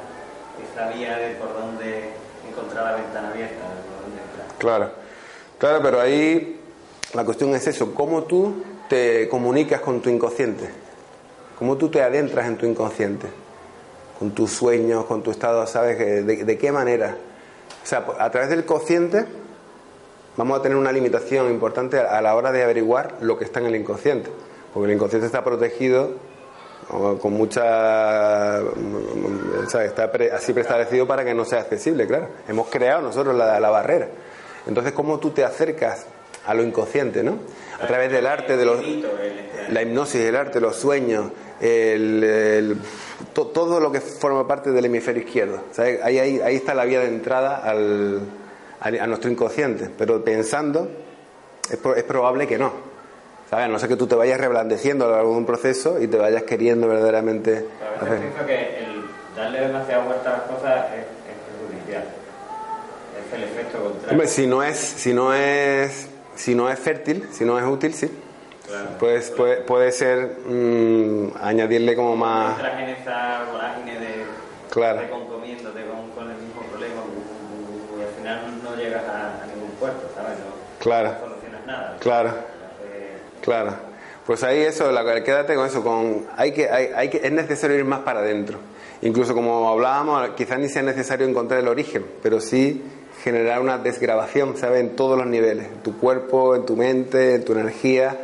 esa 0.60 0.96
vía 0.96 1.18
de 1.18 1.34
por 1.36 1.52
dónde 1.52 2.10
encontrar 2.48 2.84
la 2.84 2.96
ventana 2.96 3.28
abierta, 3.30 3.60
por 3.60 4.02
dónde 4.08 4.20
entrar. 4.22 4.46
Claro, 4.58 4.90
claro, 5.58 5.82
pero 5.82 6.00
ahí 6.00 6.60
la 7.14 7.24
cuestión 7.24 7.54
es 7.54 7.66
eso, 7.66 7.94
cómo 7.94 8.24
tú 8.24 8.64
te 8.88 9.28
comunicas 9.28 9.80
con 9.80 10.00
tu 10.00 10.10
inconsciente, 10.10 10.70
cómo 11.58 11.76
tú 11.76 11.88
te 11.88 12.02
adentras 12.02 12.46
en 12.46 12.56
tu 12.56 12.66
inconsciente, 12.66 13.28
con 14.22 14.30
tus 14.30 14.52
sueños, 14.52 15.04
con 15.06 15.20
tu 15.24 15.32
estado, 15.32 15.66
¿sabes? 15.66 15.98
De, 15.98 16.44
de 16.44 16.56
qué 16.56 16.70
manera. 16.70 17.16
O 17.82 17.84
sea, 17.84 18.06
a 18.20 18.30
través 18.30 18.50
del 18.50 18.64
consciente 18.64 19.26
vamos 20.36 20.60
a 20.60 20.62
tener 20.62 20.78
una 20.78 20.92
limitación 20.92 21.50
importante 21.50 21.98
a 21.98 22.22
la 22.22 22.36
hora 22.36 22.52
de 22.52 22.62
averiguar 22.62 23.16
lo 23.20 23.36
que 23.36 23.44
está 23.44 23.58
en 23.58 23.66
el 23.66 23.74
inconsciente, 23.74 24.30
porque 24.72 24.88
el 24.88 24.94
inconsciente 24.94 25.26
está 25.26 25.42
protegido 25.42 26.10
con 27.20 27.32
mucha 27.32 28.60
está 29.84 30.12
así 30.36 30.52
preestablecido 30.52 31.04
para 31.04 31.24
que 31.24 31.34
no 31.34 31.44
sea 31.44 31.62
accesible 31.62 32.06
claro. 32.06 32.28
Hemos 32.46 32.68
creado 32.68 33.02
nosotros 33.02 33.34
la, 33.34 33.58
la 33.58 33.70
barrera. 33.70 34.06
Entonces 34.68 34.92
cómo 34.92 35.18
tú 35.18 35.30
te 35.30 35.44
acercas 35.44 36.06
a 36.46 36.54
lo 36.54 36.62
inconsciente 36.62 37.22
no 37.22 37.38
a 37.80 37.86
través 37.86 38.10
del 38.12 38.26
arte 38.26 38.56
de 38.56 38.64
los 38.64 38.80
el- 38.80 39.06
la 39.70 39.82
hipnosis 39.82 40.20
el 40.22 40.36
arte 40.36 40.60
los 40.60 40.76
sueños 40.76 41.26
el, 41.60 42.24
el- 42.24 42.76
to- 43.32 43.46
todo 43.48 43.78
lo 43.80 43.92
que 43.92 44.00
forma 44.00 44.46
parte 44.48 44.72
del 44.72 44.84
hemisferio 44.86 45.22
izquierdo. 45.22 45.62
Ahí, 45.78 46.18
ahí, 46.18 46.40
ahí 46.40 46.56
está 46.56 46.74
la 46.74 46.84
vía 46.84 46.98
de 47.00 47.06
entrada 47.06 47.56
al, 47.58 48.20
al- 48.80 49.00
a 49.00 49.06
nuestro 49.06 49.30
inconsciente 49.30 49.88
pero 49.96 50.22
pensando 50.24 50.90
es, 51.70 51.78
es 51.96 52.02
probable 52.04 52.46
que 52.48 52.58
no 52.58 52.72
¿sabes? 53.48 53.66
a 53.66 53.68
no 53.68 53.78
ser 53.78 53.88
que 53.88 53.96
tú 53.96 54.06
te 54.08 54.16
vayas 54.16 54.40
reblandeciendo 54.40 55.04
a 55.04 55.08
lo 55.08 55.14
largo 55.16 55.30
de 55.32 55.36
un 55.38 55.46
proceso 55.46 56.00
y 56.00 56.08
te 56.08 56.16
vayas 56.16 56.42
queriendo 56.42 56.88
verdaderamente 56.88 57.64
Pero 57.78 57.90
a 58.00 58.04
veces 58.14 58.20
pienso 58.32 58.46
que 58.46 58.78
el 58.84 59.02
darle 59.36 59.60
demasiada 59.60 60.04
vuelta 60.04 60.28
a 60.28 60.32
las 60.38 60.42
cosas 60.42 60.86
es, 60.94 61.00
es 61.00 61.36
perjudicial. 61.46 62.04
Es 63.28 63.34
el 63.34 63.42
efecto 63.44 63.78
contrario. 63.82 64.10
Hombre, 64.10 64.26
si 64.26 64.46
no 64.48 64.62
es, 64.64 64.76
si 64.78 65.14
no 65.14 65.32
es, 65.32 66.08
si 66.42 66.54
no 66.56 66.68
es 66.68 66.78
fértil, 66.78 67.28
si 67.30 67.44
no 67.44 67.56
es 67.58 67.64
útil, 67.64 67.94
sí. 67.94 68.10
Claro. 68.66 68.88
Pues 68.98 69.30
puede, 69.30 69.56
puede 69.62 69.92
ser 69.92 70.38
mm, 70.46 71.32
añadirle 71.40 71.94
como 71.94 72.16
más. 72.16 72.54
Entras 72.58 72.80
en 72.82 72.88
esa 72.90 73.44
vorágine 73.52 73.98
de 74.00 74.24
Claro. 74.70 75.00
de 75.02 75.08
concomiéndote 75.10 75.84
con, 75.86 76.10
con 76.10 76.30
el 76.30 76.36
mismo 76.38 76.62
problema 76.62 77.00
bu, 77.02 77.94
bu, 77.94 78.00
y 78.00 78.02
al 78.02 78.08
final 78.18 78.62
no 78.64 78.74
llegas 78.76 79.04
a, 79.04 79.42
a 79.42 79.46
ningún 79.46 79.70
puerto, 79.78 80.08
¿sabes? 80.16 80.38
No, 80.38 80.46
Claro. 80.80 81.12
no 81.12 81.28
solucionas 81.28 81.66
nada. 81.66 81.96
Claro. 82.00 82.30
Eh, 82.30 83.18
Claro. 83.42 83.76
Pues 84.26 84.44
ahí 84.44 84.60
eso, 84.60 84.92
la, 84.92 85.04
quédate 85.24 85.56
con 85.56 85.66
eso, 85.66 85.82
con 85.82 86.26
hay 86.36 86.52
que, 86.52 86.70
hay, 86.70 86.90
hay 86.94 87.10
que, 87.10 87.20
es 87.24 87.32
necesario 87.32 87.76
ir 87.76 87.84
más 87.84 88.00
para 88.00 88.20
adentro. 88.20 88.58
Incluso 89.02 89.34
como 89.34 89.68
hablábamos, 89.68 90.30
quizás 90.36 90.60
ni 90.60 90.68
sea 90.68 90.82
necesario 90.82 91.26
encontrar 91.26 91.58
el 91.58 91.66
origen, 91.66 92.06
pero 92.22 92.40
sí 92.40 92.82
generar 93.24 93.60
una 93.60 93.78
desgrabación, 93.78 94.56
¿sabes? 94.56 94.80
En 94.80 94.94
todos 94.94 95.18
los 95.18 95.26
niveles, 95.26 95.66
en 95.66 95.82
tu 95.82 95.98
cuerpo, 95.98 96.54
en 96.54 96.64
tu 96.64 96.76
mente, 96.76 97.34
en 97.34 97.44
tu 97.44 97.52
energía. 97.52 98.16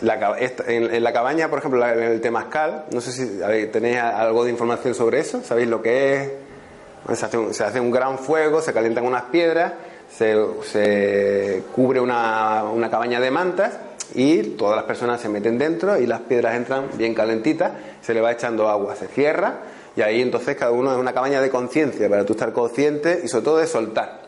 La 0.00 0.36
en, 0.38 0.94
en 0.94 1.04
la 1.04 1.12
cabaña, 1.12 1.50
por 1.50 1.58
ejemplo, 1.58 1.86
en 1.86 2.02
el 2.02 2.20
temazcal, 2.22 2.86
no 2.90 3.00
sé 3.02 3.12
si 3.12 3.26
tenéis 3.70 3.98
algo 3.98 4.44
de 4.44 4.50
información 4.50 4.94
sobre 4.94 5.18
eso, 5.18 5.42
¿sabéis 5.42 5.68
lo 5.68 5.82
que 5.82 6.14
es? 6.14 7.18
Se 7.18 7.26
hace, 7.26 7.36
un, 7.36 7.52
se 7.52 7.64
hace 7.64 7.80
un 7.80 7.90
gran 7.90 8.18
fuego, 8.18 8.62
se 8.62 8.72
calientan 8.72 9.04
unas 9.04 9.24
piedras, 9.24 9.72
se, 10.10 10.36
se 10.64 11.62
cubre 11.74 12.00
una 12.00 12.88
cabaña 12.90 13.20
de 13.20 13.30
mantas 13.30 13.72
y 14.14 14.42
todas 14.42 14.76
las 14.76 14.84
personas 14.84 15.20
se 15.20 15.28
meten 15.28 15.58
dentro 15.58 15.98
y 15.98 16.06
las 16.06 16.20
piedras 16.20 16.54
entran 16.56 16.86
bien 16.94 17.14
calentitas, 17.14 17.72
se 18.02 18.14
le 18.14 18.20
va 18.20 18.32
echando 18.32 18.68
agua, 18.68 18.96
se 18.96 19.06
cierra 19.08 19.56
y 19.96 20.00
ahí 20.02 20.22
entonces 20.22 20.56
cada 20.56 20.70
uno 20.72 20.92
es 20.92 20.98
una 20.98 21.12
cabaña 21.12 21.40
de 21.40 21.50
conciencia 21.50 22.08
para 22.08 22.24
tú 22.24 22.32
estar 22.32 22.52
consciente 22.52 23.20
y 23.24 23.28
sobre 23.28 23.44
todo 23.44 23.56
de 23.58 23.66
soltar. 23.66 24.22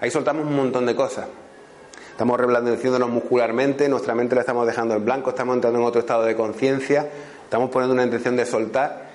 Ahí 0.00 0.10
soltamos 0.10 0.46
un 0.46 0.54
montón 0.54 0.86
de 0.86 0.94
cosas. 0.94 1.26
Estamos 2.10 2.38
reblandeciéndonos 2.38 3.08
muscularmente, 3.10 3.88
nuestra 3.88 4.14
mente 4.14 4.34
la 4.36 4.42
estamos 4.42 4.66
dejando 4.66 4.94
en 4.94 5.04
blanco, 5.04 5.30
estamos 5.30 5.54
entrando 5.56 5.80
en 5.80 5.84
otro 5.84 6.00
estado 6.00 6.22
de 6.24 6.36
conciencia, 6.36 7.08
estamos 7.42 7.70
poniendo 7.70 7.92
una 7.94 8.04
intención 8.04 8.36
de 8.36 8.46
soltar 8.46 9.10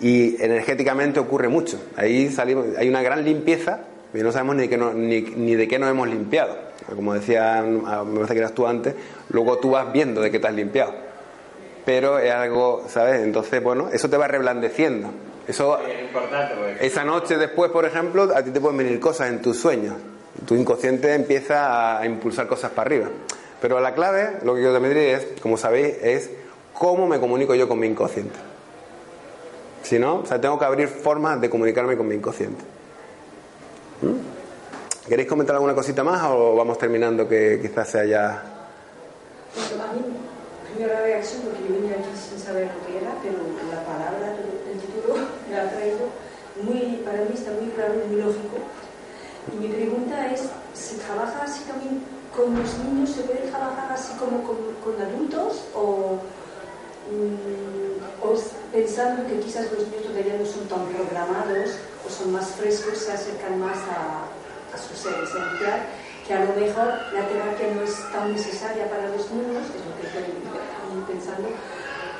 y 0.00 0.42
energéticamente 0.42 1.20
ocurre 1.20 1.48
mucho. 1.48 1.78
Ahí 1.96 2.30
salimos, 2.30 2.66
hay 2.78 2.88
una 2.88 3.02
gran 3.02 3.24
limpieza 3.24 3.80
y 4.14 4.18
no 4.18 4.32
sabemos 4.32 4.56
ni, 4.56 4.68
que 4.68 4.76
no- 4.78 4.92
ni, 4.94 5.20
ni 5.20 5.54
de 5.54 5.68
qué 5.68 5.78
nos 5.78 5.90
hemos 5.90 6.08
limpiado. 6.08 6.56
Como 6.92 7.14
decía, 7.14 7.62
me 7.62 8.14
parece 8.14 8.34
que 8.34 8.40
eras 8.40 8.52
tú 8.52 8.66
antes, 8.66 8.94
luego 9.30 9.58
tú 9.58 9.70
vas 9.70 9.92
viendo 9.92 10.20
de 10.20 10.30
qué 10.30 10.38
te 10.38 10.46
has 10.46 10.54
limpiado. 10.54 10.92
Pero 11.84 12.18
es 12.18 12.32
algo, 12.32 12.84
¿sabes? 12.88 13.22
Entonces, 13.22 13.62
bueno, 13.62 13.88
eso 13.92 14.08
te 14.08 14.16
va 14.16 14.28
reblandeciendo. 14.28 15.10
Eso, 15.46 15.78
es 15.78 16.92
esa 16.92 17.04
noche 17.04 17.36
después, 17.36 17.70
por 17.70 17.84
ejemplo, 17.84 18.30
a 18.34 18.42
ti 18.42 18.50
te 18.50 18.60
pueden 18.60 18.78
venir 18.78 18.98
cosas 18.98 19.28
en 19.28 19.42
tus 19.42 19.58
sueños. 19.58 19.94
Tu 20.46 20.54
inconsciente 20.54 21.14
empieza 21.14 21.98
a 21.98 22.06
impulsar 22.06 22.46
cosas 22.46 22.70
para 22.70 22.86
arriba. 22.88 23.08
Pero 23.60 23.80
la 23.80 23.94
clave, 23.94 24.38
lo 24.42 24.54
que 24.54 24.62
yo 24.62 24.72
también 24.72 24.94
diría 24.94 25.18
es, 25.18 25.40
como 25.40 25.56
sabéis, 25.56 25.96
es 26.02 26.30
cómo 26.72 27.06
me 27.06 27.20
comunico 27.20 27.54
yo 27.54 27.68
con 27.68 27.78
mi 27.78 27.86
inconsciente. 27.86 28.38
Si 29.82 29.98
no, 29.98 30.20
o 30.20 30.26
sea, 30.26 30.40
tengo 30.40 30.58
que 30.58 30.64
abrir 30.64 30.88
formas 30.88 31.40
de 31.40 31.50
comunicarme 31.50 31.96
con 31.96 32.08
mi 32.08 32.14
inconsciente. 32.14 32.64
¿Mm? 34.00 34.33
¿Queréis 35.08 35.28
comentar 35.28 35.56
alguna 35.56 35.74
cosita 35.74 36.02
más 36.02 36.22
o 36.24 36.56
vamos 36.56 36.78
terminando 36.78 37.28
que 37.28 37.60
quizás 37.60 37.88
sea 37.88 38.04
ya... 38.04 38.30
a 38.30 39.92
mí, 39.92 40.02
primera 40.72 41.00
reacción, 41.00 41.42
porque 41.42 41.60
yo 41.68 41.74
venía 41.74 41.96
aquí 41.96 42.08
sin 42.16 42.38
saber 42.38 42.68
lo 42.72 42.86
que 42.86 42.98
era, 42.98 43.12
pero 43.22 43.36
la 43.70 43.84
palabra, 43.84 44.36
el 44.70 44.80
título 44.80 45.28
me 45.50 45.60
ha 45.60 45.70
traído 45.70 46.08
muy, 46.62 47.02
para 47.04 47.18
mí 47.18 47.34
está 47.34 47.50
muy 47.52 47.70
claro 47.70 47.94
y 47.94 48.08
muy 48.08 48.22
lógico. 48.22 48.56
Y 49.52 49.56
mi 49.56 49.68
pregunta 49.68 50.32
es, 50.32 50.48
¿se 50.72 50.96
trabaja 50.96 51.42
así 51.42 51.64
también 51.64 52.02
con 52.34 52.56
los 52.58 52.78
niños? 52.78 53.10
¿Se 53.10 53.22
puede 53.22 53.50
trabajar 53.50 53.92
así 53.92 54.14
como 54.18 54.42
con, 54.42 54.56
con 54.82 55.00
adultos? 55.02 55.64
¿O 55.74 56.18
Mm, 57.04 58.00
o 58.24 58.32
pensando 58.72 59.28
que 59.28 59.38
quizás 59.40 59.70
los 59.72 59.84
niños 59.88 60.04
todavía 60.08 60.38
no 60.40 60.46
son 60.46 60.64
tan 60.68 60.86
programados 60.88 61.76
o 62.00 62.08
son 62.08 62.32
más 62.32 62.48
frescos, 62.56 62.96
se 62.96 63.12
acercan 63.12 63.60
más 63.60 63.76
a, 63.92 64.24
su 64.76 64.94
ser 64.94 65.14
esencial, 65.22 65.86
que 66.26 66.34
a 66.34 66.44
lo 66.44 66.54
mejor 66.54 66.88
la 67.12 67.26
terapia 67.28 67.74
no 67.74 67.82
es 67.82 67.94
tan 68.12 68.32
necesaria 68.32 68.88
para 68.88 69.08
los 69.08 69.30
niños, 69.30 69.68
es 69.68 69.82
lo 69.84 69.92
que 70.00 70.06
estoy 70.08 70.24
pensando, 71.06 71.48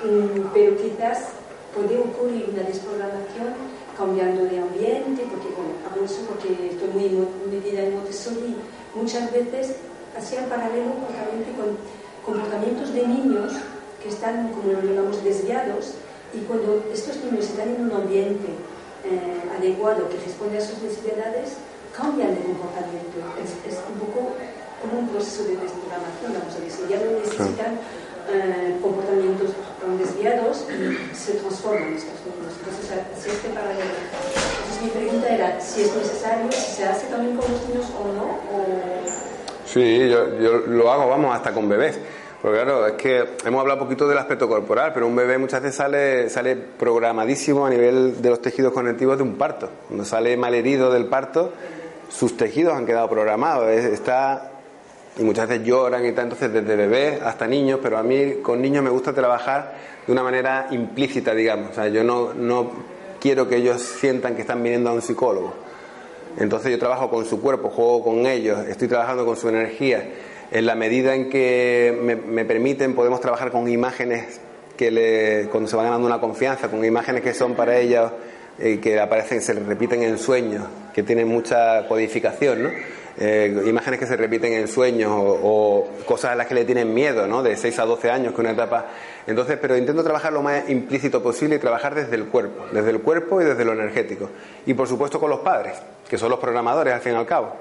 mm, 0.04 0.52
pero 0.52 0.76
quizás 0.76 1.34
puede 1.74 1.98
ocurrir 1.98 2.50
una 2.52 2.62
desprogramación 2.62 3.54
cambiando 3.96 4.44
de 4.44 4.58
ambiente, 4.58 5.26
porque 5.30 5.48
bueno, 5.56 5.74
hablo 5.88 6.04
eso 6.04 6.22
porque 6.28 6.70
estoy 6.70 6.88
muy 6.88 7.26
metida 7.50 7.82
en 7.82 7.94
Montessori, 7.94 8.56
muchas 8.94 9.32
veces 9.32 9.76
hacía 10.16 10.48
paralelo 10.48 10.94
con 11.56 11.78
comportamientos 12.24 12.92
de 12.94 13.06
niños 13.06 13.52
que 14.02 14.08
están, 14.08 14.52
como 14.52 14.72
lo 14.72 14.82
llamamos, 14.82 15.22
desviados 15.24 15.94
y 16.32 16.38
cuando 16.40 16.84
estos 16.92 17.16
niños 17.24 17.46
están 17.46 17.68
en 17.74 17.82
un 17.82 17.92
ambiente 17.92 18.48
eh, 19.04 19.42
adecuado 19.56 20.08
que 20.08 20.16
responde 20.16 20.58
a 20.58 20.60
sus 20.60 20.82
necesidades, 20.82 21.56
cambian 21.96 22.34
de 22.34 22.42
comportamiento. 22.42 23.22
Es, 23.38 23.78
un 23.88 23.98
poco 23.98 24.34
como 24.82 25.00
un 25.00 25.08
proceso 25.08 25.44
de 25.44 25.56
desprogramación, 25.56 26.34
vamos 26.34 26.54
a 26.54 26.60
decir. 26.60 26.86
Ya 26.88 26.98
no 26.98 27.18
necesitan 27.18 27.78
eh, 28.30 28.76
comportamientos 28.82 29.50
desviados 29.98 30.66
y 30.68 31.14
se 31.14 31.32
transforman 31.38 31.94
estos 31.94 32.18
niños. 32.26 32.52
Entonces, 32.58 33.22
si 33.22 33.30
este 33.30 33.48
paralelo. 33.50 33.94
Entonces, 33.94 34.82
mi 34.82 34.90
pregunta 34.90 35.28
era 35.28 35.60
si 35.60 35.82
es 35.82 35.94
necesario, 35.94 36.50
si 36.52 36.76
se 36.76 36.84
hace 36.84 37.06
también 37.06 37.36
con 37.36 37.50
los 37.50 37.68
niños 37.68 37.86
o 37.94 38.12
no. 38.12 38.26
O... 38.52 38.64
Sí, 39.66 40.08
yo, 40.08 40.38
yo 40.38 40.52
lo 40.66 40.90
hago, 40.92 41.08
vamos, 41.08 41.34
hasta 41.34 41.52
con 41.52 41.68
bebés. 41.68 41.98
Porque 42.44 42.58
claro, 42.58 42.86
es 42.86 42.92
que 42.94 43.24
hemos 43.46 43.62
hablado 43.62 43.80
un 43.80 43.86
poquito 43.86 44.06
del 44.06 44.18
aspecto 44.18 44.46
corporal, 44.46 44.90
pero 44.92 45.06
un 45.06 45.16
bebé 45.16 45.38
muchas 45.38 45.62
veces 45.62 45.76
sale, 45.76 46.28
sale 46.28 46.56
programadísimo 46.56 47.64
a 47.64 47.70
nivel 47.70 48.20
de 48.20 48.28
los 48.28 48.42
tejidos 48.42 48.74
conectivos 48.74 49.16
de 49.16 49.22
un 49.22 49.36
parto. 49.36 49.70
Cuando 49.88 50.04
sale 50.04 50.36
malherido 50.36 50.92
del 50.92 51.06
parto, 51.06 51.54
sus 52.16 52.36
tejidos 52.36 52.74
han 52.74 52.86
quedado 52.86 53.08
programados. 53.08 53.68
Está, 53.68 54.50
y 55.18 55.22
muchas 55.22 55.48
veces 55.48 55.66
lloran 55.66 56.04
y 56.06 56.12
tal, 56.12 56.24
entonces 56.24 56.52
desde 56.52 56.76
bebé 56.76 57.20
hasta 57.22 57.46
niños, 57.46 57.80
pero 57.82 57.98
a 57.98 58.02
mí 58.02 58.36
con 58.42 58.60
niños 58.60 58.84
me 58.84 58.90
gusta 58.90 59.12
trabajar 59.12 59.74
de 60.06 60.12
una 60.12 60.22
manera 60.22 60.68
implícita, 60.70 61.34
digamos. 61.34 61.70
O 61.70 61.74
sea, 61.74 61.88
yo 61.88 62.04
no, 62.04 62.34
no 62.34 62.70
quiero 63.20 63.48
que 63.48 63.56
ellos 63.56 63.80
sientan 63.80 64.34
que 64.34 64.42
están 64.42 64.62
viniendo 64.62 64.90
a 64.90 64.92
un 64.92 65.02
psicólogo. 65.02 65.54
Entonces 66.38 66.72
yo 66.72 66.78
trabajo 66.78 67.10
con 67.10 67.24
su 67.24 67.40
cuerpo, 67.40 67.70
juego 67.70 68.02
con 68.02 68.26
ellos, 68.26 68.58
estoy 68.68 68.88
trabajando 68.88 69.24
con 69.24 69.36
su 69.36 69.48
energía 69.48 70.04
en 70.50 70.66
la 70.66 70.74
medida 70.74 71.14
en 71.14 71.30
que 71.30 71.98
me, 72.00 72.44
permiten, 72.44 72.94
podemos 72.94 73.20
trabajar 73.20 73.50
con 73.50 73.68
imágenes 73.68 74.40
que 74.76 74.90
le, 74.90 75.48
cuando 75.50 75.68
se 75.68 75.76
va 75.76 75.84
ganando 75.84 76.06
una 76.06 76.20
confianza, 76.20 76.68
con 76.68 76.84
imágenes 76.84 77.22
que 77.22 77.34
son 77.34 77.54
para 77.54 77.78
ellos, 77.78 78.10
eh, 78.58 78.78
que 78.80 79.00
aparecen, 79.00 79.40
se 79.40 79.52
repiten 79.54 80.02
en 80.02 80.18
sueños, 80.18 80.64
que 80.92 81.02
tienen 81.02 81.28
mucha 81.28 81.86
codificación, 81.88 82.62
¿no? 82.64 82.70
Eh, 83.16 83.62
imágenes 83.66 84.00
que 84.00 84.06
se 84.06 84.16
repiten 84.16 84.52
en 84.54 84.66
sueños 84.66 85.12
o, 85.14 85.88
cosas 86.04 86.32
a 86.32 86.34
las 86.34 86.48
que 86.48 86.54
le 86.54 86.64
tienen 86.64 86.92
miedo, 86.92 87.28
¿no? 87.28 87.42
De 87.42 87.56
6 87.56 87.78
a 87.78 87.84
12 87.84 88.10
años, 88.10 88.34
que 88.34 88.40
una 88.40 88.50
etapa. 88.50 88.86
Entonces, 89.26 89.56
pero 89.60 89.76
intento 89.76 90.02
trabajar 90.02 90.32
lo 90.32 90.42
más 90.42 90.68
implícito 90.68 91.22
posible 91.22 91.56
y 91.56 91.58
trabajar 91.58 91.94
desde 91.94 92.16
el 92.16 92.26
cuerpo, 92.26 92.66
desde 92.72 92.90
el 92.90 93.00
cuerpo 93.00 93.40
y 93.40 93.44
desde 93.44 93.64
lo 93.64 93.72
energético. 93.72 94.30
Y 94.66 94.74
por 94.74 94.88
supuesto 94.88 95.20
con 95.20 95.30
los 95.30 95.40
padres, 95.40 95.74
que 96.08 96.18
son 96.18 96.30
los 96.30 96.40
programadores 96.40 96.92
al 96.92 97.00
fin 97.00 97.12
y 97.12 97.16
al 97.16 97.26
cabo. 97.26 97.54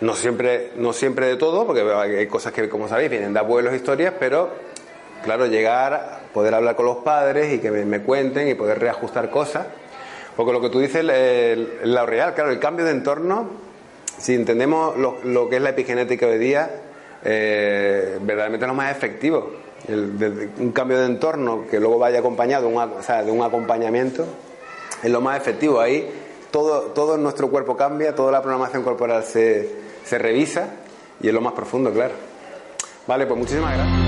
No 0.00 0.16
siempre, 0.16 0.72
no 0.76 0.92
siempre 0.92 1.26
de 1.26 1.36
todo, 1.36 1.66
porque 1.66 1.82
hay 1.82 2.26
cosas 2.26 2.52
que, 2.52 2.68
como 2.68 2.88
sabéis, 2.88 3.10
vienen 3.10 3.32
de 3.32 3.38
abuelos, 3.38 3.74
historias, 3.74 4.14
pero 4.18 4.50
claro, 5.22 5.46
llegar, 5.46 6.22
poder 6.34 6.54
hablar 6.54 6.74
con 6.74 6.86
los 6.86 6.98
padres 6.98 7.52
y 7.52 7.58
que 7.58 7.70
me, 7.70 8.00
cuenten 8.00 8.48
y 8.48 8.54
poder 8.54 8.80
reajustar 8.80 9.30
cosas. 9.30 9.66
Porque 10.36 10.52
lo 10.52 10.60
que 10.60 10.70
tú 10.70 10.80
dices 10.80 11.04
es 11.08 11.58
lo 11.84 12.06
real, 12.06 12.34
claro, 12.34 12.50
el 12.50 12.58
cambio 12.58 12.84
de 12.84 12.92
entorno, 12.92 13.48
si 14.18 14.34
entendemos 14.34 14.96
lo, 14.96 15.48
que 15.48 15.56
es 15.56 15.62
la 15.62 15.70
epigenética 15.70 16.26
hoy 16.26 16.38
día, 16.38 16.70
eh, 17.24 18.18
verdaderamente 18.20 18.64
es 18.64 18.68
lo 18.68 18.74
más 18.74 18.90
efectivo. 18.90 19.52
un 19.88 20.72
cambio 20.72 20.98
de 21.00 21.06
entorno 21.06 21.64
que 21.70 21.78
luego 21.80 21.98
vaya 21.98 22.20
acompañado 22.20 22.68
de 22.68 23.30
un 23.30 23.42
acompañamiento 23.42 24.26
es 25.02 25.10
lo 25.10 25.20
más 25.20 25.36
efectivo. 25.38 25.80
Ahí 25.80 26.08
todo, 26.50 26.82
todo 26.92 27.16
nuestro 27.16 27.50
cuerpo 27.50 27.76
cambia, 27.76 28.14
toda 28.14 28.32
la 28.32 28.42
programación 28.42 28.82
corporal 28.82 29.24
se, 29.24 29.70
se 30.04 30.18
revisa 30.18 30.68
y 31.20 31.28
es 31.28 31.34
lo 31.34 31.40
más 31.40 31.52
profundo, 31.52 31.92
claro. 31.92 32.14
Vale, 33.06 33.26
pues 33.26 33.38
muchísimas 33.38 33.74
gracias. 33.74 34.01